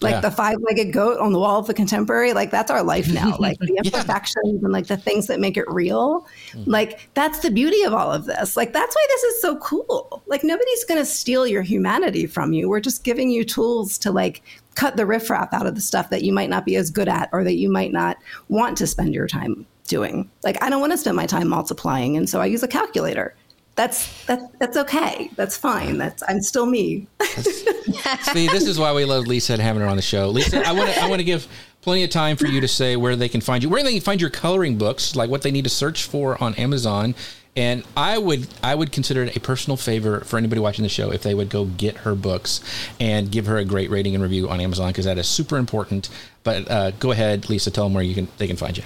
Like 0.00 0.12
Yeah. 0.12 0.20
the 0.20 0.30
five-legged 0.30 0.92
goat 0.92 1.18
on 1.18 1.32
the 1.32 1.38
wall 1.38 1.58
of 1.58 1.66
the 1.66 1.74
contemporary, 1.74 2.32
like 2.32 2.50
that's 2.50 2.70
our 2.70 2.82
life 2.82 3.12
now. 3.12 3.36
Like 3.40 3.58
the 3.58 3.74
imperfections 3.84 4.62
and 4.62 4.72
like 4.72 4.86
the 4.86 4.96
things 4.96 5.26
that 5.26 5.40
make 5.40 5.56
it 5.56 5.64
real. 5.68 6.26
Mm. 6.52 6.66
Like 6.66 7.10
that's 7.14 7.40
the 7.40 7.50
beauty 7.50 7.82
of 7.84 7.94
all 7.94 8.12
of 8.12 8.26
this. 8.26 8.56
Like 8.56 8.72
that's 8.72 8.94
why 8.94 9.06
this 9.08 9.22
is 9.24 9.42
so 9.42 9.56
cool. 9.58 10.22
Like 10.26 10.44
nobody's 10.44 10.84
going 10.84 11.00
to 11.00 11.06
steal 11.06 11.46
your 11.46 11.62
humanity 11.62 12.26
from 12.26 12.52
you. 12.52 12.68
We're 12.68 12.80
just 12.80 13.04
giving 13.04 13.30
you 13.30 13.44
tools 13.44 13.98
to 13.98 14.10
like 14.10 14.42
cut 14.74 14.96
the 14.96 15.06
riffraff 15.06 15.52
out 15.52 15.66
of 15.66 15.74
the 15.74 15.80
stuff 15.80 16.10
that 16.10 16.22
you 16.22 16.32
might 16.32 16.50
not 16.50 16.64
be 16.64 16.76
as 16.76 16.90
good 16.90 17.08
at 17.08 17.28
or 17.32 17.44
that 17.44 17.56
you 17.56 17.70
might 17.70 17.92
not 17.92 18.16
want 18.48 18.76
to 18.78 18.86
spend 18.86 19.14
your 19.14 19.26
time 19.26 19.66
doing. 19.86 20.30
Like 20.44 20.62
I 20.62 20.70
don't 20.70 20.80
want 20.80 20.92
to 20.92 20.98
spend 20.98 21.16
my 21.16 21.26
time 21.26 21.48
multiplying, 21.48 22.16
and 22.16 22.28
so 22.28 22.40
I 22.40 22.46
use 22.46 22.62
a 22.62 22.68
calculator. 22.68 23.34
That's 23.76 24.26
that, 24.26 24.40
that's 24.58 24.76
okay. 24.76 25.30
That's 25.36 25.56
fine. 25.56 25.96
That's 25.98 26.22
I'm 26.28 26.40
still 26.40 26.66
me. 26.66 27.06
See, 27.22 28.46
this 28.48 28.66
is 28.66 28.78
why 28.78 28.92
we 28.92 29.04
love 29.04 29.26
Lisa 29.26 29.54
and 29.54 29.62
having 29.62 29.82
her 29.82 29.88
on 29.88 29.96
the 29.96 30.02
show. 30.02 30.28
Lisa, 30.28 30.66
I 30.66 30.72
want 30.72 30.90
to 30.90 31.02
I 31.02 31.08
want 31.08 31.20
to 31.20 31.24
give 31.24 31.46
plenty 31.80 32.04
of 32.04 32.10
time 32.10 32.36
for 32.36 32.46
you 32.46 32.60
to 32.60 32.68
say 32.68 32.96
where 32.96 33.16
they 33.16 33.28
can 33.28 33.40
find 33.40 33.62
you, 33.62 33.70
where 33.70 33.82
they 33.82 33.92
can 33.92 34.00
find 34.00 34.20
your 34.20 34.30
coloring 34.30 34.76
books, 34.76 35.16
like 35.16 35.30
what 35.30 35.42
they 35.42 35.50
need 35.50 35.64
to 35.64 35.70
search 35.70 36.04
for 36.04 36.42
on 36.42 36.54
Amazon. 36.56 37.14
And 37.56 37.84
I 37.96 38.16
would 38.18 38.48
I 38.62 38.74
would 38.74 38.92
consider 38.92 39.24
it 39.24 39.36
a 39.36 39.40
personal 39.40 39.76
favor 39.76 40.20
for 40.20 40.36
anybody 40.36 40.60
watching 40.60 40.82
the 40.82 40.88
show 40.88 41.10
if 41.10 41.22
they 41.22 41.34
would 41.34 41.48
go 41.48 41.64
get 41.64 41.98
her 41.98 42.14
books 42.14 42.60
and 43.00 43.30
give 43.30 43.46
her 43.46 43.58
a 43.58 43.64
great 43.64 43.90
rating 43.90 44.14
and 44.14 44.22
review 44.22 44.48
on 44.48 44.60
Amazon 44.60 44.88
because 44.90 45.04
that 45.06 45.18
is 45.18 45.26
super 45.26 45.56
important. 45.56 46.10
But 46.44 46.70
uh, 46.70 46.90
go 46.92 47.10
ahead, 47.10 47.48
Lisa, 47.48 47.70
tell 47.70 47.84
them 47.84 47.94
where 47.94 48.04
you 48.04 48.14
can 48.14 48.28
they 48.38 48.46
can 48.46 48.56
find 48.56 48.78
you. 48.78 48.84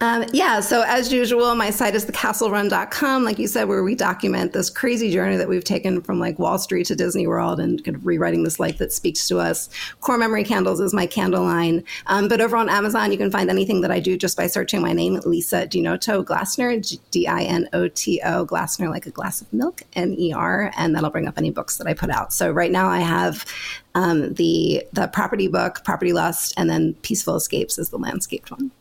Um, 0.00 0.24
yeah, 0.32 0.60
so 0.60 0.82
as 0.86 1.12
usual, 1.12 1.54
my 1.54 1.70
site 1.70 1.94
is 1.94 2.04
thecastlerun.com, 2.04 3.24
like 3.24 3.38
you 3.38 3.46
said, 3.46 3.68
where 3.68 3.84
we 3.84 3.94
document 3.94 4.52
this 4.52 4.68
crazy 4.68 5.10
journey 5.10 5.36
that 5.36 5.48
we've 5.48 5.64
taken 5.64 6.02
from 6.02 6.18
like 6.18 6.38
Wall 6.38 6.58
Street 6.58 6.86
to 6.88 6.96
Disney 6.96 7.26
World 7.26 7.60
and 7.60 7.82
kind 7.84 7.96
of 7.96 8.04
rewriting 8.04 8.42
this 8.42 8.58
life 8.58 8.78
that 8.78 8.92
speaks 8.92 9.28
to 9.28 9.38
us. 9.38 9.70
Core 10.00 10.18
Memory 10.18 10.44
Candles 10.44 10.80
is 10.80 10.92
my 10.92 11.06
candle 11.06 11.44
line. 11.44 11.84
Um, 12.06 12.26
but 12.28 12.40
over 12.40 12.56
on 12.56 12.68
Amazon, 12.68 13.12
you 13.12 13.18
can 13.18 13.30
find 13.30 13.48
anything 13.48 13.80
that 13.82 13.92
I 13.92 14.00
do 14.00 14.16
just 14.18 14.36
by 14.36 14.48
searching 14.48 14.82
my 14.82 14.92
name, 14.92 15.20
Lisa 15.24 15.66
DiNoto 15.66 16.24
Glassner, 16.24 16.98
D 17.12 17.28
I 17.28 17.42
N 17.42 17.68
O 17.72 17.86
T 17.88 18.20
O, 18.24 18.44
Glassner, 18.44 18.90
like 18.90 19.06
a 19.06 19.10
glass 19.10 19.40
of 19.40 19.52
milk, 19.52 19.82
N 19.94 20.14
E 20.18 20.32
R, 20.32 20.72
and 20.76 20.94
that'll 20.94 21.10
bring 21.10 21.28
up 21.28 21.38
any 21.38 21.50
books 21.50 21.78
that 21.78 21.86
I 21.86 21.94
put 21.94 22.10
out. 22.10 22.32
So 22.32 22.50
right 22.50 22.72
now 22.72 22.88
I 22.88 22.98
have 22.98 23.46
um, 23.94 24.34
the 24.34 24.84
the 24.92 25.06
property 25.06 25.46
book, 25.46 25.84
Property 25.84 26.12
Lust, 26.12 26.52
and 26.56 26.68
then 26.68 26.94
Peaceful 27.02 27.36
Escapes 27.36 27.78
is 27.78 27.90
the 27.90 27.98
landscaped 27.98 28.50
one. 28.50 28.72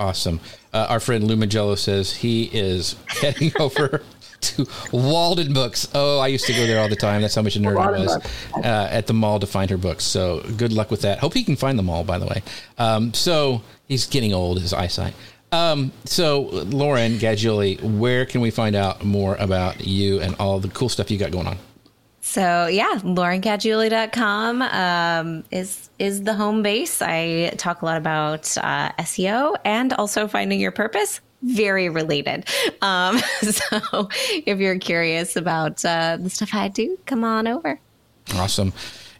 Awesome. 0.00 0.40
Uh, 0.72 0.86
our 0.88 0.98
friend 0.98 1.24
Lou 1.24 1.36
Mongello 1.36 1.76
says 1.76 2.10
he 2.10 2.44
is 2.44 2.96
heading 3.06 3.52
over 3.60 4.02
to 4.40 4.66
Walden 4.92 5.52
Books. 5.52 5.86
Oh, 5.94 6.18
I 6.18 6.28
used 6.28 6.46
to 6.46 6.54
go 6.54 6.66
there 6.66 6.80
all 6.80 6.88
the 6.88 6.96
time. 6.96 7.20
That's 7.20 7.34
how 7.34 7.42
much 7.42 7.54
a 7.56 7.58
nerd 7.58 7.78
I 7.78 7.90
was 7.90 8.16
uh, 8.56 8.88
at 8.90 9.06
the 9.06 9.12
mall 9.12 9.38
to 9.40 9.46
find 9.46 9.68
her 9.70 9.76
books. 9.76 10.02
So 10.04 10.40
good 10.56 10.72
luck 10.72 10.90
with 10.90 11.02
that. 11.02 11.18
Hope 11.18 11.34
he 11.34 11.44
can 11.44 11.54
find 11.54 11.78
them 11.78 11.90
all, 11.90 12.02
by 12.02 12.18
the 12.18 12.24
way. 12.24 12.42
Um, 12.78 13.12
so 13.12 13.60
he's 13.88 14.06
getting 14.06 14.32
old, 14.32 14.62
his 14.62 14.72
eyesight. 14.72 15.12
Um, 15.52 15.92
so 16.06 16.44
Lauren 16.44 17.18
Gaggioli, 17.18 17.98
where 17.98 18.24
can 18.24 18.40
we 18.40 18.50
find 18.50 18.74
out 18.74 19.04
more 19.04 19.36
about 19.36 19.86
you 19.86 20.20
and 20.20 20.34
all 20.36 20.60
the 20.60 20.68
cool 20.68 20.88
stuff 20.88 21.10
you 21.10 21.18
got 21.18 21.30
going 21.30 21.46
on? 21.46 21.58
So 22.30 22.68
yeah, 22.68 23.00
laurengaggioli.com 23.02 24.62
um, 24.62 25.42
is 25.50 25.90
is 25.98 26.22
the 26.22 26.32
home 26.32 26.62
base. 26.62 27.02
I 27.02 27.52
talk 27.56 27.82
a 27.82 27.84
lot 27.84 27.96
about 27.96 28.56
uh, 28.56 28.92
SEO 29.00 29.56
and 29.64 29.92
also 29.94 30.28
finding 30.28 30.60
your 30.60 30.70
purpose. 30.70 31.20
Very 31.42 31.88
related. 31.88 32.48
Um, 32.82 33.18
so 33.40 34.08
if 34.30 34.60
you're 34.60 34.78
curious 34.78 35.34
about 35.34 35.84
uh, 35.84 36.18
the 36.20 36.30
stuff 36.30 36.54
I 36.54 36.68
do, 36.68 36.96
come 37.04 37.24
on 37.24 37.48
over. 37.48 37.80
Awesome. 38.34 38.72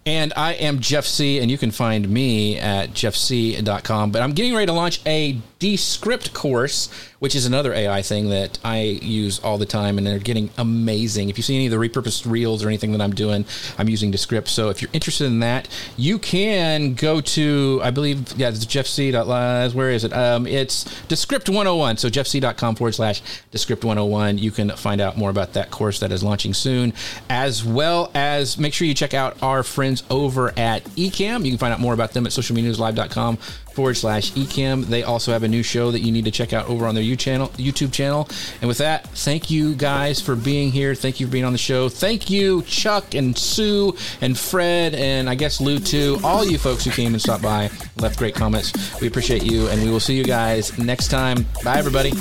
And 0.06 0.32
I 0.36 0.52
am 0.52 0.78
Jeff 0.78 1.04
Sieh, 1.04 1.40
and 1.42 1.50
you 1.50 1.58
can 1.58 1.72
find 1.72 2.08
me 2.08 2.60
at 2.60 2.90
jeffsieh.com. 2.90 4.12
But 4.12 4.22
I'm 4.22 4.34
getting 4.34 4.54
ready 4.54 4.66
to 4.66 4.72
launch 4.72 5.00
a 5.04 5.36
Descript 5.60 6.32
course, 6.32 6.88
which 7.18 7.34
is 7.34 7.44
another 7.44 7.74
AI 7.74 8.00
thing 8.00 8.30
that 8.30 8.58
I 8.64 8.80
use 8.80 9.38
all 9.40 9.58
the 9.58 9.66
time, 9.66 9.98
and 9.98 10.06
they're 10.06 10.18
getting 10.18 10.48
amazing. 10.56 11.28
If 11.28 11.36
you 11.36 11.42
see 11.42 11.54
any 11.54 11.66
of 11.66 11.70
the 11.70 11.76
repurposed 11.76 12.28
reels 12.28 12.64
or 12.64 12.68
anything 12.68 12.92
that 12.92 13.02
I'm 13.02 13.12
doing, 13.12 13.44
I'm 13.76 13.86
using 13.86 14.10
Descript. 14.10 14.48
So 14.48 14.70
if 14.70 14.80
you're 14.80 14.90
interested 14.94 15.26
in 15.26 15.40
that, 15.40 15.68
you 15.98 16.18
can 16.18 16.94
go 16.94 17.20
to, 17.20 17.78
I 17.84 17.90
believe, 17.90 18.32
yeah, 18.38 18.48
it's 18.48 18.64
jeffsieh.live. 18.64 19.74
Where 19.74 19.90
is 19.90 20.02
it? 20.04 20.14
Um, 20.14 20.46
it's 20.46 20.84
Descript 21.08 21.50
101. 21.50 21.98
So 21.98 22.08
jeffsieh.com 22.08 22.76
forward 22.76 22.94
slash 22.94 23.20
Descript 23.50 23.84
101. 23.84 24.38
You 24.38 24.50
can 24.50 24.70
find 24.70 25.02
out 25.02 25.18
more 25.18 25.28
about 25.28 25.52
that 25.52 25.70
course 25.70 26.00
that 26.00 26.10
is 26.10 26.22
launching 26.22 26.54
soon, 26.54 26.94
as 27.28 27.62
well 27.62 28.10
as 28.14 28.56
make 28.56 28.72
sure 28.72 28.86
you 28.86 28.94
check 28.94 29.12
out 29.12 29.36
our 29.42 29.62
friends 29.62 30.04
over 30.08 30.58
at 30.58 30.84
Ecamm. 30.96 31.44
You 31.44 31.50
can 31.50 31.58
find 31.58 31.74
out 31.74 31.80
more 31.80 31.92
about 31.92 32.12
them 32.12 32.24
at 32.24 32.32
socialmedianewslive.com 32.32 33.36
forward 33.74 33.94
slash 33.94 34.32
Ecamm. 34.32 34.84
They 34.86 35.02
also 35.02 35.32
have 35.32 35.42
a 35.42 35.48
new 35.48 35.62
show 35.62 35.90
that 35.90 36.00
you 36.00 36.12
need 36.12 36.24
to 36.24 36.30
check 36.30 36.52
out 36.52 36.68
over 36.68 36.86
on 36.86 36.94
their 36.94 37.04
YouTube 37.04 37.92
channel. 37.92 38.28
And 38.60 38.68
with 38.68 38.78
that, 38.78 39.08
thank 39.08 39.50
you 39.50 39.74
guys 39.74 40.20
for 40.20 40.36
being 40.36 40.70
here. 40.70 40.94
Thank 40.94 41.20
you 41.20 41.26
for 41.26 41.32
being 41.32 41.44
on 41.44 41.52
the 41.52 41.58
show. 41.58 41.88
Thank 41.88 42.30
you, 42.30 42.62
Chuck 42.62 43.14
and 43.14 43.36
Sue 43.36 43.96
and 44.20 44.38
Fred, 44.38 44.94
and 44.94 45.28
I 45.28 45.34
guess 45.34 45.60
Lou 45.60 45.78
too. 45.78 46.18
All 46.24 46.44
you 46.44 46.58
folks 46.58 46.84
who 46.84 46.90
came 46.90 47.12
and 47.12 47.20
stopped 47.20 47.42
by, 47.42 47.70
left 47.96 48.18
great 48.18 48.34
comments. 48.34 49.00
We 49.00 49.06
appreciate 49.06 49.44
you, 49.44 49.68
and 49.68 49.82
we 49.82 49.90
will 49.90 50.00
see 50.00 50.16
you 50.16 50.24
guys 50.24 50.76
next 50.78 51.08
time. 51.08 51.46
Bye, 51.64 51.78
everybody. 51.78 52.12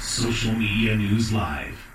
Social 0.00 0.52
Media 0.54 0.96
News 0.96 1.32
Live. 1.32 1.89